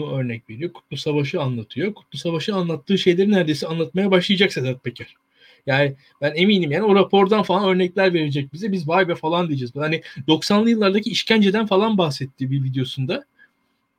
örnek 0.00 0.50
veriyor. 0.50 0.72
Kutlu 0.72 0.96
Savaş'ı 0.96 1.42
anlatıyor. 1.42 1.94
Kutlu 1.94 2.18
Savaş'ı 2.18 2.54
anlattığı 2.54 2.98
şeyleri 2.98 3.30
neredeyse 3.30 3.66
anlatmaya 3.66 4.10
başlayacak 4.10 4.52
Sedat 4.52 4.84
Peker. 4.84 5.16
Yani 5.66 5.94
ben 6.20 6.32
eminim 6.34 6.70
yani 6.70 6.84
o 6.84 6.94
rapordan 6.94 7.42
falan 7.42 7.68
örnekler 7.68 8.14
verecek 8.14 8.52
bize. 8.52 8.72
Biz 8.72 8.88
vay 8.88 9.08
be 9.08 9.14
falan 9.14 9.48
diyeceğiz. 9.48 9.72
Hani 9.76 10.02
90'lı 10.28 10.70
yıllardaki 10.70 11.10
işkenceden 11.10 11.66
falan 11.66 11.98
bahsetti 11.98 12.50
bir 12.50 12.64
videosunda. 12.64 13.24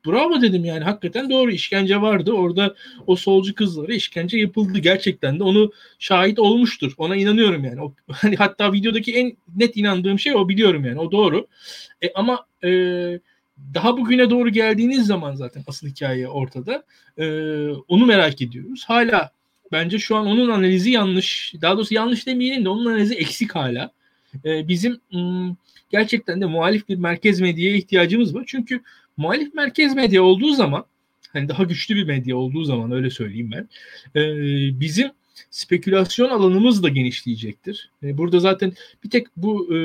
Bravo 0.06 0.42
dedim 0.42 0.64
yani 0.64 0.84
hakikaten 0.84 1.30
doğru 1.30 1.50
işkence 1.50 2.00
vardı. 2.00 2.32
Orada 2.32 2.74
o 3.06 3.16
solcu 3.16 3.54
kızlara 3.54 3.94
işkence 3.94 4.38
yapıldı 4.38 4.78
gerçekten 4.78 5.38
de 5.38 5.42
onu 5.44 5.72
şahit 5.98 6.38
olmuştur. 6.38 6.92
Ona 6.98 7.16
inanıyorum 7.16 7.64
yani. 7.64 7.82
O, 7.82 7.94
hani 8.12 8.36
hatta 8.36 8.72
videodaki 8.72 9.14
en 9.14 9.36
net 9.56 9.76
inandığım 9.76 10.18
şey 10.18 10.34
o 10.34 10.48
biliyorum 10.48 10.84
yani 10.84 11.00
o 11.00 11.12
doğru. 11.12 11.46
E, 12.02 12.12
ama 12.14 12.46
e, 12.64 12.68
daha 13.74 13.96
bugüne 13.96 14.30
doğru 14.30 14.48
geldiğiniz 14.48 15.06
zaman 15.06 15.34
zaten 15.34 15.64
asıl 15.66 15.88
hikaye 15.88 16.28
ortada. 16.28 16.84
E, 17.18 17.26
onu 17.68 18.06
merak 18.06 18.42
ediyoruz. 18.42 18.84
Hala 18.86 19.30
Bence 19.74 19.98
şu 19.98 20.16
an 20.16 20.26
onun 20.26 20.48
analizi 20.48 20.90
yanlış. 20.90 21.54
Daha 21.62 21.76
doğrusu 21.76 21.94
yanlış 21.94 22.26
demeyelim 22.26 22.64
de 22.64 22.68
onun 22.68 22.86
analizi 22.86 23.14
eksik 23.14 23.54
hala. 23.54 23.90
Ee, 24.44 24.68
bizim 24.68 25.00
ım, 25.14 25.56
gerçekten 25.90 26.40
de 26.40 26.46
muhalif 26.46 26.88
bir 26.88 26.96
merkez 26.96 27.40
medyaya 27.40 27.76
ihtiyacımız 27.76 28.34
var. 28.34 28.44
Çünkü 28.46 28.80
muhalif 29.16 29.54
merkez 29.54 29.94
medya 29.94 30.22
olduğu 30.22 30.54
zaman 30.54 30.84
hani 31.32 31.48
daha 31.48 31.62
güçlü 31.62 31.96
bir 31.96 32.04
medya 32.04 32.36
olduğu 32.36 32.64
zaman 32.64 32.92
öyle 32.92 33.10
söyleyeyim 33.10 33.50
ben. 33.52 33.68
E, 34.20 34.22
bizim 34.80 35.10
spekülasyon 35.50 36.28
alanımız 36.28 36.82
da 36.82 36.88
genişleyecektir. 36.88 37.90
E, 38.02 38.18
burada 38.18 38.40
zaten 38.40 38.72
bir 39.04 39.10
tek 39.10 39.26
bu 39.36 39.76
e, 39.76 39.78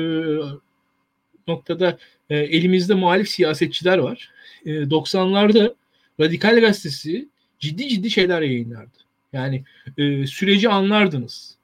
noktada 1.48 1.98
e, 2.30 2.36
elimizde 2.36 2.94
muhalif 2.94 3.28
siyasetçiler 3.28 3.98
var. 3.98 4.30
E, 4.66 4.70
90'larda 4.70 5.74
Radikal 6.20 6.60
Gazetesi 6.60 7.28
ciddi 7.58 7.88
ciddi 7.88 8.10
şeyler 8.10 8.42
yayınlardı. 8.42 9.09
Yani 9.32 9.64
e, 9.98 10.26
süreci 10.26 10.68
anlardınız. 10.68 11.56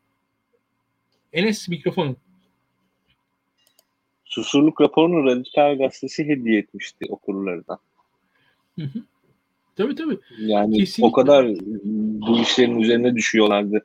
Enes 1.33 1.69
mikrofonu. 1.69 2.17
Susurluk 4.25 4.81
raporunu 4.81 5.25
Radikal 5.25 5.79
Gazetesi 5.79 6.25
hediye 6.29 6.59
etmişti 6.59 7.07
okurlarına. 7.09 7.79
Hı 8.79 8.83
hı. 8.85 9.03
Tabii 9.77 9.95
tabii. 9.95 10.19
Yani 10.39 10.79
Kesinlikle. 10.79 11.09
o 11.09 11.13
kadar 11.13 11.47
bu 12.29 12.39
işlerin 12.39 12.81
üzerine 12.81 13.15
düşüyorlardı. 13.15 13.85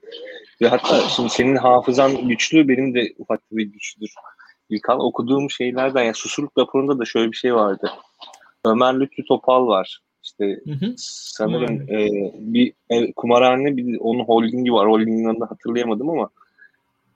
Ve 0.62 0.68
hatta 0.68 1.10
şimdi 1.10 1.30
senin 1.30 1.56
hafızan 1.56 2.28
güçlü, 2.28 2.68
benim 2.68 2.94
de 2.94 3.14
ufak 3.18 3.42
bir 3.52 3.66
güçlüdür. 3.66 4.14
İlkan 4.70 5.00
okuduğum 5.00 5.52
şeylerden, 5.52 6.04
yani 6.04 6.16
Susurluk 6.16 6.58
raporunda 6.58 7.00
da 7.00 7.06
şöyle 7.06 7.32
bir 7.32 7.38
şey 7.38 7.56
vardı. 7.56 7.92
Ömer 8.66 9.00
Lütfü 9.00 9.26
Topal 9.26 9.68
var. 9.68 10.00
İşte 10.42 10.72
hı 10.72 10.86
hı. 10.86 10.94
sanırım 10.98 11.82
e, 11.90 12.10
bir 12.36 12.74
e, 12.90 13.12
kumarhane 13.14 13.78
bir 13.78 14.00
onun 14.00 14.24
holdingi 14.24 14.74
var. 14.74 14.90
Holdingin 14.90 15.30
adını 15.30 15.46
hatırlayamadım 15.46 16.10
ama 16.10 16.30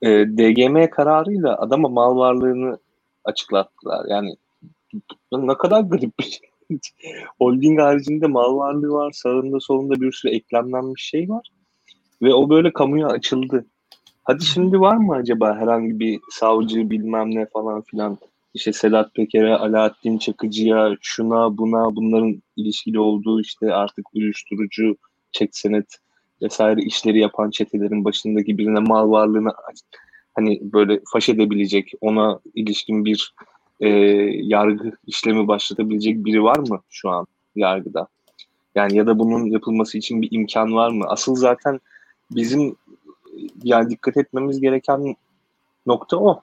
e, 0.02 0.08
DGM 0.08 0.90
kararıyla 0.90 1.58
adama 1.58 1.88
mal 1.88 2.16
varlığını 2.16 2.78
açıklattılar. 3.24 4.06
Yani 4.08 4.36
ne 5.32 5.54
kadar 5.54 5.80
garip 5.80 6.18
bir 6.18 6.24
şey. 6.24 6.48
Holding 7.38 7.80
haricinde 7.80 8.26
mal 8.26 8.56
varlığı 8.56 8.92
var. 8.92 9.12
Sağında 9.12 9.60
solunda 9.60 10.00
bir 10.00 10.12
sürü 10.12 10.32
eklemlenmiş 10.32 11.02
şey 11.02 11.28
var. 11.28 11.48
Ve 12.22 12.34
o 12.34 12.50
böyle 12.50 12.72
kamuya 12.72 13.06
açıldı. 13.06 13.66
Hadi 14.24 14.44
şimdi 14.44 14.80
var 14.80 14.96
mı 14.96 15.14
acaba 15.14 15.56
herhangi 15.56 16.00
bir 16.00 16.20
savcı 16.30 16.90
bilmem 16.90 17.34
ne 17.34 17.46
falan 17.46 17.82
filan 17.82 18.18
işte 18.56 18.72
Sedat 18.72 19.14
Peker'e, 19.14 19.54
Alaaddin 19.54 20.18
Çakıcı'ya, 20.18 20.96
şuna 21.00 21.58
buna 21.58 21.96
bunların 21.96 22.42
ilişkili 22.56 23.00
olduğu 23.00 23.40
işte 23.40 23.74
artık 23.74 24.14
uyuşturucu, 24.14 24.96
çek 25.32 25.56
senet 25.56 25.98
vesaire 26.42 26.82
işleri 26.82 27.18
yapan 27.18 27.50
çetelerin 27.50 28.04
başındaki 28.04 28.58
birine 28.58 28.80
mal 28.80 29.10
varlığını 29.10 29.50
hani 30.34 30.60
böyle 30.62 31.00
faş 31.12 31.28
edebilecek, 31.28 31.92
ona 32.00 32.40
ilişkin 32.54 33.04
bir 33.04 33.34
e, 33.80 33.88
yargı 34.42 34.92
işlemi 35.06 35.48
başlatabilecek 35.48 36.24
biri 36.24 36.42
var 36.42 36.58
mı 36.58 36.80
şu 36.88 37.10
an 37.10 37.26
yargıda? 37.54 38.08
Yani 38.74 38.96
ya 38.96 39.06
da 39.06 39.18
bunun 39.18 39.44
yapılması 39.44 39.98
için 39.98 40.22
bir 40.22 40.28
imkan 40.30 40.74
var 40.74 40.90
mı? 40.90 41.04
Asıl 41.08 41.34
zaten 41.34 41.80
bizim 42.30 42.76
yani 43.62 43.90
dikkat 43.90 44.16
etmemiz 44.16 44.60
gereken 44.60 45.16
nokta 45.86 46.16
o. 46.16 46.42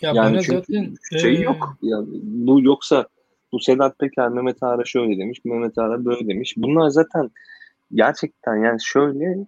Ya 0.00 0.12
yani 0.14 0.42
çünkü 0.42 0.56
zaten, 0.58 0.94
şey 1.20 1.34
ee... 1.34 1.40
yok. 1.40 1.76
Yani 1.82 2.06
bu 2.22 2.60
yoksa 2.60 3.06
bu 3.52 3.60
Sedat 3.60 3.98
Peker, 3.98 4.28
Mehmet 4.28 4.62
Ağar 4.62 4.84
şöyle 4.84 5.18
demiş, 5.18 5.44
Mehmet 5.44 5.78
Ağar 5.78 6.04
böyle 6.04 6.28
demiş. 6.28 6.54
Bunlar 6.56 6.88
zaten 6.88 7.30
gerçekten 7.94 8.56
yani 8.56 8.78
şöyle 8.82 9.46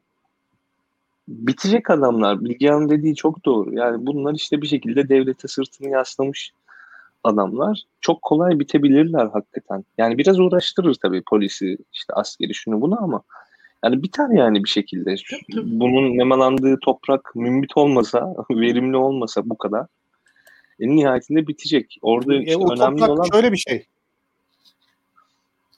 bitecek 1.29 1.91
adamlar. 1.91 2.45
Bilgehan'ın 2.45 2.89
dediği 2.89 3.15
çok 3.15 3.45
doğru. 3.45 3.75
Yani 3.75 4.07
bunlar 4.07 4.35
işte 4.35 4.63
bir 4.63 4.67
şekilde 4.67 5.09
devlete 5.09 5.49
sırtını 5.49 5.89
yaslamış 5.89 6.53
adamlar. 7.25 7.83
Çok 8.01 8.23
kolay 8.23 8.59
bitebilirler 8.59 9.27
hakikaten. 9.27 9.85
Yani 9.99 10.19
biraz 10.19 10.41
uğraştırır 10.41 10.95
tabii 11.03 11.23
polisi, 11.31 11.79
işte 11.93 12.15
askeri 12.15 12.55
şunu 12.55 12.81
bunu 12.81 13.03
ama 13.03 13.23
yani 13.85 14.03
biter 14.03 14.29
yani 14.29 14.65
bir 14.65 14.69
şekilde. 14.69 15.15
Bunun 15.53 16.19
nemalandığı 16.19 16.79
toprak 16.81 17.33
mümbit 17.35 17.77
olmasa, 17.77 18.35
verimli 18.51 18.97
olmasa 18.97 19.43
bu 19.51 19.59
kadar 19.59 19.87
en 20.81 20.97
nihayetinde 20.97 21.47
bitecek. 21.47 21.99
Orada 22.03 22.35
e, 22.35 22.39
işte 22.39 22.57
o 22.57 22.75
önemli 22.75 23.05
olan 23.05 23.29
şöyle 23.33 23.53
bir 23.53 23.57
şey. 23.57 23.87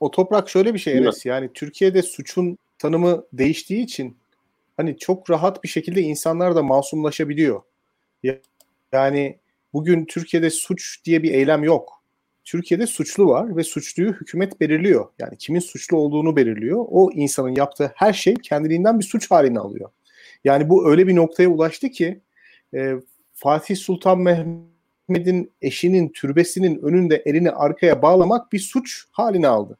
O 0.00 0.10
toprak 0.10 0.50
şöyle 0.50 0.74
bir 0.74 0.78
şey 0.78 0.98
Enes. 0.98 1.26
Yani 1.26 1.50
Türkiye'de 1.54 2.02
suçun 2.02 2.58
tanımı 2.78 3.24
değiştiği 3.32 3.84
için 3.84 4.16
hani 4.76 4.98
çok 4.98 5.30
rahat 5.30 5.64
bir 5.64 5.68
şekilde 5.68 6.00
insanlar 6.00 6.56
da 6.56 6.62
masumlaşabiliyor. 6.62 7.62
Yani 8.92 9.38
bugün 9.72 10.04
Türkiye'de 10.04 10.50
suç 10.50 11.04
diye 11.04 11.22
bir 11.22 11.34
eylem 11.34 11.64
yok. 11.64 12.02
Türkiye'de 12.44 12.86
suçlu 12.86 13.26
var 13.26 13.56
ve 13.56 13.64
suçluyu 13.64 14.12
hükümet 14.12 14.60
belirliyor. 14.60 15.08
Yani 15.18 15.36
kimin 15.38 15.60
suçlu 15.60 15.96
olduğunu 15.96 16.36
belirliyor. 16.36 16.84
O 16.90 17.10
insanın 17.12 17.54
yaptığı 17.54 17.92
her 17.94 18.12
şey 18.12 18.34
kendiliğinden 18.34 18.98
bir 19.00 19.04
suç 19.04 19.30
haline 19.30 19.58
alıyor. 19.58 19.90
Yani 20.44 20.68
bu 20.68 20.90
öyle 20.90 21.06
bir 21.06 21.16
noktaya 21.16 21.48
ulaştı 21.48 21.88
ki 21.88 22.20
e, 22.74 22.94
Fatih 23.34 23.76
Sultan 23.76 24.20
Mehmet'in 25.12 25.52
eşinin 25.62 26.08
türbesinin 26.08 26.82
önünde 26.82 27.22
elini 27.26 27.50
arkaya 27.50 28.02
bağlamak 28.02 28.52
bir 28.52 28.58
suç 28.58 29.04
haline 29.10 29.48
aldı. 29.48 29.78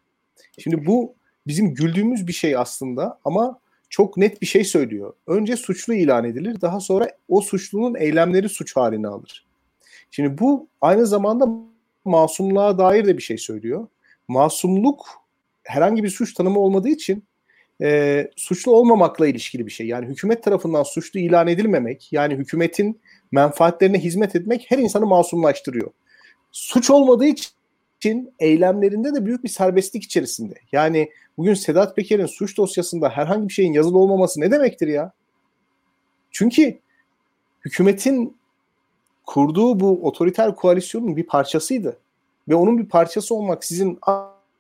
Şimdi 0.58 0.86
bu 0.86 1.14
bizim 1.46 1.74
güldüğümüz 1.74 2.26
bir 2.26 2.32
şey 2.32 2.56
aslında 2.56 3.18
ama 3.24 3.58
çok 3.90 4.16
net 4.16 4.42
bir 4.42 4.46
şey 4.46 4.64
söylüyor. 4.64 5.12
Önce 5.26 5.56
suçlu 5.56 5.94
ilan 5.94 6.24
edilir, 6.24 6.60
daha 6.60 6.80
sonra 6.80 7.08
o 7.28 7.40
suçlunun 7.40 7.94
eylemleri 7.94 8.48
suç 8.48 8.76
haline 8.76 9.08
alır. 9.08 9.46
Şimdi 10.10 10.38
bu 10.38 10.68
aynı 10.80 11.06
zamanda 11.06 11.48
masumluğa 12.04 12.78
dair 12.78 13.04
de 13.04 13.16
bir 13.16 13.22
şey 13.22 13.38
söylüyor. 13.38 13.86
Masumluk 14.28 15.06
herhangi 15.62 16.04
bir 16.04 16.10
suç 16.10 16.34
tanımı 16.34 16.58
olmadığı 16.58 16.88
için 16.88 17.24
e, 17.82 18.30
suçlu 18.36 18.72
olmamakla 18.72 19.26
ilişkili 19.26 19.66
bir 19.66 19.70
şey. 19.70 19.86
Yani 19.86 20.06
hükümet 20.06 20.42
tarafından 20.42 20.82
suçlu 20.82 21.20
ilan 21.20 21.48
edilmemek, 21.48 22.12
yani 22.12 22.34
hükümetin 22.34 23.00
menfaatlerine 23.32 23.98
hizmet 23.98 24.36
etmek 24.36 24.66
her 24.68 24.78
insanı 24.78 25.06
masumlaştırıyor. 25.06 25.90
Suç 26.52 26.90
olmadığı 26.90 27.26
için 27.26 28.34
eylemlerinde 28.38 29.14
de 29.14 29.26
büyük 29.26 29.44
bir 29.44 29.48
serbestlik 29.48 30.04
içerisinde. 30.04 30.54
Yani 30.72 31.10
bugün 31.38 31.54
Sedat 31.54 31.96
Peker'in 31.96 32.26
suç 32.26 32.56
dosyasında 32.56 33.08
herhangi 33.08 33.48
bir 33.48 33.52
şeyin 33.52 33.72
yazılı 33.72 33.98
olmaması 33.98 34.40
ne 34.40 34.50
demektir 34.50 34.88
ya? 34.88 35.12
Çünkü 36.30 36.78
hükümetin 37.64 38.36
kurduğu 39.26 39.80
bu 39.80 40.06
otoriter 40.06 40.56
koalisyonun 40.56 41.16
bir 41.16 41.26
parçasıydı. 41.26 41.96
Ve 42.48 42.54
onun 42.54 42.78
bir 42.78 42.88
parçası 42.88 43.34
olmak 43.34 43.64
sizin 43.64 43.98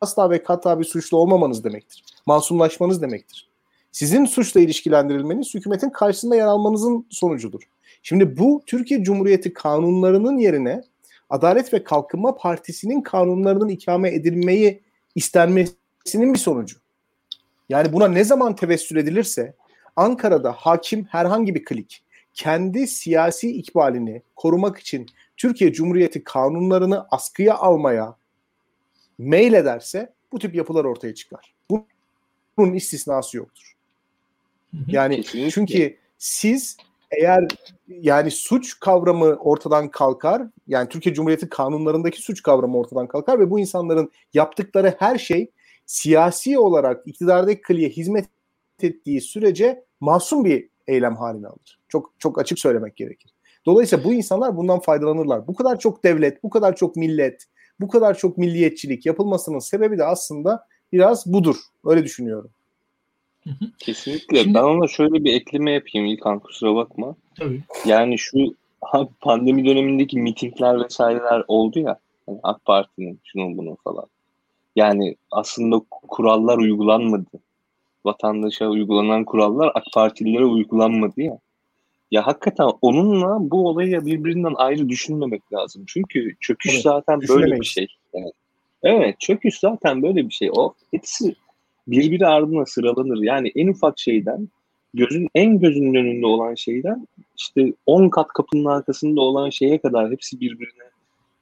asla 0.02 0.30
ve 0.30 0.42
kata 0.42 0.80
bir 0.80 0.84
suçlu 0.84 1.16
olmamanız 1.16 1.64
demektir. 1.64 2.04
Masumlaşmanız 2.26 3.02
demektir. 3.02 3.48
Sizin 3.92 4.24
suçla 4.24 4.60
ilişkilendirilmeniz 4.60 5.54
hükümetin 5.54 5.90
karşısında 5.90 6.36
yer 6.36 6.46
almanızın 6.46 7.06
sonucudur. 7.10 7.62
Şimdi 8.02 8.38
bu 8.38 8.62
Türkiye 8.66 9.02
Cumhuriyeti 9.02 9.52
kanunlarının 9.52 10.38
yerine 10.38 10.82
Adalet 11.30 11.74
ve 11.74 11.84
Kalkınma 11.84 12.34
Partisi'nin 12.34 13.00
kanunlarının 13.00 13.68
ikame 13.68 14.14
edilmeyi 14.14 14.80
istenmesinin 15.14 16.34
bir 16.34 16.38
sonucu. 16.38 16.76
Yani 17.68 17.92
buna 17.92 18.08
ne 18.08 18.24
zaman 18.24 18.56
tevessül 18.56 18.96
edilirse 18.96 19.54
Ankara'da 19.96 20.52
hakim 20.52 21.04
herhangi 21.04 21.54
bir 21.54 21.64
klik 21.64 22.02
kendi 22.34 22.86
siyasi 22.86 23.52
ikbalini 23.52 24.22
korumak 24.36 24.78
için 24.78 25.06
Türkiye 25.36 25.72
Cumhuriyeti 25.72 26.24
kanunlarını 26.24 27.06
askıya 27.10 27.54
almaya 27.54 28.16
mail 29.28 29.52
ederse 29.52 30.12
bu 30.32 30.38
tip 30.38 30.54
yapılar 30.54 30.84
ortaya 30.84 31.14
çıkar. 31.14 31.54
Bunun 32.58 32.74
istisnası 32.74 33.36
yoktur. 33.36 33.76
Yani 34.86 35.24
çünkü 35.24 35.96
siz 36.18 36.76
eğer 37.10 37.48
yani 37.88 38.30
suç 38.30 38.80
kavramı 38.80 39.26
ortadan 39.26 39.88
kalkar, 39.88 40.42
yani 40.66 40.88
Türkiye 40.88 41.14
Cumhuriyeti 41.14 41.48
kanunlarındaki 41.48 42.22
suç 42.22 42.42
kavramı 42.42 42.78
ortadan 42.78 43.08
kalkar 43.08 43.40
ve 43.40 43.50
bu 43.50 43.60
insanların 43.60 44.10
yaptıkları 44.34 44.94
her 44.98 45.18
şey 45.18 45.50
siyasi 45.86 46.58
olarak 46.58 47.06
iktidardaki 47.06 47.62
kliye 47.62 47.88
hizmet 47.88 48.26
ettiği 48.82 49.20
sürece 49.20 49.84
masum 50.00 50.44
bir 50.44 50.68
eylem 50.86 51.16
haline 51.16 51.46
alır. 51.46 51.80
Çok 51.88 52.12
çok 52.18 52.38
açık 52.38 52.58
söylemek 52.58 52.96
gerekir. 52.96 53.34
Dolayısıyla 53.66 54.04
bu 54.04 54.14
insanlar 54.14 54.56
bundan 54.56 54.80
faydalanırlar. 54.80 55.46
Bu 55.46 55.54
kadar 55.54 55.78
çok 55.78 56.04
devlet, 56.04 56.42
bu 56.42 56.50
kadar 56.50 56.76
çok 56.76 56.96
millet, 56.96 57.44
bu 57.82 57.88
kadar 57.88 58.18
çok 58.18 58.38
milliyetçilik 58.38 59.06
yapılmasının 59.06 59.58
sebebi 59.58 59.98
de 59.98 60.04
aslında 60.04 60.66
biraz 60.92 61.32
budur. 61.32 61.56
Öyle 61.84 62.04
düşünüyorum. 62.04 62.50
Kesinlikle. 63.78 64.42
Şimdi, 64.42 64.54
ben 64.54 64.62
ona 64.62 64.88
şöyle 64.88 65.24
bir 65.24 65.34
ekleme 65.34 65.72
yapayım 65.72 66.06
İlkan 66.06 66.38
kusura 66.38 66.74
bakma. 66.74 67.16
Tabii. 67.38 67.62
Yani 67.86 68.18
şu 68.18 68.38
pandemi 69.20 69.66
dönemindeki 69.66 70.18
mitingler 70.18 70.84
vesaireler 70.84 71.44
oldu 71.48 71.78
ya. 71.78 71.98
Yani 72.28 72.40
AK 72.42 72.64
Parti'nin 72.64 73.20
şunun 73.24 73.58
bunun 73.58 73.76
falan. 73.84 74.06
Yani 74.76 75.16
aslında 75.30 75.80
kurallar 75.90 76.58
uygulanmadı. 76.58 77.26
Vatandaşa 78.04 78.68
uygulanan 78.68 79.24
kurallar 79.24 79.72
AK 79.74 79.84
Partililere 79.94 80.44
uygulanmadı 80.44 81.22
ya. 81.22 81.38
Ya 82.12 82.26
hakikaten 82.26 82.68
onunla 82.82 83.50
bu 83.50 83.68
olayı 83.68 84.06
birbirinden 84.06 84.54
ayrı 84.56 84.88
düşünmemek 84.88 85.52
lazım. 85.52 85.84
Çünkü 85.86 86.36
çöküş 86.40 86.72
evet, 86.74 86.82
zaten 86.82 87.20
böyle 87.28 87.60
bir 87.60 87.64
şey. 87.64 87.86
Yani 88.14 88.32
Evet 88.82 89.20
çöküş 89.20 89.58
zaten 89.58 90.02
böyle 90.02 90.28
bir 90.28 90.34
şey. 90.34 90.50
O 90.52 90.74
hepsi 90.90 91.34
birbiri 91.88 92.26
ardına 92.26 92.66
sıralanır. 92.66 93.22
Yani 93.22 93.52
en 93.54 93.68
ufak 93.68 93.98
şeyden 93.98 94.48
gözün 94.94 95.28
en 95.34 95.60
gözünün 95.60 95.94
önünde 95.94 96.26
olan 96.26 96.54
şeyden 96.54 97.08
işte 97.38 97.72
10 97.86 98.08
kat 98.08 98.28
kapının 98.28 98.64
arkasında 98.64 99.20
olan 99.20 99.50
şeye 99.50 99.78
kadar 99.78 100.10
hepsi 100.10 100.40
birbirine 100.40 100.84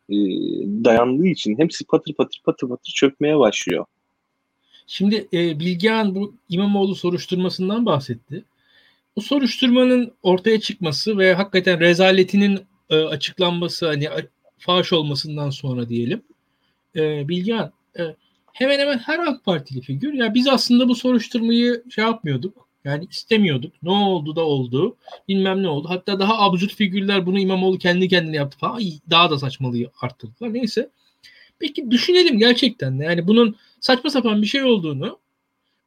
e, 0.08 0.16
dayandığı 0.84 1.26
için 1.26 1.58
hepsi 1.58 1.84
patır 1.84 2.14
patır 2.14 2.42
patır 2.44 2.68
patır 2.68 2.92
çökmeye 2.96 3.38
başlıyor. 3.38 3.84
Şimdi 4.86 5.28
e, 5.32 5.58
Bilgehan 5.58 6.14
bu 6.14 6.34
İmamoğlu 6.48 6.94
soruşturmasından 6.94 7.86
bahsetti. 7.86 8.44
Bu 9.16 9.22
soruşturmanın 9.22 10.12
ortaya 10.22 10.60
çıkması 10.60 11.18
ve 11.18 11.34
hakikaten 11.34 11.80
rezaletinin 11.80 12.60
e, 12.90 12.96
açıklanması 12.96 13.86
hani 13.86 14.08
faş 14.58 14.92
olmasından 14.92 15.50
sonra 15.50 15.88
diyelim. 15.88 16.22
E, 16.96 17.28
Bilgehan 17.28 17.72
e, 17.98 18.02
hemen 18.52 18.78
hemen 18.78 18.98
her 18.98 19.18
AK 19.18 19.44
Partili 19.44 19.80
figür 19.80 20.12
ya 20.12 20.34
biz 20.34 20.48
aslında 20.48 20.88
bu 20.88 20.94
soruşturmayı 20.94 21.84
şey 21.90 22.04
yapmıyorduk. 22.04 22.68
Yani 22.84 23.06
istemiyorduk. 23.10 23.72
Ne 23.82 23.90
oldu 23.90 24.36
da 24.36 24.44
oldu. 24.44 24.96
Bilmem 25.28 25.62
ne 25.62 25.68
oldu. 25.68 25.88
Hatta 25.90 26.20
daha 26.20 26.38
absürt 26.38 26.74
figürler 26.74 27.26
bunu 27.26 27.38
İmamoğlu 27.38 27.78
kendi 27.78 28.08
kendine 28.08 28.36
yaptı 28.36 28.58
falan. 28.58 28.76
Ay, 28.76 28.92
daha 29.10 29.30
da 29.30 29.38
saçmalığı 29.38 29.90
arttırdılar. 30.00 30.54
Neyse. 30.54 30.90
Peki 31.58 31.90
düşünelim 31.90 32.38
gerçekten 32.38 33.00
de. 33.00 33.04
Yani 33.04 33.26
bunun 33.26 33.56
saçma 33.80 34.10
sapan 34.10 34.42
bir 34.42 34.46
şey 34.46 34.62
olduğunu 34.64 35.18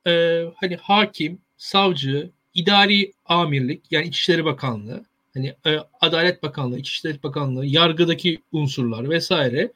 e, 0.08 0.44
hani 0.56 0.76
hakim, 0.76 1.42
savcı, 1.58 2.32
idari 2.54 3.14
amirlik 3.26 3.82
yani 3.92 4.08
İçişleri 4.08 4.46
Bakanlığı 4.46 5.06
hani 5.34 5.54
e, 5.66 5.78
Adalet 6.02 6.44
Bakanlığı, 6.44 6.80
İçişleri 6.80 7.24
Bakanlığı, 7.24 7.66
yargıdaki 7.66 8.40
unsurlar 8.52 9.10
vesaire. 9.10 9.72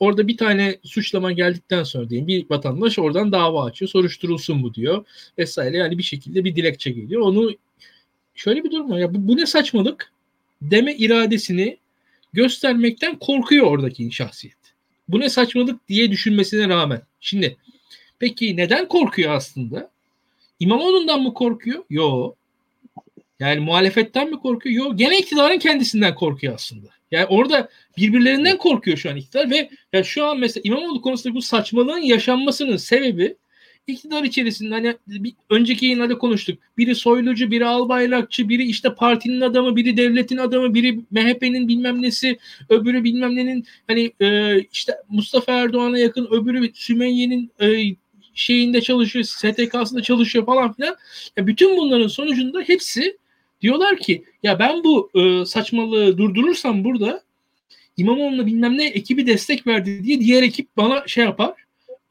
Orada 0.00 0.28
bir 0.28 0.36
tane 0.36 0.78
suçlama 0.82 1.32
geldikten 1.32 1.82
sonra 1.82 2.10
diyeyim 2.10 2.26
bir 2.26 2.46
vatandaş 2.50 2.98
oradan 2.98 3.32
dava 3.32 3.64
açıyor, 3.64 3.88
soruşturulsun 3.88 4.62
bu 4.62 4.74
diyor 4.74 5.04
vesaire. 5.38 5.76
Yani 5.76 5.98
bir 5.98 6.02
şekilde 6.02 6.44
bir 6.44 6.56
dilekçe 6.56 6.90
geliyor. 6.90 7.22
Onu 7.22 7.54
şöyle 8.34 8.64
bir 8.64 8.70
durum 8.70 8.90
var 8.90 8.98
ya 8.98 9.14
bu, 9.14 9.28
bu 9.28 9.36
ne 9.36 9.46
saçmalık 9.46 10.12
deme 10.62 10.94
iradesini 10.94 11.78
göstermekten 12.32 13.18
korkuyor 13.18 13.66
oradaki 13.66 14.12
şahsiyet. 14.12 14.56
Bu 15.08 15.20
ne 15.20 15.28
saçmalık 15.28 15.88
diye 15.88 16.10
düşünmesine 16.10 16.68
rağmen. 16.68 17.02
Şimdi 17.20 17.56
peki 18.18 18.56
neden 18.56 18.88
korkuyor 18.88 19.32
aslında? 19.32 19.90
İmamoğlu'ndan 20.60 21.22
mı 21.22 21.34
korkuyor? 21.34 21.84
Yok. 21.90 22.36
Yani 23.40 23.60
muhalefetten 23.60 24.30
mi 24.30 24.38
korkuyor? 24.38 24.74
Yok. 24.74 24.98
Gene 24.98 25.18
iktidarın 25.18 25.58
kendisinden 25.58 26.14
korkuyor 26.14 26.54
aslında. 26.54 26.88
Yani 27.10 27.26
orada 27.26 27.68
birbirlerinden 27.96 28.58
korkuyor 28.58 28.96
şu 28.96 29.10
an 29.10 29.16
iktidar 29.16 29.50
ve 29.50 29.70
ya 29.92 30.04
şu 30.04 30.24
an 30.24 30.38
mesela 30.38 30.62
İmamoğlu 30.64 31.02
konusunda 31.02 31.34
bu 31.34 31.42
saçmalığın 31.42 31.98
yaşanmasının 31.98 32.76
sebebi 32.76 33.36
iktidar 33.86 34.24
içerisinde 34.24 34.74
hani 34.74 34.96
bir 35.06 35.34
önceki 35.50 35.86
yayınlarda 35.86 36.18
konuştuk. 36.18 36.58
Biri 36.78 36.94
soylucu, 36.94 37.50
biri 37.50 37.66
albayrakçı, 37.66 38.48
biri 38.48 38.64
işte 38.64 38.94
partinin 38.94 39.40
adamı, 39.40 39.76
biri 39.76 39.96
devletin 39.96 40.36
adamı, 40.36 40.74
biri 40.74 41.00
MHP'nin 41.10 41.68
bilmem 41.68 42.02
nesi, 42.02 42.38
öbürü 42.68 43.04
bilmem 43.04 43.36
nenin 43.36 43.66
hani 43.86 44.12
e, 44.20 44.58
işte 44.72 44.92
Mustafa 45.08 45.52
Erdoğan'a 45.52 45.98
yakın, 45.98 46.26
öbürü 46.30 46.70
Sümeyye'nin 46.74 47.50
e, 47.60 47.96
şeyinde 48.38 48.80
çalışıyor, 48.80 49.24
STK'sında 49.24 50.02
çalışıyor 50.02 50.46
falan 50.46 50.72
filan. 50.72 50.96
Ya 51.36 51.46
bütün 51.46 51.76
bunların 51.76 52.08
sonucunda 52.08 52.60
hepsi 52.60 53.18
Diyorlar 53.60 53.98
ki 53.98 54.24
ya 54.42 54.58
ben 54.58 54.84
bu 54.84 55.10
e, 55.14 55.44
saçmalığı 55.46 56.18
durdurursam 56.18 56.84
burada 56.84 57.22
İmamoğlu'na 57.96 58.46
bilmem 58.46 58.78
ne 58.78 58.88
ekibi 58.88 59.26
destek 59.26 59.66
verdi 59.66 60.04
diye 60.04 60.20
diğer 60.20 60.42
ekip 60.42 60.76
bana 60.76 61.02
şey 61.06 61.24
yapar. 61.24 61.54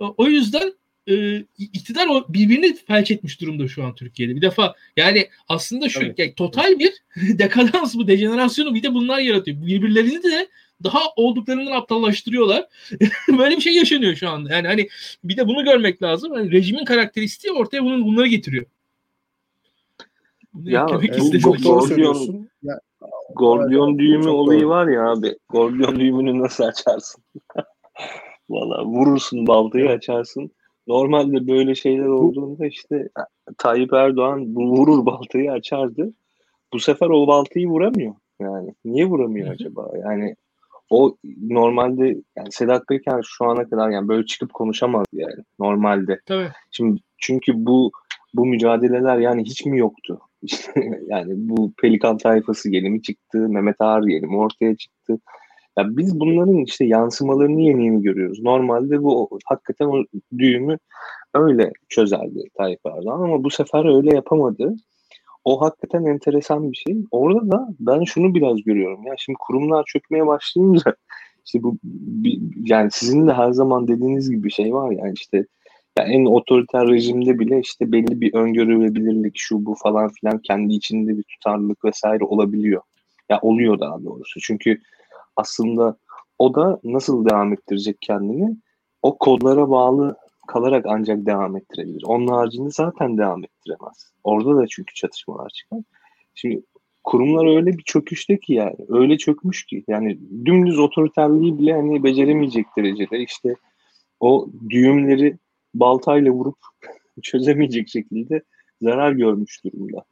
E, 0.01 0.03
o 0.03 0.28
yüzden 0.28 0.73
e, 1.09 1.43
iktidar 1.59 2.07
o 2.07 2.25
birbirini 2.30 2.75
felç 2.88 3.11
etmiş 3.11 3.41
durumda 3.41 3.67
şu 3.67 3.84
an 3.84 3.95
Türkiye'de. 3.95 4.36
Bir 4.36 4.41
defa 4.41 4.75
yani 4.97 5.30
aslında 5.49 5.89
şu 5.89 6.13
yani 6.17 6.34
total 6.36 6.80
bir 6.80 6.93
dekadans 7.39 7.95
bu 7.95 8.07
dejenerasyonu 8.07 8.75
bir 8.75 8.84
de 8.84 8.93
bunlar 8.93 9.19
yaratıyor. 9.19 9.65
Birbirlerini 9.65 10.23
de 10.23 10.47
daha 10.84 10.99
olduklarından 11.15 11.71
aptallaştırıyorlar. 11.71 12.67
Böyle 13.38 13.55
bir 13.55 13.61
şey 13.61 13.75
yaşanıyor 13.75 14.15
şu 14.15 14.30
anda. 14.30 14.53
Yani 14.53 14.67
hani 14.67 14.88
bir 15.23 15.38
de 15.38 15.47
bunu 15.47 15.63
görmek 15.63 16.01
lazım. 16.01 16.34
Yani 16.34 16.51
rejimin 16.51 16.86
karakteristiği 16.86 17.53
ortaya 17.53 17.84
bunun 17.84 18.05
bunları 18.05 18.28
getiriyor. 18.28 18.65
Ya 20.63 20.88
bu 20.88 21.39
çok 21.39 21.63
doğru 21.63 21.82
söylüyorsun. 21.82 22.49
Gordiyon 23.36 23.99
düğümü 23.99 24.23
çok 24.23 24.34
olayı 24.34 24.61
doğru. 24.61 24.69
var 24.69 24.88
ya 24.88 25.11
abi. 25.11 25.36
Gordiyon 25.49 25.99
düğümünü 25.99 26.39
nasıl 26.39 26.63
açarsın? 26.63 27.23
Valla 28.49 28.86
vurursun 28.86 29.47
baltayı 29.47 29.89
açarsın. 29.89 30.51
Normalde 30.88 31.47
böyle 31.47 31.75
şeyler 31.75 32.05
olduğunda 32.05 32.67
işte 32.67 33.09
Tayyip 33.57 33.93
Erdoğan 33.93 34.55
vurur 34.55 35.05
baltayı 35.05 35.51
açardı. 35.51 36.13
Bu 36.73 36.80
sefer 36.80 37.07
o 37.07 37.28
baltayı 37.28 37.67
vuramıyor. 37.67 38.13
Yani 38.41 38.73
niye 38.86 39.05
vuramıyor 39.05 39.49
acaba? 39.49 39.89
Yani 40.03 40.36
o 40.89 41.17
normalde 41.49 42.05
yani 42.35 42.51
Sedat 42.51 42.88
Peker 42.88 43.21
şu 43.23 43.45
ana 43.45 43.69
kadar 43.69 43.89
yani 43.89 44.07
böyle 44.07 44.25
çıkıp 44.25 44.53
konuşamaz 44.53 45.05
yani 45.13 45.43
normalde. 45.59 46.19
Tabii. 46.25 46.49
Şimdi 46.71 47.01
çünkü 47.17 47.53
bu 47.55 47.91
bu 48.33 48.45
mücadeleler 48.45 49.17
yani 49.17 49.43
hiç 49.43 49.65
mi 49.65 49.79
yoktu? 49.79 50.19
yani 51.07 51.33
bu 51.35 51.73
Pelikan 51.81 52.17
tayfası 52.17 52.69
yeni 52.69 52.89
mi 52.89 53.01
çıktı? 53.01 53.38
Mehmet 53.38 53.81
Ağar 53.81 54.01
yeni 54.01 54.25
mi 54.25 54.38
ortaya 54.38 54.75
çıktı? 54.75 55.19
Ya 55.77 55.97
biz 55.97 56.19
bunların 56.19 56.57
işte 56.57 56.85
yansımalarını 56.85 57.61
yeni 57.61 57.85
yeni 57.85 58.01
görüyoruz. 58.01 58.43
Normalde 58.43 59.03
bu 59.03 59.39
hakikaten 59.45 59.85
o 59.85 60.03
düğümü 60.38 60.77
öyle 61.33 61.71
çözerdi 61.89 62.49
Tayyip 62.57 62.79
Erdoğan 62.85 63.21
ama 63.21 63.43
bu 63.43 63.49
sefer 63.49 63.95
öyle 63.97 64.15
yapamadı. 64.15 64.75
O 65.47 65.61
hakikaten 65.61 66.05
enteresan 66.05 66.71
bir 66.71 66.77
şey. 66.77 66.97
Orada 67.11 67.51
da 67.51 67.67
ben 67.79 68.03
şunu 68.03 68.35
biraz 68.35 68.63
görüyorum. 68.63 69.05
Ya 69.05 69.13
şimdi 69.17 69.37
kurumlar 69.39 69.83
çökmeye 69.87 70.27
başlayınca 70.27 70.95
işte 71.45 71.63
bu 71.63 71.77
yani 72.55 72.91
sizin 72.91 73.27
de 73.27 73.33
her 73.33 73.51
zaman 73.51 73.87
dediğiniz 73.87 74.29
gibi 74.29 74.43
bir 74.43 74.49
şey 74.49 74.73
var 74.73 74.91
yani 74.91 75.13
işte 75.13 75.45
yani 75.97 76.13
en 76.13 76.25
otoriter 76.25 76.87
rejimde 76.87 77.39
bile 77.39 77.59
işte 77.59 77.91
belli 77.91 78.21
bir 78.21 78.33
öngörülebilirlik 78.33 79.33
şu 79.35 79.65
bu 79.65 79.75
falan 79.75 80.09
filan 80.09 80.37
kendi 80.37 80.73
içinde 80.73 81.17
bir 81.17 81.23
tutarlılık 81.23 81.85
vesaire 81.85 82.23
olabiliyor. 82.23 82.81
Ya 83.29 83.39
oluyor 83.41 83.79
daha 83.79 84.03
doğrusu. 84.03 84.39
Çünkü 84.39 84.81
aslında 85.35 85.97
o 86.39 86.55
da 86.55 86.79
nasıl 86.83 87.25
devam 87.25 87.53
ettirecek 87.53 87.97
kendini? 88.01 88.57
O 89.01 89.17
kodlara 89.17 89.69
bağlı 89.69 90.17
kalarak 90.47 90.85
ancak 90.87 91.25
devam 91.25 91.57
ettirebilir. 91.57 92.03
Onun 92.05 92.27
haricinde 92.27 92.69
zaten 92.69 93.17
devam 93.17 93.43
ettiremez. 93.43 94.11
Orada 94.23 94.57
da 94.57 94.67
çünkü 94.67 94.93
çatışmalar 94.93 95.49
çıkar. 95.49 95.79
Şimdi 96.35 96.63
kurumlar 97.03 97.55
öyle 97.55 97.77
bir 97.77 97.83
çöküşte 97.83 98.39
ki 98.39 98.53
yani 98.53 98.75
öyle 98.89 99.17
çökmüş 99.17 99.65
ki 99.65 99.83
yani 99.87 100.19
dümdüz 100.45 100.79
otoriterliği 100.79 101.57
bile 101.59 101.73
hani 101.73 102.03
beceremeyecek 102.03 102.65
derecede 102.77 103.19
işte 103.19 103.55
o 104.19 104.47
düğümleri 104.69 105.37
baltayla 105.73 106.31
vurup 106.31 106.57
çözemeyecek 107.23 107.89
şekilde 107.89 108.41
zarar 108.81 109.11
görmüş 109.11 109.63
durumda. 109.63 110.03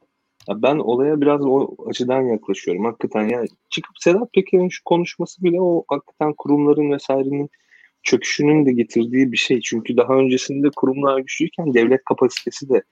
Ya 0.48 0.62
ben 0.62 0.76
olaya 0.76 1.20
biraz 1.20 1.40
o 1.44 1.76
açıdan 1.88 2.22
yaklaşıyorum. 2.22 2.84
Hakikaten 2.84 3.28
yani 3.28 3.48
çıkıp 3.70 3.98
Sedat 3.98 4.32
Peker'in 4.32 4.68
şu 4.68 4.84
konuşması 4.84 5.44
bile 5.44 5.60
o 5.60 5.84
hakikaten 5.88 6.34
kurumların 6.38 6.90
vesairenin 6.90 7.50
çöküşünün 8.06 8.66
de 8.66 8.72
getirdiği 8.72 9.32
bir 9.32 9.36
şey. 9.36 9.60
Çünkü 9.60 9.96
daha 9.96 10.14
öncesinde 10.14 10.70
kurumlar 10.76 11.18
güçlüyken 11.18 11.74
devlet 11.74 12.04
kapasitesi 12.04 12.68
de 12.68 12.82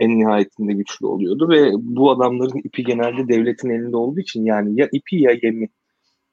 en 0.00 0.18
nihayetinde 0.18 0.72
güçlü 0.72 1.06
oluyordu 1.06 1.48
ve 1.48 1.70
bu 1.74 2.10
adamların 2.10 2.58
ipi 2.64 2.84
genelde 2.84 3.28
devletin 3.28 3.70
elinde 3.70 3.96
olduğu 3.96 4.20
için 4.20 4.44
yani 4.44 4.80
ya 4.80 4.88
ipi 4.92 5.16
ya 5.16 5.38
yemi 5.42 5.68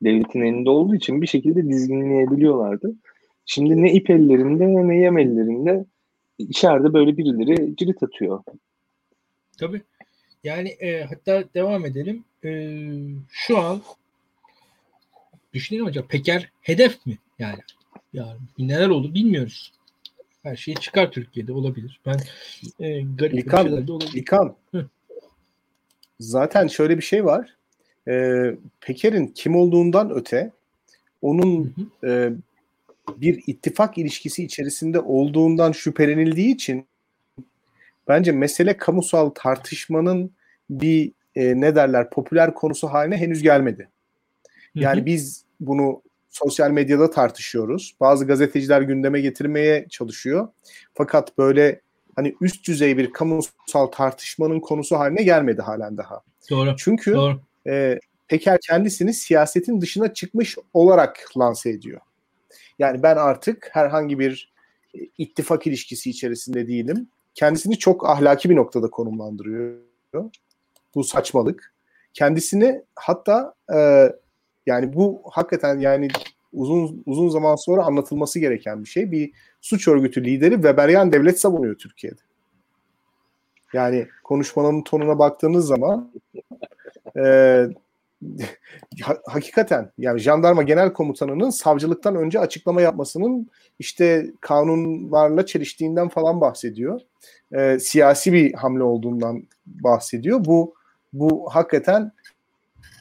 devletin 0.04 0.42
elinde 0.42 0.70
olduğu 0.70 0.96
için 0.96 1.22
bir 1.22 1.28
şekilde 1.28 1.70
dizginleyebiliyorlardı. 1.70 2.96
Şimdi 3.46 3.82
ne 3.82 3.94
ip 3.94 4.10
ellerinde 4.10 4.88
ne 4.88 4.98
yem 4.98 5.18
ellerinde 5.18 5.86
içeride 6.38 6.94
böyle 6.94 7.18
birileri 7.18 7.76
cirit 7.76 8.04
atıyor. 8.04 8.44
Tabii. 9.60 9.82
Yani 10.44 10.70
e, 10.70 11.04
hatta 11.04 11.44
devam 11.54 11.86
edelim. 11.86 12.24
E, 12.44 12.50
şu 13.30 13.58
an 13.58 13.82
düşünelim 15.54 15.86
hocam 15.86 16.08
Peker 16.08 16.52
hedef 16.62 17.06
mi? 17.06 17.18
Yani 17.40 17.60
yani 18.14 18.38
neler 18.58 18.90
olur 18.90 19.14
bilmiyoruz. 19.14 19.74
Her 20.44 20.56
şey 20.56 20.74
çıkar 20.74 21.12
Türkiye'de 21.12 21.54
olabilir. 21.54 22.00
Ben 22.06 22.20
e, 22.80 23.02
garip 23.02 23.34
İlkan, 23.34 23.64
şeyler 23.64 23.88
de 23.88 23.92
olabilir. 23.92 24.14
İlkan. 24.14 24.56
Zaten 26.20 26.68
şöyle 26.68 26.98
bir 26.98 27.04
şey 27.04 27.26
var. 27.26 27.56
E, 28.08 28.44
Peker'in 28.82 29.28
kim 29.28 29.56
olduğundan 29.56 30.12
öte 30.12 30.52
onun 31.22 31.74
hı 32.02 32.08
hı. 32.08 32.10
E, 32.10 32.34
bir 33.18 33.44
ittifak 33.48 33.98
ilişkisi 33.98 34.44
içerisinde 34.44 35.00
olduğundan 35.00 35.72
şüphelenildiği 35.72 36.54
için 36.56 36.88
bence 38.08 38.32
mesele 38.32 38.78
kamusal 38.78 39.30
tartışmanın 39.30 40.32
bir 40.70 41.12
e, 41.36 41.62
ne 41.62 41.76
derler 41.76 42.10
popüler 42.10 42.54
konusu 42.54 42.88
haline 42.88 43.18
henüz 43.18 43.42
gelmedi. 43.42 43.90
Yani 44.76 44.98
hı 44.98 45.02
hı. 45.02 45.06
biz 45.06 45.44
bunu 45.60 46.02
sosyal 46.44 46.72
medyada 46.72 47.10
tartışıyoruz. 47.10 47.96
Bazı 48.00 48.28
gazeteciler 48.28 48.82
gündeme 48.82 49.22
getirmeye 49.22 49.88
çalışıyor. 49.90 50.48
Fakat 50.94 51.38
böyle 51.38 51.82
hani 52.16 52.36
üst 52.42 52.68
düzey 52.68 52.98
bir 52.98 53.12
kamusal 53.12 53.86
tartışmanın 53.92 54.60
konusu 54.60 55.00
haline 55.00 55.24
gelmedi 55.24 55.62
halen 55.62 55.98
daha. 55.98 56.22
Doğru. 56.50 56.76
Çünkü 56.78 57.14
Doğru. 57.14 57.40
E, 57.68 58.00
Peker 58.28 58.60
kendisini 58.62 59.14
siyasetin 59.14 59.82
dışına 59.82 60.14
çıkmış 60.14 60.58
olarak 60.74 61.26
lanse 61.38 61.70
ediyor. 61.70 62.02
Yani 62.80 63.04
ben 63.04 63.16
artık 63.16 63.70
herhangi 63.72 64.20
bir 64.20 64.54
e, 64.96 65.00
ittifak 65.18 65.68
ilişkisi 65.68 66.10
içerisinde 66.10 66.68
değilim. 66.68 67.08
Kendisini 67.36 67.78
çok 67.78 68.10
ahlaki 68.10 68.50
bir 68.50 68.56
noktada 68.56 68.90
konumlandırıyor. 68.90 69.78
Bu 70.96 71.04
saçmalık. 71.04 71.74
Kendisini 72.14 72.82
hatta 72.96 73.54
e, 73.76 74.10
yani 74.68 74.94
bu 74.94 75.22
hakikaten 75.32 75.80
yani 75.80 76.08
uzun 76.54 77.04
uzun 77.06 77.30
zaman 77.30 77.56
sonra 77.56 77.84
anlatılması 77.84 78.40
gereken 78.40 78.84
bir 78.84 78.90
şey. 78.90 79.12
Bir 79.12 79.32
suç 79.62 79.88
örgütü 79.88 80.26
lideri 80.26 80.54
Weberian 80.54 81.12
devlet 81.12 81.40
savunuyor 81.40 81.76
Türkiye'de. 81.76 82.22
Yani 83.74 84.08
konuşmanın 84.24 84.82
tonuna 84.82 85.20
baktığınız 85.20 85.68
zaman 85.68 86.12
e, 87.18 87.66
hakikaten 89.26 89.92
yani 89.98 90.20
jandarma 90.20 90.64
genel 90.64 90.94
komutanının 90.94 91.50
savcılıktan 91.50 92.16
önce 92.16 92.40
açıklama 92.40 92.82
yapmasının 92.82 93.50
işte 93.80 94.32
kanunlarla 94.42 95.46
çeliştiğinden 95.46 96.10
falan 96.10 96.42
bahsediyor. 96.42 97.02
E, 97.52 97.80
siyasi 97.80 98.34
bir 98.34 98.54
hamle 98.54 98.84
olduğundan 98.84 99.44
bahsediyor. 99.66 100.46
Bu 100.46 100.74
bu 101.14 101.50
hakikaten 101.52 102.12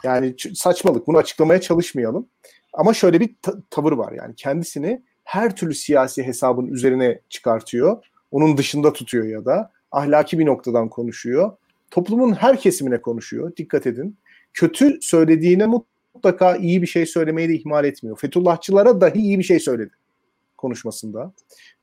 yani 0.06 0.34
saçmalık. 0.54 1.06
Bunu 1.06 1.18
açıklamaya 1.18 1.60
çalışmayalım. 1.60 2.26
Ama 2.72 2.94
şöyle 2.94 3.20
bir 3.20 3.34
ta- 3.42 3.60
tavır 3.70 3.92
var 3.92 4.12
yani 4.12 4.34
kendisini 4.36 5.02
her 5.24 5.56
türlü 5.56 5.74
siyasi 5.74 6.22
hesabın 6.22 6.66
üzerine 6.66 7.20
çıkartıyor. 7.28 8.04
Onun 8.30 8.56
dışında 8.56 8.92
tutuyor 8.92 9.26
ya 9.26 9.44
da 9.44 9.70
ahlaki 9.92 10.38
bir 10.38 10.46
noktadan 10.46 10.88
konuşuyor. 10.88 11.52
Toplumun 11.90 12.32
her 12.32 12.60
kesimine 12.60 13.00
konuşuyor. 13.00 13.56
Dikkat 13.56 13.86
edin. 13.86 14.16
Kötü 14.54 14.98
söylediğine 15.00 15.66
mutlaka 16.14 16.56
iyi 16.56 16.82
bir 16.82 16.86
şey 16.86 17.06
söylemeyi 17.06 17.48
de 17.48 17.54
ihmal 17.54 17.84
etmiyor. 17.84 18.18
Fethullahçılara 18.18 19.00
dahi 19.00 19.18
iyi 19.18 19.38
bir 19.38 19.44
şey 19.44 19.60
söyledi 19.60 19.92
konuşmasında. 20.56 21.32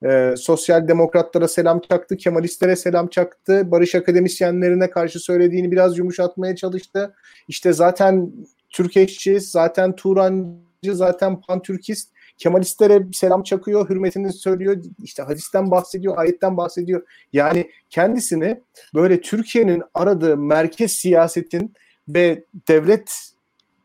Ee, 0.06 0.34
sosyal 0.38 0.88
demokratlara 0.88 1.48
selam 1.48 1.80
çaktı, 1.80 2.18
Kemalistlere 2.18 2.76
selam 2.76 3.08
çaktı, 3.08 3.72
barış 3.72 3.96
akademisyenlerine 3.96 4.90
karşı 4.90 5.20
söylediğini 5.20 5.72
biraz 5.72 5.98
yumuşatmaya 5.98 6.56
çalıştı. 6.56 7.14
İşte 7.48 7.74
zaten 7.74 8.32
Türkeşçi, 8.70 9.40
zaten 9.40 9.96
Turancı, 9.96 10.96
zaten 10.96 11.42
Pantürkist 11.42 12.14
Kemalistlere 12.38 13.08
selam 13.14 13.44
çakıyor, 13.44 13.90
hürmetini 13.90 14.34
söylüyor, 14.34 14.84
işte 15.04 15.24
hadisten 15.24 15.72
bahsediyor, 15.72 16.18
ayetten 16.18 16.58
bahsediyor. 16.58 17.08
Yani 17.34 17.72
kendisini 17.90 18.62
böyle 18.96 19.22
Türkiye'nin 19.22 19.84
aradığı 19.94 20.38
merkez 20.38 20.92
siyasetin 20.92 21.74
ve 22.08 22.44
devlet 22.68 23.34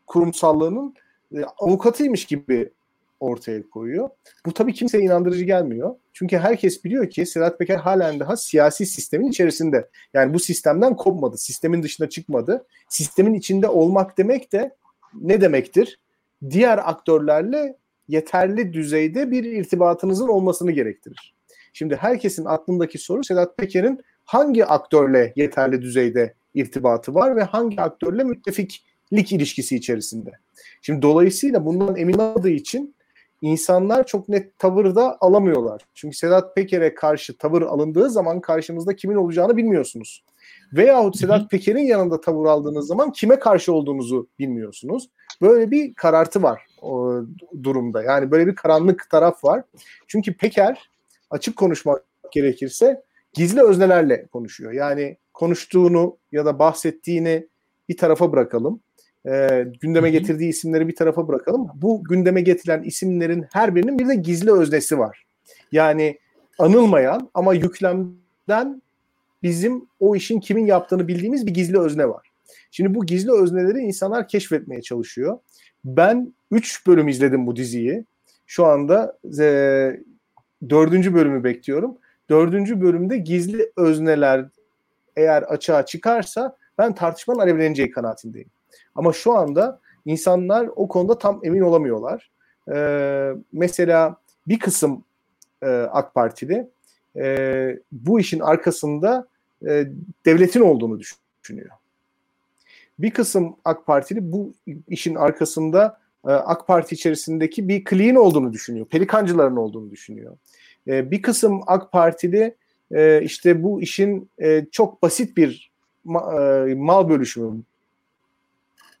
kurumsallığının 0.07 0.93
e, 1.35 1.43
avukatıymış 1.43 2.25
gibi 2.25 2.69
ortaya 3.19 3.69
koyuyor. 3.69 4.09
Bu 4.45 4.53
tabii 4.53 4.73
kimseye 4.73 5.03
inandırıcı 5.03 5.45
gelmiyor. 5.45 5.95
Çünkü 6.13 6.37
herkes 6.37 6.83
biliyor 6.83 7.09
ki 7.09 7.25
Sedat 7.25 7.59
Peker 7.59 7.77
halen 7.77 8.19
daha 8.19 8.37
siyasi 8.37 8.85
sistemin 8.85 9.27
içerisinde. 9.27 9.89
Yani 10.13 10.33
bu 10.33 10.39
sistemden 10.39 10.95
kopmadı. 10.95 11.37
Sistemin 11.37 11.83
dışına 11.83 12.09
çıkmadı. 12.09 12.65
Sistemin 12.89 13.33
içinde 13.33 13.67
olmak 13.67 14.17
demek 14.17 14.51
de 14.51 14.75
ne 15.13 15.41
demektir? 15.41 15.99
Diğer 16.49 16.89
aktörlerle 16.89 17.77
yeterli 18.07 18.73
düzeyde 18.73 19.31
bir 19.31 19.43
irtibatınızın 19.43 20.27
olmasını 20.27 20.71
gerektirir. 20.71 21.35
Şimdi 21.73 21.95
herkesin 21.95 22.45
aklındaki 22.45 22.97
soru 22.97 23.23
Sedat 23.23 23.57
Peker'in 23.57 23.99
hangi 24.25 24.65
aktörle 24.65 25.33
yeterli 25.35 25.81
düzeyde 25.81 26.33
irtibatı 26.53 27.15
var 27.15 27.35
ve 27.35 27.43
hangi 27.43 27.81
aktörle 27.81 28.23
müttefiklik 28.23 29.31
ilişkisi 29.31 29.75
içerisinde. 29.75 30.31
Şimdi 30.81 31.01
dolayısıyla 31.01 31.65
bundan 31.65 31.95
emin 31.95 32.13
olmadığı 32.13 32.49
için 32.49 32.95
insanlar 33.41 34.05
çok 34.05 34.29
net 34.29 34.59
tavır 34.59 34.95
da 34.95 35.17
alamıyorlar. 35.21 35.81
Çünkü 35.93 36.17
Sedat 36.17 36.55
Peker'e 36.55 36.93
karşı 36.93 37.37
tavır 37.37 37.61
alındığı 37.61 38.09
zaman 38.09 38.41
karşınızda 38.41 38.95
kimin 38.95 39.15
olacağını 39.15 39.57
bilmiyorsunuz. 39.57 40.23
Veyahut 40.73 41.17
Sedat 41.17 41.51
Peker'in 41.51 41.83
yanında 41.83 42.21
tavır 42.21 42.45
aldığınız 42.45 42.87
zaman 42.87 43.11
kime 43.11 43.39
karşı 43.39 43.73
olduğunuzu 43.73 44.27
bilmiyorsunuz. 44.39 45.09
Böyle 45.41 45.71
bir 45.71 45.93
karartı 45.93 46.43
var 46.43 46.61
o 46.81 47.21
durumda. 47.63 48.03
Yani 48.03 48.31
böyle 48.31 48.47
bir 48.47 48.55
karanlık 48.55 49.07
taraf 49.11 49.43
var. 49.43 49.63
Çünkü 50.07 50.37
Peker 50.37 50.89
açık 51.29 51.57
konuşmak 51.57 52.03
gerekirse 52.31 53.03
gizli 53.33 53.61
öznelerle 53.61 54.27
konuşuyor. 54.27 54.71
Yani 54.71 55.17
konuştuğunu 55.33 56.17
ya 56.31 56.45
da 56.45 56.59
bahsettiğini 56.59 57.47
bir 57.89 57.97
tarafa 57.97 58.31
bırakalım. 58.31 58.81
E, 59.27 59.65
gündeme 59.81 60.11
getirdiği 60.11 60.49
isimleri 60.49 60.87
bir 60.87 60.95
tarafa 60.95 61.27
bırakalım. 61.27 61.67
Bu 61.75 62.03
gündeme 62.03 62.41
getirilen 62.41 62.83
isimlerin 62.83 63.45
her 63.53 63.75
birinin 63.75 63.99
bir 63.99 64.07
de 64.07 64.15
gizli 64.15 64.51
öznesi 64.51 64.99
var. 64.99 65.25
Yani 65.71 66.19
anılmayan 66.59 67.29
ama 67.33 67.53
yüklemden 67.53 68.81
bizim 69.43 69.87
o 69.99 70.15
işin 70.15 70.39
kimin 70.39 70.65
yaptığını 70.65 71.07
bildiğimiz 71.07 71.47
bir 71.47 71.53
gizli 71.53 71.79
özne 71.79 72.09
var. 72.09 72.29
Şimdi 72.71 72.95
bu 72.95 73.05
gizli 73.05 73.31
özneleri 73.31 73.79
insanlar 73.79 74.27
keşfetmeye 74.27 74.81
çalışıyor. 74.81 75.39
Ben 75.85 76.33
3 76.51 76.87
bölüm 76.87 77.07
izledim 77.07 77.47
bu 77.47 77.55
diziyi. 77.55 78.05
Şu 78.47 78.65
anda 78.65 79.17
e, 79.39 79.45
dördüncü 80.69 81.13
bölümü 81.13 81.43
bekliyorum. 81.43 81.97
Dördüncü 82.29 82.81
bölümde 82.81 83.17
gizli 83.17 83.71
özneler 83.77 84.45
eğer 85.15 85.41
açığa 85.41 85.85
çıkarsa 85.85 86.57
ben 86.77 86.95
tartışmanın 86.95 87.39
alevleneceği 87.39 87.91
kanaatindeyim. 87.91 88.49
Ama 88.95 89.13
şu 89.13 89.33
anda 89.33 89.79
insanlar 90.05 90.69
o 90.75 90.87
konuda 90.87 91.17
tam 91.17 91.39
emin 91.43 91.61
olamıyorlar. 91.61 92.31
Ee, 92.71 93.31
mesela 93.51 94.15
bir 94.47 94.59
kısım 94.59 95.03
e, 95.61 95.67
AK 95.67 96.13
Partili 96.13 96.67
e, 97.15 97.79
bu 97.91 98.19
işin 98.19 98.39
arkasında 98.39 99.27
e, 99.67 99.87
devletin 100.25 100.61
olduğunu 100.61 100.99
düşünüyor. 100.99 101.69
Bir 102.99 103.11
kısım 103.11 103.55
AK 103.65 103.85
Partili 103.85 104.31
bu 104.31 104.53
işin 104.87 105.15
arkasında 105.15 105.99
e, 106.27 106.31
AK 106.31 106.67
Parti 106.67 106.95
içerisindeki 106.95 107.67
bir 107.67 107.83
kliğin 107.83 108.15
olduğunu 108.15 108.53
düşünüyor. 108.53 108.85
Pelikancıların 108.85 109.55
olduğunu 109.55 109.91
düşünüyor. 109.91 110.37
E, 110.87 111.11
bir 111.11 111.21
kısım 111.21 111.61
AK 111.67 111.91
Partili 111.91 112.55
e, 112.91 113.21
işte 113.21 113.63
bu 113.63 113.81
işin 113.81 114.29
e, 114.41 114.65
çok 114.71 115.01
basit 115.01 115.37
bir 115.37 115.71
ma, 116.03 116.41
e, 116.41 116.75
mal 116.75 117.09
bölüşümü 117.09 117.61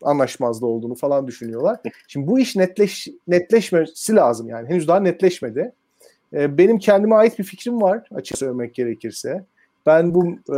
anlaşmazlığı 0.03 0.67
olduğunu 0.67 0.95
falan 0.95 1.27
düşünüyorlar. 1.27 1.79
Şimdi 2.07 2.27
bu 2.27 2.39
iş 2.39 2.55
netleş 2.55 3.07
netleşmesi 3.27 4.15
lazım 4.15 4.49
yani. 4.49 4.69
Henüz 4.69 4.87
daha 4.87 4.99
netleşmedi. 4.99 5.71
E, 6.33 6.57
benim 6.57 6.79
kendime 6.79 7.15
ait 7.15 7.39
bir 7.39 7.43
fikrim 7.43 7.81
var 7.81 8.07
açık 8.11 8.37
söylemek 8.37 8.75
gerekirse. 8.75 9.45
Ben 9.85 10.13
bu 10.13 10.27
e, 10.55 10.57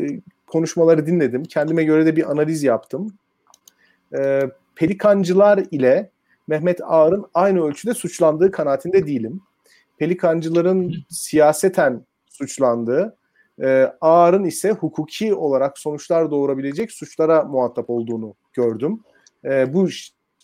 e, 0.00 0.20
konuşmaları 0.46 1.06
dinledim. 1.06 1.44
Kendime 1.44 1.84
göre 1.84 2.06
de 2.06 2.16
bir 2.16 2.30
analiz 2.30 2.62
yaptım. 2.62 3.14
E, 4.16 4.40
pelikancılar 4.74 5.64
ile 5.70 6.10
Mehmet 6.48 6.80
Ağar'ın 6.82 7.26
aynı 7.34 7.64
ölçüde 7.64 7.94
suçlandığı 7.94 8.50
kanaatinde 8.50 9.06
değilim. 9.06 9.40
Pelikancıların 9.98 10.94
siyaseten 11.10 12.04
suçlandığı, 12.30 13.16
e, 13.62 13.92
Ağar'ın 14.00 14.44
ise 14.44 14.70
hukuki 14.70 15.34
olarak 15.34 15.78
sonuçlar 15.78 16.30
doğurabilecek 16.30 16.92
suçlara 16.92 17.42
muhatap 17.42 17.90
olduğunu 17.90 18.34
gördüm. 18.52 19.00
E, 19.44 19.74
bu 19.74 19.88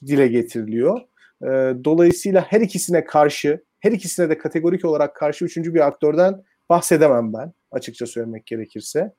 dile 0.07 0.29
getiriliyor. 0.29 1.01
E, 1.43 1.49
dolayısıyla 1.85 2.41
her 2.49 2.61
ikisine 2.61 3.05
karşı, 3.05 3.65
her 3.81 3.93
ikisine 3.93 4.31
de 4.31 4.39
kategorik 4.39 4.85
olarak 4.85 5.17
karşı 5.17 5.45
üçüncü 5.45 5.75
bir 5.75 5.87
aktörden 5.87 6.43
bahsedemem 6.69 7.33
ben 7.33 7.53
açıkça 7.71 8.07
söylemek 8.07 8.47
gerekirse. 8.47 9.13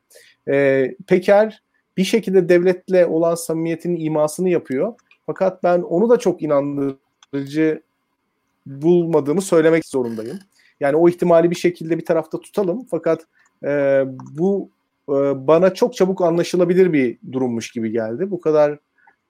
E, 0.49 0.87
Peker 1.07 1.63
bir 1.97 2.03
şekilde 2.03 2.49
devletle 2.49 3.05
olan 3.05 3.35
samimiyetinin 3.35 3.99
imasını 3.99 4.49
yapıyor. 4.49 4.93
Fakat 5.25 5.63
ben 5.63 5.81
onu 5.81 6.09
da 6.09 6.17
çok 6.17 6.41
inandırıcı 6.41 7.81
bulmadığımı 8.65 9.41
söylemek 9.41 9.85
zorundayım. 9.85 10.39
Yani 10.79 10.95
o 10.95 11.09
ihtimali 11.09 11.51
bir 11.51 11.55
şekilde 11.55 11.97
bir 11.97 12.05
tarafta 12.05 12.39
tutalım. 12.39 12.87
Fakat 12.91 13.25
e, 13.63 14.03
bu 14.31 14.69
e, 15.09 15.13
bana 15.47 15.73
çok 15.73 15.95
çabuk 15.95 16.21
anlaşılabilir 16.21 16.93
bir 16.93 17.17
durummuş 17.31 17.71
gibi 17.71 17.91
geldi. 17.91 18.31
Bu 18.31 18.41
kadar 18.41 18.77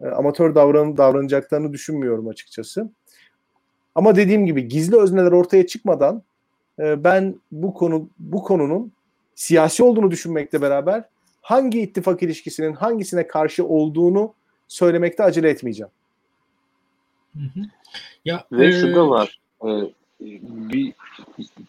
e, 0.01 0.07
amatör 0.07 0.55
davran 0.55 0.97
davranacaklarını 0.97 1.73
düşünmüyorum 1.73 2.27
açıkçası. 2.27 2.89
Ama 3.95 4.15
dediğim 4.15 4.45
gibi 4.45 4.67
gizli 4.67 4.97
özneler 4.97 5.31
ortaya 5.31 5.67
çıkmadan 5.67 6.23
e, 6.79 7.03
ben 7.03 7.35
bu 7.51 7.73
konu 7.73 8.09
bu 8.19 8.43
konunun 8.43 8.91
siyasi 9.35 9.83
olduğunu 9.83 10.11
düşünmekle 10.11 10.61
beraber 10.61 11.03
hangi 11.41 11.81
ittifak 11.81 12.23
ilişkisinin 12.23 12.73
hangisine 12.73 13.27
karşı 13.27 13.65
olduğunu 13.65 14.33
söylemekte 14.67 15.23
acele 15.23 15.49
etmeyeceğim. 15.49 15.91
Ya, 18.25 18.45
Ve 18.51 18.67
e... 18.67 18.71
şu 18.71 18.95
da 18.95 19.09
var. 19.09 19.39
E, 19.65 19.69
bir 20.19 20.93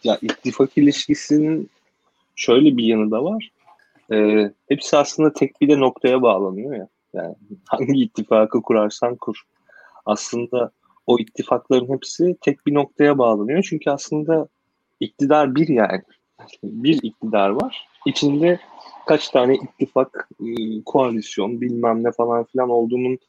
ya 0.03 0.17
ittifak 0.21 0.77
ilişkisinin 0.77 1.69
şöyle 2.35 2.77
bir 2.77 2.83
yanı 2.83 3.11
da 3.11 3.23
var. 3.23 3.51
E, 4.11 4.49
hepsi 4.69 4.97
aslında 4.97 5.33
tek 5.33 5.61
bir 5.61 5.69
de 5.69 5.79
noktaya 5.79 6.21
bağlanıyor 6.21 6.75
ya. 6.75 6.87
Yani 7.13 7.35
hangi 7.67 8.03
ittifakı 8.03 8.61
kurarsan 8.61 9.15
kur. 9.15 9.41
Aslında 10.05 10.71
o 11.07 11.19
ittifakların 11.19 11.89
hepsi 11.89 12.35
tek 12.41 12.67
bir 12.67 12.73
noktaya 12.73 13.17
bağlanıyor. 13.17 13.65
Çünkü 13.69 13.89
aslında 13.89 14.47
iktidar 14.99 15.55
bir 15.55 15.67
yani. 15.67 16.01
Bir 16.63 16.99
iktidar 17.03 17.49
var. 17.49 17.87
İçinde 18.05 18.59
kaç 19.07 19.29
tane 19.29 19.55
ittifak, 19.55 20.29
e, 20.39 20.81
koalisyon 20.85 21.61
bilmem 21.61 22.03
ne 22.03 22.11
falan 22.11 22.43
filan 22.43 22.69
olduğunun 22.69 23.19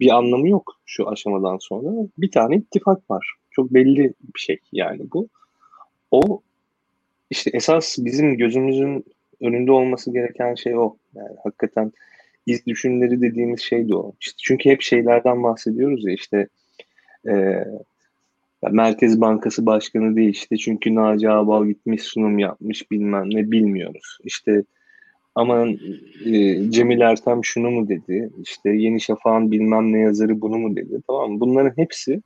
bir 0.00 0.10
anlamı 0.10 0.48
yok 0.48 0.76
şu 0.86 1.08
aşamadan 1.08 1.58
sonra. 1.60 2.08
Bir 2.18 2.30
tane 2.30 2.56
ittifak 2.56 3.10
var. 3.10 3.34
Çok 3.50 3.74
belli 3.74 4.14
bir 4.34 4.40
şey 4.40 4.58
yani 4.72 5.00
bu. 5.12 5.28
O 6.10 6.42
işte 7.32 7.50
esas 7.54 7.98
bizim 7.98 8.36
gözümüzün 8.36 9.04
önünde 9.40 9.72
olması 9.72 10.12
gereken 10.12 10.54
şey 10.54 10.76
o. 10.76 10.96
Yani 11.14 11.36
hakikaten 11.44 11.92
iz 12.46 12.66
düşünleri 12.66 13.20
dediğimiz 13.20 13.60
şey 13.60 13.88
de 13.88 13.96
o. 13.96 14.12
İşte 14.20 14.36
çünkü 14.38 14.70
hep 14.70 14.82
şeylerden 14.82 15.42
bahsediyoruz 15.42 16.04
ya 16.06 16.12
işte 16.12 16.48
e, 17.28 17.64
Merkez 18.70 19.20
Bankası 19.20 19.66
Başkanı 19.66 20.16
değişti 20.16 20.58
çünkü 20.58 20.94
Naci 20.94 21.30
Ağbal 21.30 21.66
gitmiş 21.66 22.02
sunum 22.02 22.38
yapmış 22.38 22.90
bilmem 22.90 23.30
ne 23.30 23.50
bilmiyoruz. 23.50 24.18
İşte 24.24 24.64
aman 25.34 25.78
e, 26.24 26.70
Cemil 26.70 27.00
Ertem 27.00 27.44
şunu 27.44 27.70
mu 27.70 27.88
dedi, 27.88 28.30
işte 28.42 28.70
Yeni 28.70 29.00
Şafak'ın 29.00 29.50
bilmem 29.50 29.92
ne 29.92 29.98
yazarı 29.98 30.40
bunu 30.40 30.58
mu 30.58 30.76
dedi. 30.76 31.02
Tamam 31.06 31.40
Bunların 31.40 31.72
hepsi 31.76 32.22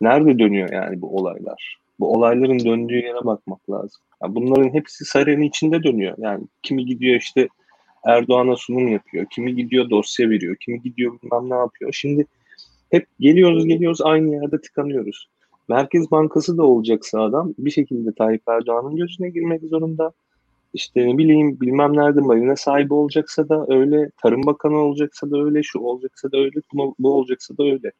nerede 0.00 0.38
dönüyor 0.38 0.72
yani 0.72 1.00
bu 1.00 1.16
olaylar? 1.16 1.83
Bu 2.00 2.12
olayların 2.12 2.58
döndüğü 2.58 2.96
yere 2.96 3.24
bakmak 3.24 3.70
lazım. 3.70 4.02
Yani 4.22 4.34
bunların 4.34 4.74
hepsi 4.74 5.04
sarayın 5.04 5.40
içinde 5.40 5.82
dönüyor. 5.82 6.14
Yani 6.18 6.44
kimi 6.62 6.84
gidiyor 6.86 7.16
işte 7.16 7.48
Erdoğan'a 8.06 8.56
sunum 8.56 8.88
yapıyor, 8.88 9.26
kimi 9.30 9.56
gidiyor 9.56 9.90
dosya 9.90 10.30
veriyor, 10.30 10.56
kimi 10.60 10.82
gidiyor 10.82 11.18
bilmem 11.22 11.50
ne 11.50 11.54
yapıyor. 11.54 11.92
Şimdi 11.92 12.26
hep 12.90 13.06
geliyoruz 13.20 13.66
geliyoruz 13.66 14.02
aynı 14.02 14.34
yerde 14.34 14.60
tıkanıyoruz. 14.60 15.28
Merkez 15.68 16.10
Bankası 16.10 16.58
da 16.58 16.62
olacaksa 16.62 17.22
adam 17.22 17.54
bir 17.58 17.70
şekilde 17.70 18.12
Tayyip 18.12 18.42
Erdoğan'ın 18.48 18.96
gözüne 18.96 19.30
girmek 19.30 19.62
zorunda. 19.62 20.12
İşte 20.74 21.08
ne 21.08 21.18
bileyim 21.18 21.60
bilmem 21.60 21.96
nerede 21.96 22.20
marina 22.20 22.56
sahibi 22.56 22.94
olacaksa 22.94 23.48
da 23.48 23.66
öyle, 23.68 24.10
Tarım 24.22 24.46
Bakanı 24.46 24.78
olacaksa 24.78 25.30
da 25.30 25.44
öyle, 25.44 25.62
şu 25.62 25.78
olacaksa 25.78 26.32
da 26.32 26.38
öyle, 26.38 26.60
bu, 26.72 26.94
bu 26.98 27.14
olacaksa 27.14 27.58
da 27.58 27.64
öyle. 27.64 27.92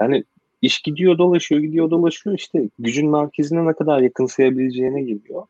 Yani 0.00 0.24
iş 0.64 0.80
gidiyor 0.80 1.18
dolaşıyor, 1.18 1.60
gidiyor 1.60 1.90
dolaşıyor 1.90 2.38
işte 2.38 2.68
gücün 2.78 3.10
merkezine 3.10 3.66
ne 3.66 3.72
kadar 3.72 4.00
yakınsayabileceğine 4.00 5.02
geliyor. 5.02 5.46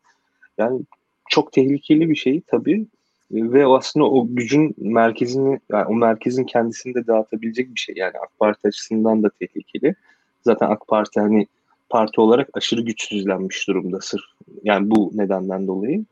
Yani 0.57 0.81
çok 1.29 1.51
tehlikeli 1.51 2.09
bir 2.09 2.15
şey 2.15 2.41
tabii 2.47 2.85
ve 3.31 3.65
aslında 3.65 4.05
o 4.05 4.27
gücün 4.29 4.75
merkezini 4.77 5.59
yani 5.71 5.85
o 5.85 5.93
merkezin 5.93 6.43
kendisini 6.43 6.95
de 6.95 7.07
dağıtabilecek 7.07 7.75
bir 7.75 7.79
şey. 7.79 7.95
Yani 7.97 8.13
AK 8.23 8.39
Parti 8.39 8.67
açısından 8.67 9.23
da 9.23 9.29
tehlikeli. 9.29 9.95
Zaten 10.41 10.69
AK 10.69 10.87
Parti 10.87 11.19
hani 11.19 11.47
parti 11.89 12.21
olarak 12.21 12.49
aşırı 12.53 12.81
güçsüzlenmiş 12.81 13.67
durumda 13.67 14.01
sırf 14.01 14.23
yani 14.63 14.89
bu 14.89 15.11
nedenden 15.13 15.67
dolayı. 15.67 16.05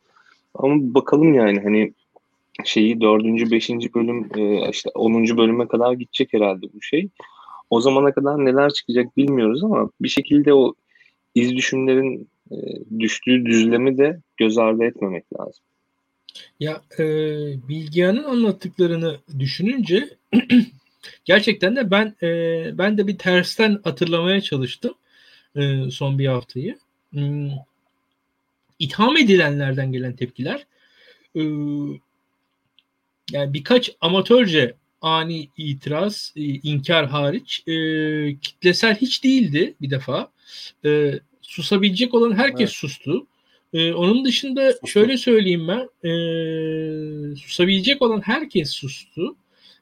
Ama 0.56 0.76
bakalım 0.93 1.34
yani 1.34 1.60
hani 1.60 1.93
şeyi 2.66 3.01
dördüncü, 3.01 3.51
beşinci 3.51 3.93
bölüm 3.93 4.30
e, 4.38 4.70
işte 4.70 4.89
onuncu 4.95 5.38
bölüme 5.38 5.68
kadar 5.68 5.93
gidecek 5.93 6.34
herhalde 6.34 6.66
bu 6.74 6.82
şey. 6.82 7.10
O 7.74 7.82
zamana 7.82 8.13
kadar 8.13 8.45
neler 8.45 8.74
çıkacak 8.74 9.17
bilmiyoruz 9.17 9.63
ama 9.63 9.89
bir 10.01 10.09
şekilde 10.09 10.53
o 10.53 10.74
iz 11.36 11.55
düşümlerin 11.55 12.30
e, 12.51 12.55
düştüğü 12.99 13.45
düzlemi 13.45 13.97
de 13.97 14.19
göz 14.38 14.57
ardı 14.57 14.84
etmemek 14.84 15.24
lazım. 15.39 15.63
Ya 16.59 16.82
e, 16.99 17.05
Bilgehan'ın 17.67 18.24
anlattıklarını 18.24 19.17
düşününce 19.39 20.09
gerçekten 21.26 21.76
de 21.76 21.91
ben 21.91 22.15
e, 22.24 22.30
ben 22.78 22.97
de 22.97 23.07
bir 23.07 23.17
tersten 23.17 23.80
hatırlamaya 23.84 24.41
çalıştım 24.41 24.93
e, 25.55 25.91
son 25.91 26.19
bir 26.19 26.28
haftayı. 26.28 26.78
Hmm, 27.09 27.49
itham 28.80 29.17
edilenlerden 29.17 29.91
gelen 29.91 30.15
tepkiler 30.15 30.65
e, 31.36 31.41
yani 33.32 33.53
birkaç 33.53 33.91
amatörce 34.01 34.76
ani 35.04 35.49
itiraz, 35.58 36.34
e, 36.36 36.41
inkar 36.43 37.08
hariç 37.08 37.64
e, 37.68 37.74
kitlesel 38.41 38.95
hiç 38.95 39.24
değildi 39.24 39.76
bir 39.82 39.89
defa. 39.89 40.32
E, 40.86 41.20
susabilecek 41.41 42.14
olan 42.14 42.34
herkes 42.34 42.60
evet. 42.60 42.70
sustu. 42.70 43.28
E, 43.74 43.93
onun 43.93 44.26
dışında 44.26 44.72
sustu. 44.72 44.88
şöyle 44.88 45.18
söyleyeyim 45.18 45.68
ben, 45.68 46.10
e, 46.10 47.36
susabilecek 47.36 48.01
olan 48.01 48.22
herkes 48.22 48.70
sustu. 48.70 49.36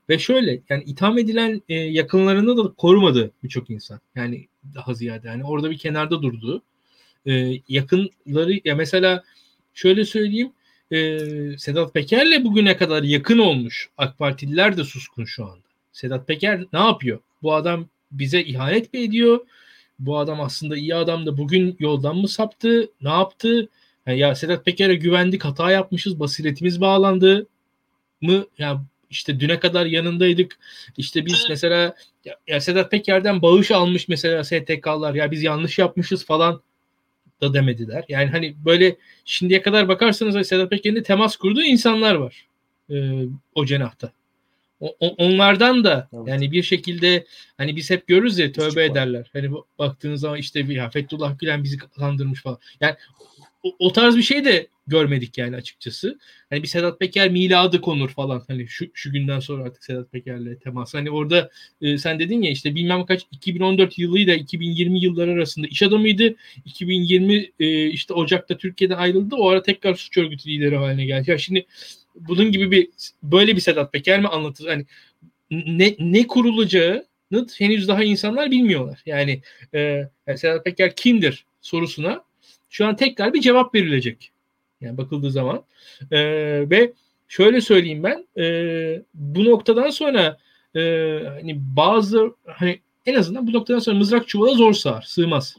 Ve 0.09 0.19
şöyle 0.19 0.61
yani 0.69 0.83
itham 0.83 1.17
edilen 1.17 1.61
e, 1.69 1.73
yakınlarını 1.73 2.57
da 2.57 2.73
korumadı 2.73 3.31
birçok 3.43 3.69
insan. 3.69 3.99
Yani 4.15 4.47
daha 4.75 4.93
ziyade 4.93 5.27
yani 5.27 5.43
orada 5.43 5.71
bir 5.71 5.77
kenarda 5.77 6.21
durdu. 6.21 6.61
E, 7.25 7.61
yakınları 7.67 8.61
ya 8.65 8.75
mesela 8.75 9.23
şöyle 9.73 10.05
söyleyeyim 10.05 10.51
e, 10.91 11.19
Sedat 11.57 11.93
Peker'le 11.93 12.43
bugüne 12.43 12.77
kadar 12.77 13.03
yakın 13.03 13.37
olmuş 13.37 13.89
AK 13.97 14.17
Partililer 14.17 14.77
de 14.77 14.83
suskun 14.83 15.25
şu 15.25 15.45
anda. 15.45 15.67
Sedat 15.91 16.27
Peker 16.27 16.65
ne 16.73 16.79
yapıyor? 16.79 17.19
Bu 17.41 17.53
adam 17.53 17.87
bize 18.11 18.41
ihanet 18.41 18.93
mi 18.93 18.99
ediyor? 18.99 19.39
Bu 19.99 20.17
adam 20.17 20.41
aslında 20.41 20.77
iyi 20.77 20.95
adam 20.95 21.25
da 21.25 21.37
bugün 21.37 21.75
yoldan 21.79 22.15
mı 22.17 22.27
saptı? 22.27 22.91
Ne 23.01 23.09
yaptı? 23.09 23.69
Yani 24.07 24.19
ya 24.19 24.35
Sedat 24.35 24.65
Peker'e 24.65 24.95
güvendik, 24.95 25.45
hata 25.45 25.71
yapmışız, 25.71 26.19
basiretimiz 26.19 26.81
bağlandı 26.81 27.47
mı? 28.21 28.45
Ya 28.57 28.83
işte 29.09 29.39
düne 29.39 29.59
kadar 29.59 29.85
yanındaydık. 29.85 30.59
İşte 30.97 31.25
biz 31.25 31.45
mesela 31.49 31.95
ya, 32.25 32.35
ya 32.47 32.61
Sedat 32.61 32.91
Peker'den 32.91 33.41
bağış 33.41 33.71
almış 33.71 34.07
mesela 34.07 34.43
STK'lar 34.43 35.15
ya 35.15 35.31
biz 35.31 35.43
yanlış 35.43 35.79
yapmışız 35.79 36.25
falan 36.25 36.61
da 37.41 37.53
demediler. 37.53 38.05
Yani 38.09 38.29
hani 38.29 38.55
böyle 38.65 38.95
şimdiye 39.25 39.61
kadar 39.61 39.87
bakarsanız 39.87 40.47
Sedat 40.47 40.69
Peker'in 40.69 41.03
temas 41.03 41.35
kurduğu 41.35 41.63
insanlar 41.63 42.15
var 42.15 42.47
e, 42.89 43.25
o 43.55 43.65
cenahta. 43.65 44.11
O, 44.79 44.95
onlardan 44.99 45.83
da 45.83 46.09
evet. 46.13 46.27
yani 46.27 46.51
bir 46.51 46.63
şekilde 46.63 47.25
hani 47.57 47.75
biz 47.75 47.89
hep 47.89 48.07
görürüz 48.07 48.39
ya 48.39 48.51
tövbe 48.51 48.85
ederler. 48.85 49.29
Hani 49.33 49.51
baktığınız 49.79 50.21
zaman 50.21 50.39
işte 50.39 50.69
bir 50.69 50.75
ya 50.75 50.89
Fethullah 50.89 51.39
Gülen 51.39 51.63
bizi 51.63 51.77
kandırmış 51.77 52.41
falan. 52.41 52.57
Yani 52.79 52.95
o, 53.63 53.93
tarz 53.93 54.17
bir 54.17 54.21
şey 54.21 54.45
de 54.45 54.67
görmedik 54.87 55.37
yani 55.37 55.55
açıkçası. 55.55 56.19
Hani 56.49 56.63
bir 56.63 56.67
Sedat 56.67 56.99
Peker 56.99 57.31
miladı 57.31 57.81
konur 57.81 58.09
falan 58.09 58.43
hani 58.47 58.67
şu, 58.67 58.85
şu 58.93 59.11
günden 59.11 59.39
sonra 59.39 59.63
artık 59.63 59.83
Sedat 59.83 60.11
Peker'le 60.11 60.59
temas. 60.59 60.93
Hani 60.93 61.11
orada 61.11 61.49
e, 61.81 61.97
sen 61.97 62.19
dedin 62.19 62.41
ya 62.41 62.51
işte 62.51 62.75
bilmem 62.75 63.05
kaç 63.05 63.21
2014 63.31 63.99
yılıyla 63.99 64.35
2020 64.35 64.99
yılları 64.99 65.31
arasında 65.31 65.67
iş 65.67 65.83
adamıydı. 65.83 66.35
2020 66.65 67.51
e, 67.59 67.87
işte 67.87 68.13
Ocak'ta 68.13 68.57
Türkiye'den 68.57 68.97
ayrıldı. 68.97 69.35
O 69.35 69.49
ara 69.49 69.61
tekrar 69.61 69.95
suç 69.95 70.17
örgütü 70.17 70.49
lideri 70.49 70.75
haline 70.75 71.05
geldi. 71.05 71.31
Ya 71.31 71.37
şimdi 71.37 71.65
bunun 72.15 72.51
gibi 72.51 72.71
bir 72.71 72.89
böyle 73.23 73.55
bir 73.55 73.61
Sedat 73.61 73.93
Peker 73.93 74.19
mi 74.19 74.27
anlatır? 74.27 74.67
Hani 74.67 74.85
ne, 75.51 75.95
ne 75.99 76.27
kurulacağı 76.27 77.05
henüz 77.57 77.87
daha 77.87 78.03
insanlar 78.03 78.51
bilmiyorlar. 78.51 79.01
Yani, 79.05 79.41
e, 79.73 79.79
yani 80.27 80.37
Sedat 80.37 80.65
Peker 80.65 80.95
kimdir 80.95 81.45
sorusuna 81.61 82.23
şu 82.71 82.85
an 82.85 82.95
tekrar 82.95 83.33
bir 83.33 83.41
cevap 83.41 83.75
verilecek. 83.75 84.31
Yani 84.81 84.97
bakıldığı 84.97 85.31
zaman. 85.31 85.63
E, 86.11 86.19
ve 86.69 86.93
şöyle 87.27 87.61
söyleyeyim 87.61 88.03
ben 88.03 88.27
e, 88.37 88.45
bu 89.13 89.45
noktadan 89.45 89.89
sonra 89.89 90.37
e, 90.75 90.81
hani 91.25 91.59
bazı 91.75 92.35
hani 92.45 92.79
en 93.05 93.15
azından 93.15 93.47
bu 93.47 93.53
noktadan 93.53 93.79
sonra 93.79 93.97
mızrak 93.97 94.27
çuvala 94.27 94.53
zor 94.53 94.73
sığar. 94.73 95.01
Sığmaz. 95.01 95.57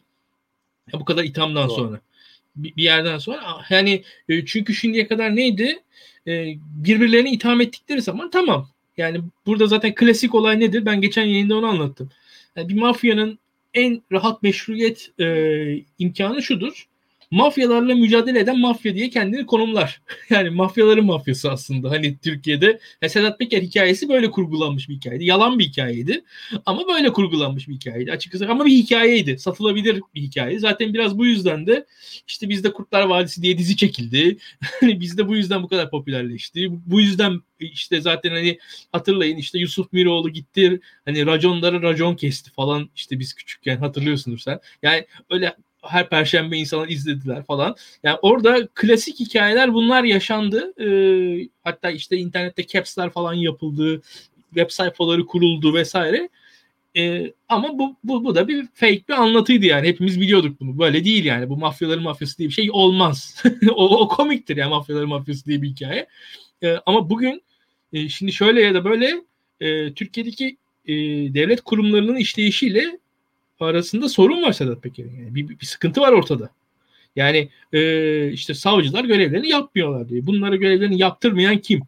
Ya 0.93 1.01
bu 1.01 1.05
kadar 1.05 1.25
ithamdan 1.25 1.69
Doğru. 1.69 1.77
sonra. 1.77 2.01
Bir, 2.57 2.77
bir 2.77 2.83
yerden 2.83 3.19
sonra 3.19 3.43
yani 3.71 4.03
e, 4.29 4.45
çünkü 4.45 4.75
şimdiye 4.75 5.07
kadar 5.07 5.37
neydi? 5.37 5.83
E, 6.27 6.55
birbirlerini 6.77 7.31
itham 7.31 7.61
ettikleri 7.61 8.03
zaman 8.03 8.31
tamam. 8.31 8.69
Yani 8.97 9.21
burada 9.47 9.67
zaten 9.67 9.95
klasik 9.95 10.35
olay 10.35 10.61
nedir? 10.61 10.87
Ben 10.87 11.01
geçen 11.01 11.25
yayında 11.25 11.57
onu 11.57 11.67
anlattım. 11.67 12.11
Yani 12.57 12.69
bir 12.69 12.81
mafyanın 12.81 13.39
en 13.75 14.03
rahat 14.13 14.43
meşruiyet 14.43 15.11
e, 15.21 15.85
imkanı 15.99 16.43
şudur 16.43 16.89
mafyalarla 17.33 17.95
mücadele 17.95 18.41
eden 18.41 18.59
mafya 18.59 18.95
diye 18.95 19.11
kendini 19.11 19.47
konumlar. 19.47 20.03
Yani 20.31 20.51
mafyaların 20.51 21.05
mafyası 21.05 21.51
aslında. 21.51 21.91
Hani 21.91 22.19
Türkiye'de 22.19 22.81
ya 23.03 23.09
Sedat 23.09 23.39
Peker 23.39 23.63
hikayesi 23.63 24.09
böyle 24.09 24.31
kurgulanmış 24.31 24.89
bir 24.89 24.95
hikayeydi. 24.95 25.25
Yalan 25.25 25.59
bir 25.59 25.65
hikayeydi. 25.65 26.25
Ama 26.67 26.89
böyle 26.89 27.13
kurgulanmış 27.13 27.69
bir 27.69 27.75
hikayeydi. 27.75 28.13
Açıkçası 28.13 28.49
ama 28.49 28.67
bir 28.67 28.73
hikayeydi. 28.73 29.39
Satılabilir 29.39 30.01
bir 30.15 30.21
hikaye. 30.21 30.59
Zaten 30.59 30.95
biraz 30.95 31.19
bu 31.19 31.27
yüzden 31.27 31.67
de 31.67 31.87
işte 32.29 32.49
bizde 32.49 32.73
Kurtlar 32.73 33.03
Vadisi 33.03 33.43
diye 33.43 33.59
dizi 33.59 33.77
çekildi. 33.77 34.37
Hani 34.81 35.01
bizde 35.01 35.29
bu 35.29 35.37
yüzden 35.37 35.63
bu 35.63 35.69
kadar 35.69 35.91
popülerleşti. 35.91 36.69
Bu 36.87 37.01
yüzden 37.01 37.41
işte 37.61 38.01
zaten 38.01 38.31
hani 38.31 38.59
hatırlayın 38.93 39.37
işte 39.37 39.59
Yusuf 39.59 39.93
Miroğlu 39.93 40.31
gitti 40.31 40.81
hani 41.05 41.27
raconları 41.27 41.83
racon 41.83 42.15
kesti 42.17 42.51
falan 42.51 42.91
işte 42.97 43.19
biz 43.19 43.35
küçükken 43.35 43.77
hatırlıyorsunuz 43.77 44.43
sen. 44.43 44.61
Yani 44.83 45.07
öyle 45.31 45.55
her 45.83 46.09
perşembe 46.09 46.57
insanlar 46.57 46.89
izlediler 46.89 47.45
falan. 47.45 47.77
Yani 48.03 48.19
orada 48.23 48.69
klasik 48.75 49.21
hikayeler 49.21 49.75
bunlar 49.75 50.05
yaşandı. 50.05 50.73
Ee, 50.81 51.49
hatta 51.65 51.91
işte 51.91 52.17
internette 52.17 52.67
caps'ler 52.67 53.11
falan 53.11 53.35
yapıldı. 53.35 54.03
Web 54.49 54.71
sayfaları 54.71 55.27
kuruldu 55.27 55.75
vesaire. 55.75 56.29
Ee, 56.97 57.33
ama 57.49 57.79
bu, 57.79 57.97
bu, 58.05 58.25
bu 58.25 58.35
da 58.35 58.49
bir 58.49 58.67
fake 58.75 59.03
bir 59.09 59.15
anlatıydı 59.15 59.67
yani. 59.67 59.89
Hepimiz 59.89 60.21
biliyorduk 60.21 60.61
bunu. 60.61 60.79
Böyle 60.79 61.05
değil 61.05 61.25
yani. 61.25 61.49
Bu 61.49 61.57
mafyaların 61.57 62.03
mafyası 62.03 62.39
diye 62.39 62.49
bir 62.49 62.55
şey 62.55 62.71
olmaz. 62.73 63.43
o, 63.75 63.99
o 63.99 64.09
komiktir 64.09 64.57
yani 64.57 64.71
mafyaların 64.71 65.09
mafyası 65.09 65.47
diye 65.47 65.63
bir 65.63 65.69
hikaye. 65.69 66.07
Ee, 66.63 66.77
ama 66.87 67.11
bugün 67.11 67.43
e, 67.93 68.09
şimdi 68.09 68.33
şöyle 68.33 68.61
ya 68.63 68.75
da 68.75 68.85
böyle 68.85 69.23
e, 69.61 69.95
Türkiye'deki 69.95 70.57
e, 70.87 70.95
devlet 71.35 71.61
kurumlarının 71.61 72.17
işleyişiyle 72.17 72.99
arasında 73.65 74.09
sorun 74.09 74.43
var 74.43 74.53
Sedat 74.53 74.83
Peker'in. 74.83 75.17
Yani 75.17 75.35
bir, 75.35 75.49
bir 75.49 75.67
sıkıntı 75.67 76.01
var 76.01 76.13
ortada. 76.13 76.51
Yani 77.17 77.49
e, 77.73 78.33
işte 78.33 78.55
savcılar 78.55 79.05
görevlerini 79.05 79.49
yapmıyorlar 79.49 80.09
diye. 80.09 80.27
Bunlara 80.27 80.57
görevlerini 80.57 80.99
yaptırmayan 80.99 81.59
kim? 81.59 81.83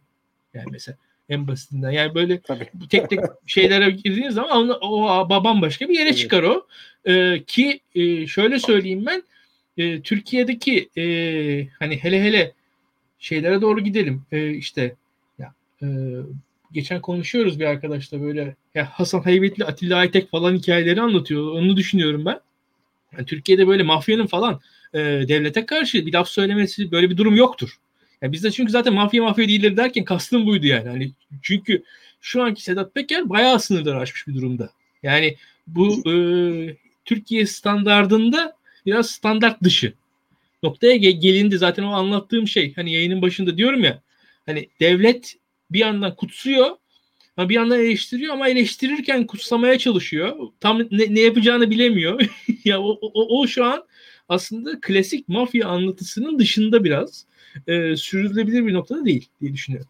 Yani 0.54 0.66
mesela 0.70 0.96
en 1.28 1.48
basitinden. 1.48 1.90
Yani 1.90 2.14
böyle 2.14 2.40
Tabii. 2.40 2.68
tek 2.90 3.10
tek 3.10 3.20
şeylere 3.46 3.90
girdiğiniz 3.90 4.34
zaman 4.34 4.68
o, 4.68 4.74
o 4.80 5.28
babam 5.30 5.62
başka 5.62 5.88
bir 5.88 5.94
yere 5.94 6.08
evet. 6.08 6.18
çıkar 6.18 6.42
o. 6.42 6.66
E, 7.04 7.42
ki 7.46 7.80
e, 7.94 8.26
şöyle 8.26 8.58
söyleyeyim 8.58 9.06
ben 9.06 9.22
e, 9.76 10.00
Türkiye'deki 10.00 10.88
e, 10.96 11.04
hani 11.78 11.96
hele 11.96 12.22
hele 12.22 12.52
şeylere 13.18 13.60
doğru 13.60 13.80
gidelim. 13.80 14.22
E, 14.32 14.50
işte 14.50 14.94
ya 15.38 15.54
e, 15.82 15.86
geçen 16.74 17.00
konuşuyoruz 17.00 17.60
bir 17.60 17.64
arkadaşla 17.64 18.22
böyle 18.22 18.56
ya 18.74 18.88
Hasan 18.92 19.26
Heybetli, 19.26 19.64
Atilla 19.64 19.96
Aytek 19.96 20.30
falan 20.30 20.54
hikayeleri 20.54 21.00
anlatıyor. 21.00 21.52
Onu 21.52 21.76
düşünüyorum 21.76 22.24
ben. 22.24 22.40
Yani 23.16 23.26
Türkiye'de 23.26 23.68
böyle 23.68 23.82
mafyanın 23.82 24.26
falan 24.26 24.60
e, 24.94 24.98
devlete 24.98 25.66
karşı 25.66 26.06
bir 26.06 26.12
laf 26.12 26.28
söylemesi 26.28 26.90
böyle 26.90 27.10
bir 27.10 27.16
durum 27.16 27.36
yoktur. 27.36 27.78
Yani 28.22 28.32
bizde 28.32 28.50
çünkü 28.50 28.72
zaten 28.72 28.94
mafya 28.94 29.22
mafya 29.22 29.48
değildir 29.48 29.76
derken 29.76 30.04
kastım 30.04 30.46
buydu 30.46 30.66
yani. 30.66 30.88
Hani 30.88 31.10
çünkü 31.42 31.82
şu 32.20 32.42
anki 32.42 32.62
Sedat 32.62 32.94
Peker 32.94 33.28
bayağı 33.28 33.60
sınırları 33.60 33.98
aşmış 33.98 34.26
bir 34.26 34.34
durumda. 34.34 34.70
Yani 35.02 35.36
bu 35.66 36.10
e, 36.10 36.14
Türkiye 37.04 37.46
standardında 37.46 38.56
biraz 38.86 39.10
standart 39.10 39.62
dışı. 39.62 39.92
Noktaya 40.62 40.96
gelindi 40.96 41.58
zaten 41.58 41.82
o 41.82 41.92
anlattığım 41.92 42.48
şey. 42.48 42.74
Hani 42.74 42.92
yayının 42.92 43.22
başında 43.22 43.56
diyorum 43.56 43.84
ya 43.84 44.02
hani 44.46 44.68
devlet 44.80 45.36
bir 45.70 45.78
yandan 45.78 46.16
kutsuyor 46.16 46.70
bir 47.38 47.54
yandan 47.54 47.80
eleştiriyor 47.80 48.34
ama 48.34 48.48
eleştirirken 48.48 49.26
kutsamaya 49.26 49.78
çalışıyor. 49.78 50.36
Tam 50.60 50.78
ne, 50.78 51.14
ne 51.14 51.20
yapacağını 51.20 51.70
bilemiyor. 51.70 52.20
ya 52.64 52.82
o, 52.82 52.98
o, 53.02 53.40
o 53.40 53.46
şu 53.46 53.64
an 53.64 53.84
aslında 54.28 54.80
klasik 54.80 55.28
mafya 55.28 55.68
anlatısının 55.68 56.38
dışında 56.38 56.84
biraz 56.84 57.26
e, 57.66 57.96
sürdürülebilir 57.96 58.66
bir 58.66 58.74
noktada 58.74 59.04
değil 59.04 59.28
diye 59.40 59.52
düşünüyorum. 59.52 59.88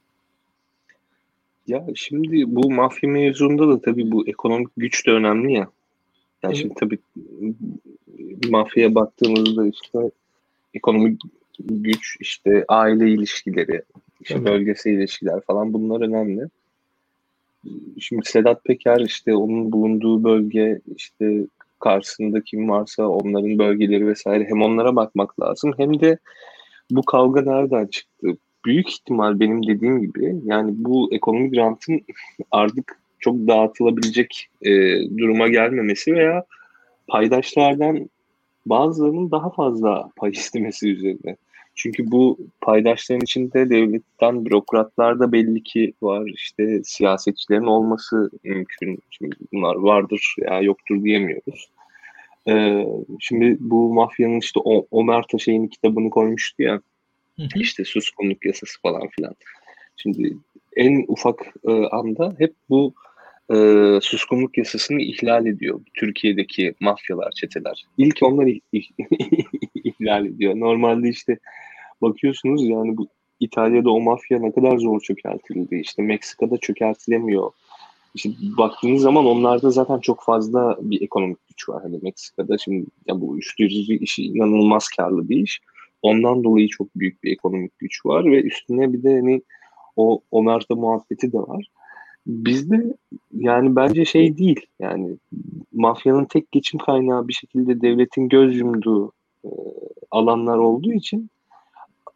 Ya 1.67 1.87
şimdi 1.95 2.45
bu 2.47 2.71
mafya 2.71 3.11
mevzunda 3.11 3.69
da 3.69 3.81
tabii 3.81 4.13
bu 4.13 4.29
ekonomik 4.29 4.69
güç 4.77 5.07
de 5.07 5.11
önemli 5.11 5.53
ya. 5.53 5.69
Yani 6.43 6.55
evet. 6.55 6.57
şimdi 6.57 6.75
tabii 6.75 6.99
mafyaya 8.51 8.95
baktığımızda 8.95 9.67
işte 9.69 9.99
ekonomik 10.75 11.21
güç, 11.59 12.17
işte 12.21 12.65
aile 12.69 13.11
ilişkileri, 13.11 13.83
işte 14.21 14.35
evet. 14.35 14.47
bölgesel 14.47 14.93
ilişkiler 14.93 15.41
falan 15.41 15.73
bunlar 15.73 16.01
önemli. 16.01 16.49
Şimdi 18.01 18.23
Sedat 18.25 18.65
Peker 18.65 19.01
işte 19.01 19.35
onun 19.35 19.73
bulunduğu 19.73 20.25
bölge 20.25 20.81
işte 20.97 21.47
karşısında 21.81 22.41
kim 22.41 22.69
varsa 22.69 23.09
onların 23.09 23.59
bölgeleri 23.59 24.07
vesaire 24.07 24.45
hem 24.49 24.63
onlara 24.63 24.97
bakmak 24.97 25.41
lazım 25.41 25.75
hem 25.77 26.01
de 26.01 26.19
bu 26.91 27.03
kavga 27.03 27.43
nereden 27.43 27.87
çıktı? 27.87 28.29
Büyük 28.65 28.91
ihtimal 28.91 29.41
benim 29.41 29.67
dediğim 29.67 30.03
gibi 30.03 30.35
yani 30.45 30.73
bu 30.77 31.15
ekonomik 31.15 31.57
rantın 31.57 32.01
artık 32.51 32.99
çok 33.19 33.37
dağıtılabilecek 33.37 34.49
e, 34.63 34.71
duruma 35.19 35.49
gelmemesi 35.49 36.15
veya 36.15 36.45
paydaşlardan 37.09 38.11
bazılarının 38.67 39.31
daha 39.31 39.51
fazla 39.51 40.11
pay 40.17 40.31
istemesi 40.41 40.93
üzerine. 40.93 41.37
Çünkü 41.75 42.11
bu 42.11 42.39
paydaşların 42.61 43.23
içinde 43.23 43.71
devletten 43.71 44.45
bürokratlar 44.45 45.19
da 45.19 45.33
belli 45.33 45.63
ki 45.63 45.93
var. 46.03 46.31
İşte 46.35 46.85
siyasetçilerin 46.85 47.67
olması 47.67 48.31
mümkün. 48.45 48.99
Şimdi 49.11 49.37
bunlar 49.53 49.75
vardır 49.75 50.35
ya 50.39 50.61
yoktur 50.61 51.05
diyemiyoruz. 51.05 51.71
Ee, 52.49 52.87
şimdi 53.21 53.57
bu 53.61 53.95
mafyanın 53.95 54.39
işte 54.39 54.61
o, 54.65 54.87
Ömer 55.01 55.23
Taşay'ın 55.23 55.67
kitabını 55.67 56.11
koymuştu 56.11 56.63
ya. 56.63 56.81
Hı 57.37 57.43
hı. 57.43 57.61
İşte 57.61 57.85
suskunluk 57.85 58.47
yasası 58.47 58.81
falan 58.83 59.09
filan. 59.09 59.35
Şimdi 59.97 60.37
en 60.77 61.05
ufak 61.09 61.55
e, 61.69 61.73
anda 61.73 62.35
hep 62.39 62.55
bu 62.71 62.95
e, 63.53 63.57
suskunluk 64.03 64.59
yasasını 64.59 65.03
ihlal 65.03 65.47
ediyor 65.47 65.81
Türkiye'deki 65.95 66.75
mafyalar, 66.81 67.31
çeteler. 67.31 67.85
İlk 67.99 68.19
onlar 68.23 68.47
ihlal 69.75 70.27
ediyor. 70.27 70.55
Normalde 70.57 71.09
işte 71.09 71.39
bakıyorsunuz 72.03 72.69
yani 72.69 72.97
bu 72.97 73.09
İtalya'da 73.41 73.91
o 73.91 74.01
mafya 74.01 74.39
ne 74.39 74.53
kadar 74.53 74.79
zor 74.79 75.01
çökertildi. 75.01 75.77
İşte 75.77 76.03
Meksika'da 76.03 76.57
çökertilemiyor. 76.57 77.51
İşte 78.15 78.31
baktığınız 78.59 79.03
zaman 79.03 79.27
onlarda 79.27 79.71
zaten 79.71 79.99
çok 79.99 80.23
fazla 80.23 80.77
bir 80.81 81.03
ekonomik 81.03 81.49
güç 81.49 81.69
var. 81.69 81.83
Hani 81.83 81.99
Meksika'da 82.03 82.59
şimdi 82.59 82.87
ya 83.07 83.21
bu 83.21 83.29
uyuşturucu 83.29 83.93
işi 83.93 84.23
inanılmaz 84.23 84.89
karlı 84.89 85.29
bir 85.29 85.37
iş. 85.37 85.61
Ondan 86.03 86.45
dolayı 86.45 86.69
çok 86.69 86.89
büyük 86.97 87.23
bir 87.23 87.33
ekonomik 87.33 87.79
güç 87.79 88.07
var 88.07 88.25
ve 88.25 88.43
üstüne 88.43 88.93
bir 88.93 89.03
de 89.03 89.15
hani 89.15 89.43
o 89.97 90.21
Omerta 90.31 90.75
muhabbeti 90.75 91.33
de 91.33 91.39
var. 91.39 91.71
Bizde 92.27 92.97
yani 93.33 93.77
bence 93.77 94.05
şey 94.05 94.39
değil 94.39 94.67
yani 94.81 95.17
mafyanın 95.73 96.25
tek 96.25 96.53
geçim 96.53 96.81
kaynağı 96.81 97.29
bir 97.29 97.33
şekilde 97.33 97.81
devletin 97.81 98.29
göz 98.29 98.57
yumduğu 98.57 99.13
e, 99.45 99.51
alanlar 100.11 100.59
olduğu 100.59 100.93
için 100.93 101.31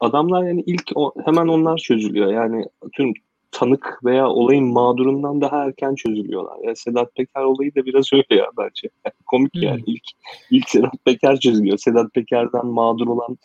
adamlar 0.00 0.42
yani 0.42 0.62
ilk 0.66 0.92
o, 0.94 1.12
hemen 1.24 1.48
onlar 1.48 1.78
çözülüyor. 1.78 2.32
Yani 2.32 2.64
tüm 2.92 3.12
tanık 3.52 4.00
veya 4.04 4.28
olayın 4.28 4.64
mağdurundan 4.64 5.40
daha 5.40 5.64
erken 5.64 5.94
çözülüyorlar. 5.94 6.56
Yani 6.64 6.76
Sedat 6.76 7.14
Peker 7.14 7.42
olayı 7.42 7.74
da 7.74 7.86
biraz 7.86 8.12
öyle 8.12 8.34
ya 8.34 8.46
bence. 8.58 8.88
Komik 9.26 9.54
hmm. 9.54 9.62
yani 9.62 9.82
ilk 9.86 10.04
ilk 10.50 10.70
Sedat 10.70 11.04
Peker 11.04 11.40
çözülüyor. 11.40 11.78
Sedat 11.78 12.14
Peker'den 12.14 12.66
mağdur 12.66 13.06
olan 13.06 13.38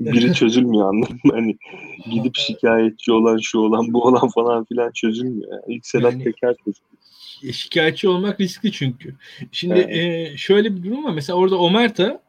biri 0.00 0.34
çözülmüyor 0.34 0.88
anladın 0.88 1.20
mı? 1.24 1.32
Hani 1.32 1.56
gidip 2.10 2.36
şikayetçi 2.36 3.12
olan 3.12 3.38
şu 3.38 3.58
olan 3.58 3.92
bu 3.92 4.02
olan 4.02 4.28
falan 4.28 4.64
filan 4.64 4.90
çözülmüyor. 4.92 5.52
Yani 5.52 5.76
ilk 5.76 5.86
Sedat 5.86 6.12
yani, 6.12 6.24
Peker 6.24 6.54
çözülüyor. 6.64 7.52
Şikayetçi 7.54 8.08
olmak 8.08 8.40
riskli 8.40 8.72
çünkü. 8.72 9.14
Şimdi 9.52 9.78
evet. 9.78 10.32
e, 10.32 10.36
şöyle 10.36 10.76
bir 10.76 10.82
durum 10.82 11.04
var. 11.04 11.12
Mesela 11.12 11.36
orada 11.36 11.58
Omerta 11.58 12.22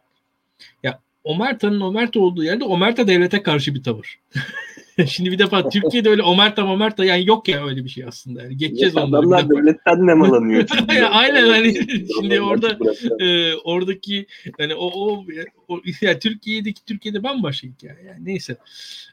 ya 0.83 0.99
Omerta'nın 1.23 1.81
Omerta 1.81 2.19
olduğu 2.19 2.43
yerde 2.43 2.63
Omerta 2.63 3.07
devlete 3.07 3.43
karşı 3.43 3.75
bir 3.75 3.83
tavır. 3.83 4.19
Şimdi 5.07 5.31
bir 5.31 5.39
defa 5.39 5.69
Türkiye'de 5.69 6.09
öyle 6.09 6.23
Omerta 6.23 6.65
Omerta 6.65 7.05
yani 7.05 7.27
yok 7.27 7.47
ya 7.47 7.67
öyle 7.67 7.83
bir 7.83 7.89
şey 7.89 8.03
aslında. 8.03 8.43
Yani 8.43 8.57
geçeceğiz 8.57 8.95
ya 8.95 9.03
onları. 9.03 9.19
Adamlar 9.19 9.49
devletten 9.49 10.07
nemalanıyor. 10.07 10.67
Aynen 11.11 11.49
hani 11.49 11.73
şimdi 12.19 12.41
orada 12.41 12.77
e, 13.19 13.55
oradaki 13.55 14.25
hani 14.57 14.75
o, 14.75 14.85
o, 14.85 15.25
o 15.67 15.81
yani 16.01 16.19
Türkiye'deki 16.19 16.85
Türkiye'de 16.85 17.23
bambaşka 17.23 17.67
hikaye 17.67 18.03
yani 18.07 18.25
neyse. 18.25 18.57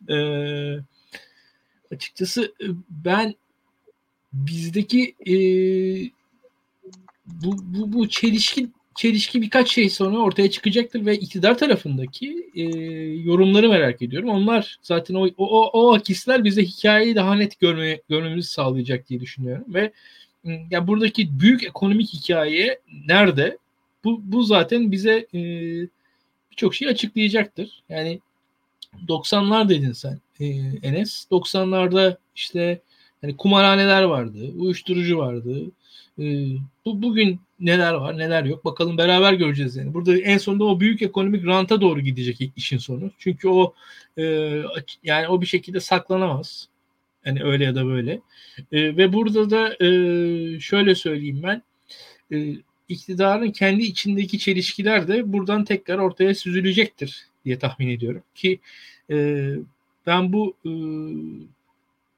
E, 0.09 0.17
açıkçası 1.95 2.43
e, 2.61 2.67
ben 2.91 3.35
bizdeki 4.33 5.15
e, 5.27 5.35
bu, 7.27 7.57
bu, 7.63 7.93
bu 7.93 8.09
çelişki 8.09 8.69
çelişki 8.95 9.43
birkaç 9.43 9.73
şey 9.73 9.91
sonra 9.91 10.19
ortaya 10.19 10.51
çıkacaktır 10.51 11.07
ve 11.07 11.17
iktidar 11.17 11.59
tarafındaki 11.59 12.51
e, 12.55 12.63
yorumları 13.23 13.69
merak 13.69 14.03
ediyorum. 14.03 14.29
Onlar 14.29 14.79
zaten 14.83 15.15
o, 15.15 15.29
o, 15.37 15.71
o 15.71 15.95
akisler 15.95 16.45
bize 16.45 16.63
hikayeyi 16.63 17.15
daha 17.15 17.35
net 17.35 17.61
görme, 17.61 18.01
görmemizi 18.09 18.49
sağlayacak 18.49 19.09
diye 19.09 19.21
düşünüyorum 19.21 19.65
ve 19.69 19.93
ya 20.71 20.87
buradaki 20.87 21.41
büyük 21.41 21.65
ekonomik 21.65 22.15
hikaye 22.15 22.81
nerede? 23.07 23.59
Bu, 24.05 24.21
bu 24.25 24.43
zaten 24.43 24.93
bize 24.93 25.27
e, 25.35 25.41
birçok 26.51 26.75
şey 26.75 26.89
açıklayacaktır. 26.89 27.83
Yani 27.89 28.21
90'lar 29.09 29.69
dedin 29.69 29.93
sen 29.93 30.21
e, 30.41 30.45
Enes. 30.83 31.27
90'larda 31.31 32.17
işte 32.37 32.81
hani 33.21 33.37
kumarhaneler 33.37 34.03
vardı, 34.03 34.53
uyuşturucu 34.59 35.19
vardı. 35.19 35.71
E, 36.19 36.25
bu 36.85 37.03
bugün 37.03 37.41
neler 37.61 37.95
var, 37.95 38.19
neler 38.19 38.45
yok 38.45 38.65
bakalım 38.65 38.99
beraber 38.99 39.33
göreceğiz 39.33 39.77
yani. 39.77 39.95
Burada 39.95 40.19
en 40.19 40.39
sonunda 40.39 40.65
o 40.65 40.81
büyük 40.81 41.03
ekonomik 41.03 41.47
ranta 41.47 41.81
doğru 41.81 42.01
gidecek 42.01 42.53
işin 42.57 42.79
sonu. 42.79 43.11
Çünkü 43.19 43.49
o 43.49 43.75
e, 44.19 44.23
yani 45.03 45.29
o 45.29 45.41
bir 45.41 45.47
şekilde 45.47 45.81
saklanamaz. 45.81 46.69
Yani 47.25 47.45
öyle 47.45 47.65
ya 47.65 47.75
da 47.75 47.87
böyle. 47.87 48.21
E, 48.73 48.97
ve 48.97 49.13
burada 49.13 49.51
da 49.51 49.85
e, 49.85 50.61
şöyle 50.61 50.95
söyleyeyim 50.95 51.41
ben. 51.43 51.63
E, 52.33 52.57
iktidarın 52.89 53.51
kendi 53.51 53.83
içindeki 53.83 54.39
çelişkiler 54.39 55.09
de 55.09 55.33
buradan 55.33 55.65
tekrar 55.65 55.99
ortaya 55.99 56.35
süzülecektir 56.35 57.27
diye 57.45 57.59
tahmin 57.59 57.89
ediyorum. 57.89 58.23
Ki 58.35 58.61
e, 59.11 59.49
ben 60.07 60.33
bu 60.33 60.55
e, 60.67 60.71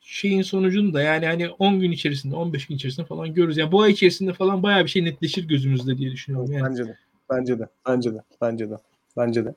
şeyin 0.07 0.43
sonucunu 0.43 0.95
da 0.95 1.03
yani 1.03 1.27
hani 1.27 1.49
10 1.49 1.81
gün 1.81 1.93
içerisinde 1.93 2.37
15 2.37 2.67
gün 2.67 2.77
içerisinde 2.77 3.07
falan 3.07 3.35
görürüz. 3.35 3.57
Yani 3.57 3.73
bu 3.73 3.83
ay 3.83 3.93
içerisinde 3.93 4.33
falan 4.33 4.63
bayağı 4.63 4.85
bir 4.85 4.89
şey 4.89 5.05
netleşir 5.05 5.49
gözümüzde 5.49 5.99
diye 5.99 6.13
düşünüyorum. 6.13 6.53
Yani. 6.53 6.65
Bence 6.65 6.85
de. 6.85 6.99
Bence 7.31 7.59
de. 7.59 7.69
Bence 7.89 8.15
de. 8.15 8.19
Bence 8.41 8.71
de. 8.71 8.77
Bence 9.17 9.45
de. 9.45 9.55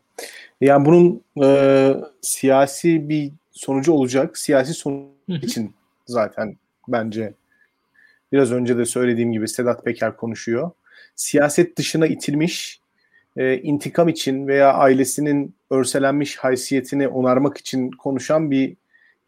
Yani 0.62 0.86
bunun 0.86 1.22
e, 1.44 1.96
siyasi 2.22 3.10
bir 3.10 3.32
sonucu 3.52 3.92
olacak. 3.92 4.38
Siyasi 4.38 4.74
sonuç 4.74 5.44
için 5.44 5.74
zaten 6.06 6.58
bence 6.88 7.34
biraz 8.32 8.52
önce 8.52 8.78
de 8.78 8.86
söylediğim 8.86 9.32
gibi 9.32 9.48
Sedat 9.48 9.86
Peker 9.86 10.18
konuşuyor. 10.18 10.72
Siyaset 11.16 11.78
dışına 11.78 12.08
itilmiş, 12.08 12.82
e, 13.38 13.58
intikam 13.58 14.10
için 14.10 14.48
veya 14.48 14.74
ailesinin 14.74 15.56
örselenmiş 15.70 16.38
haysiyetini 16.38 17.08
onarmak 17.08 17.58
için 17.58 17.92
konuşan 17.92 18.52
bir 18.52 18.76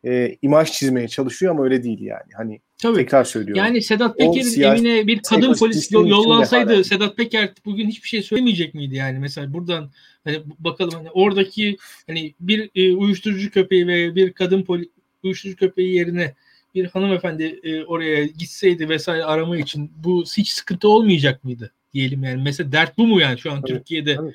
e, 0.05 0.37
imaj 0.41 0.71
çizmeye 0.71 1.07
çalışıyor 1.07 1.51
ama 1.51 1.63
öyle 1.63 1.83
değil 1.83 2.01
yani. 2.01 2.31
Hani 2.37 2.61
Tabii. 2.77 2.95
tekrar 2.95 3.23
söylüyorum. 3.23 3.63
Yani 3.63 3.81
Sedat 3.81 4.17
Peker'in 4.17 4.61
evine 4.61 5.07
bir 5.07 5.21
kadın 5.29 5.53
polis 5.53 5.91
yollansaydı 5.91 6.83
Sedat 6.83 7.17
Peker 7.17 7.49
bugün 7.65 7.87
hiçbir 7.87 8.07
şey 8.07 8.21
söylemeyecek 8.21 8.73
miydi 8.73 8.95
yani? 8.95 9.19
Mesela 9.19 9.53
buradan 9.53 9.91
hani 10.23 10.41
bakalım 10.59 10.93
hani 10.93 11.09
oradaki 11.11 11.77
hani 12.07 12.33
bir 12.39 12.69
e, 12.75 12.95
uyuşturucu 12.95 13.51
köpeği 13.51 13.87
ve 13.87 14.15
bir 14.15 14.33
kadın 14.33 14.63
poli, 14.63 14.89
uyuşturucu 15.23 15.57
köpeği 15.57 15.95
yerine 15.95 16.33
bir 16.75 16.85
hanımefendi 16.85 17.59
e, 17.63 17.83
oraya 17.83 18.25
gitseydi 18.25 18.89
vesaire 18.89 19.23
arama 19.23 19.57
için 19.57 19.91
bu 20.03 20.23
hiç 20.37 20.49
sıkıntı 20.49 20.87
olmayacak 20.89 21.43
mıydı 21.43 21.71
diyelim 21.93 22.23
yani. 22.23 22.41
Mesela 22.43 22.71
dert 22.71 22.97
bu 22.97 23.07
mu 23.07 23.21
yani 23.21 23.39
şu 23.39 23.51
an 23.51 23.61
tabii, 23.61 23.73
Türkiye'de? 23.73 24.15
Tabii. 24.15 24.33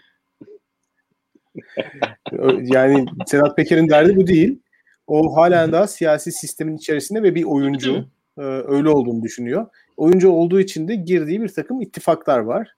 yani 2.73 3.07
Sedat 3.27 3.57
Peker'in 3.57 3.89
derdi 3.89 4.17
bu 4.17 4.27
değil. 4.27 4.59
O 5.07 5.37
halen 5.37 5.73
daha 5.73 5.87
siyasi 5.87 6.33
sistemin 6.33 6.77
içerisinde 6.77 7.23
ve 7.23 7.35
bir 7.35 7.45
oyuncu. 7.45 8.05
E, 8.39 8.43
öyle 8.43 8.89
olduğunu 8.89 9.23
düşünüyor. 9.23 9.67
Oyuncu 9.97 10.31
olduğu 10.31 10.61
için 10.61 10.89
de 10.89 10.95
girdiği 10.95 11.43
bir 11.43 11.49
takım 11.49 11.81
ittifaklar 11.81 12.39
var. 12.39 12.75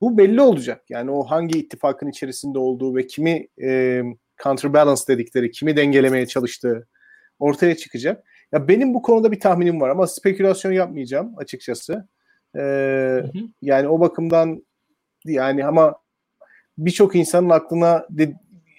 Bu 0.00 0.18
belli 0.18 0.40
olacak. 0.40 0.84
Yani 0.88 1.10
o 1.10 1.22
hangi 1.22 1.58
ittifakın 1.58 2.08
içerisinde 2.08 2.58
olduğu 2.58 2.96
ve 2.96 3.06
kimi 3.06 3.48
e, 3.62 4.02
counterbalance 4.42 5.02
dedikleri, 5.08 5.50
kimi 5.50 5.76
dengelemeye 5.76 6.26
çalıştığı 6.26 6.86
ortaya 7.38 7.76
çıkacak. 7.76 8.24
Ya 8.52 8.68
benim 8.68 8.94
bu 8.94 9.02
konuda 9.02 9.32
bir 9.32 9.40
tahminim 9.40 9.80
var 9.80 9.88
ama 9.88 10.06
spekülasyon 10.06 10.72
yapmayacağım 10.72 11.34
açıkçası. 11.36 12.08
Ee, 12.56 12.60
hı 12.60 13.30
hı. 13.34 13.38
Yani 13.62 13.88
o 13.88 14.00
bakımdan 14.00 14.64
yani 15.24 15.66
ama 15.66 15.94
birçok 16.78 17.16
insanın 17.16 17.50
aklına 17.50 18.06
de, 18.10 18.34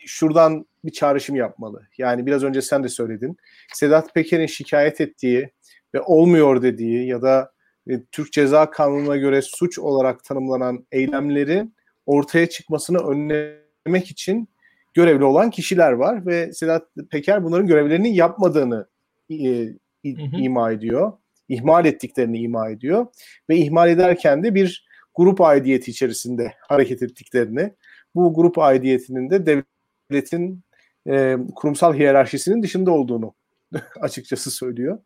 şuradan 0.05 0.65
bir 0.85 0.91
çağrışım 0.91 1.35
yapmalı. 1.35 1.87
Yani 1.97 2.25
biraz 2.25 2.43
önce 2.43 2.61
sen 2.61 2.83
de 2.83 2.89
söyledin. 2.89 3.37
Sedat 3.73 4.13
Peker'in 4.13 4.45
şikayet 4.45 5.01
ettiği 5.01 5.51
ve 5.95 6.01
olmuyor 6.01 6.61
dediği 6.61 7.07
ya 7.07 7.21
da 7.21 7.51
e, 7.89 8.03
Türk 8.11 8.31
Ceza 8.31 8.69
Kanunu'na 8.69 9.17
göre 9.17 9.41
suç 9.41 9.79
olarak 9.79 10.23
tanımlanan 10.23 10.85
eylemleri 10.91 11.67
ortaya 12.05 12.49
çıkmasını 12.49 12.97
önlemek 12.97 14.11
için 14.11 14.49
görevli 14.93 15.23
olan 15.23 15.49
kişiler 15.49 15.91
var 15.91 16.25
ve 16.25 16.53
Sedat 16.53 16.87
Peker 17.11 17.43
bunların 17.43 17.67
görevlerini 17.67 18.15
yapmadığını 18.15 18.87
e, 19.29 19.35
hı 19.35 20.09
hı. 20.09 20.37
ima 20.37 20.71
ediyor. 20.71 21.13
İhmal 21.49 21.85
ettiklerini 21.85 22.39
ima 22.39 22.69
ediyor 22.69 23.07
ve 23.49 23.57
ihmal 23.57 23.89
ederken 23.89 24.43
de 24.43 24.55
bir 24.55 24.85
grup 25.15 25.41
aidiyeti 25.41 25.91
içerisinde 25.91 26.53
hareket 26.59 27.03
ettiklerini, 27.03 27.73
bu 28.15 28.33
grup 28.33 28.57
aidiyetinin 28.59 29.29
de 29.29 29.63
devletin 30.09 30.63
e, 31.09 31.37
kurumsal 31.55 31.93
hiyerarşisinin 31.93 32.63
dışında 32.63 32.91
olduğunu 32.91 33.33
açıkçası 34.01 34.51
söylüyor. 34.51 34.99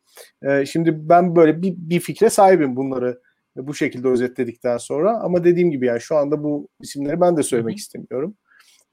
E, 0.44 0.66
şimdi 0.66 1.10
ben 1.10 1.36
böyle 1.36 1.62
bir, 1.62 1.74
bir 1.78 2.00
fikre 2.00 2.30
sahibim 2.30 2.76
bunları 2.76 3.22
bu 3.56 3.74
şekilde 3.74 4.08
özetledikten 4.08 4.78
sonra 4.78 5.20
ama 5.20 5.44
dediğim 5.44 5.72
gibi 5.72 5.86
yani 5.86 6.02
şu 6.02 6.16
anda 6.16 6.44
bu 6.44 6.68
isimleri 6.82 7.22
ben 7.22 7.38
de 7.38 7.44
söylemek 7.44 7.74
Hı-hı. 7.74 7.80
istemiyorum. 7.80 8.36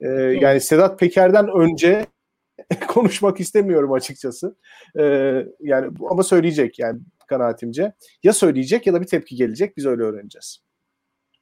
E, 0.00 0.08
yani 0.40 0.60
Sedat 0.60 0.98
Peker'den 0.98 1.48
önce 1.48 2.06
konuşmak 2.88 3.40
istemiyorum 3.40 3.92
açıkçası. 3.92 4.56
E, 4.98 5.02
yani 5.60 5.96
ama 6.10 6.22
söyleyecek 6.22 6.78
yani 6.78 7.00
kanaatimce. 7.26 7.92
Ya 8.22 8.32
söyleyecek 8.32 8.86
ya 8.86 8.94
da 8.94 9.00
bir 9.00 9.06
tepki 9.06 9.36
gelecek. 9.36 9.76
Biz 9.76 9.86
öyle 9.86 10.02
öğreneceğiz. 10.02 10.58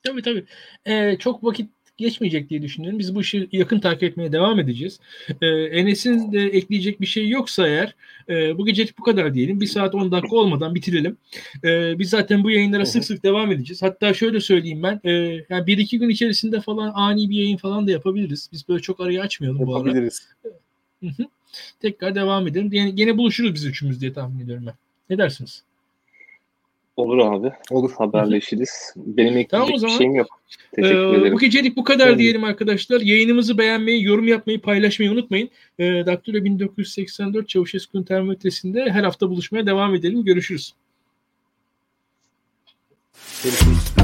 Tabii 0.07 0.23
tabii. 0.23 0.47
Ee, 0.87 1.19
çok 1.19 1.45
vakit 1.45 1.71
geçmeyecek 1.97 2.51
diye 2.51 2.63
düşünüyorum. 2.63 2.99
Biz 2.99 3.15
bu 3.15 3.21
işi 3.21 3.49
yakın 3.53 3.81
takip 3.81 4.03
etmeye 4.03 4.33
devam 4.33 4.61
edeceğiz. 4.61 5.01
Ee, 5.43 5.47
Enes'in 5.47 6.33
de 6.33 6.43
ekleyecek 6.43 7.01
bir 7.01 7.07
şey 7.07 7.29
yoksa 7.29 7.69
eğer 7.69 7.95
e, 8.29 8.59
bu 8.59 8.67
gecelik 8.67 8.99
bu 8.99 9.03
kadar 9.03 9.35
diyelim. 9.35 9.61
Bir 9.61 9.67
saat 9.67 9.95
10 9.95 10.13
dakika 10.13 10.37
olmadan 10.37 10.75
bitirelim. 10.75 11.17
Ee, 11.65 11.99
biz 11.99 12.11
zaten 12.11 12.45
bu 12.45 12.51
yayınlara 12.51 12.87
sık 12.87 13.05
sık 13.05 13.23
devam 13.23 13.53
edeceğiz. 13.53 13.83
Hatta 13.83 14.15
şöyle 14.15 14.41
söyleyeyim 14.41 14.83
ben. 14.83 15.01
E, 15.05 15.11
yani 15.49 15.67
bir 15.67 15.79
iki 15.79 15.99
gün 15.99 16.09
içerisinde 16.09 16.61
falan 16.61 16.93
ani 16.95 17.31
bir 17.31 17.37
yayın 17.37 17.57
falan 17.57 17.87
da 17.87 17.91
yapabiliriz. 17.91 18.49
Biz 18.53 18.69
böyle 18.69 18.83
çok 18.83 19.01
arayı 19.01 19.23
açmayalım 19.23 19.67
bu 19.67 19.77
ara. 19.77 20.11
Tekrar 21.81 22.15
devam 22.15 22.47
edelim. 22.47 22.73
Yani 22.73 22.95
gene 22.95 23.19
buluşuruz 23.19 23.55
biz 23.55 23.65
üçümüz 23.65 24.01
diye 24.01 24.13
tahmin 24.13 24.45
ediyorum 24.45 24.67
ben. 24.67 24.75
Ne 25.11 25.19
dersiniz? 25.19 25.63
Olur 26.97 27.19
abi. 27.19 27.53
Olur. 27.71 27.93
Haberleşiriz. 27.99 28.95
Benim 28.97 29.29
ekleyecek 29.29 29.51
tamam, 29.51 29.71
o 29.75 29.79
zaman. 29.79 29.95
bir 29.95 29.99
şeyim 29.99 30.15
yok. 30.15 30.41
Teşekkür 30.73 31.15
ee, 31.15 31.17
ederim. 31.17 31.33
Bu 31.33 31.39
gecelik 31.39 31.77
bu 31.77 31.85
kadar 31.85 32.19
diyelim 32.19 32.45
arkadaşlar. 32.45 33.01
Yayınımızı 33.01 33.59
beğenmeyi, 33.59 34.05
yorum 34.05 34.29
yapmayı, 34.29 34.61
paylaşmayı 34.61 35.13
unutmayın. 35.13 35.51
E, 35.79 35.85
Daktilo 36.07 36.45
1984 36.45 37.49
Çavuşesku'nun 37.49 38.03
termometresinde 38.03 38.91
her 38.91 39.05
hafta 39.05 39.31
buluşmaya 39.31 39.67
devam 39.67 39.95
edelim. 39.95 40.25
Görüşürüz. 40.25 40.75
Görüşürüz. 43.45 43.95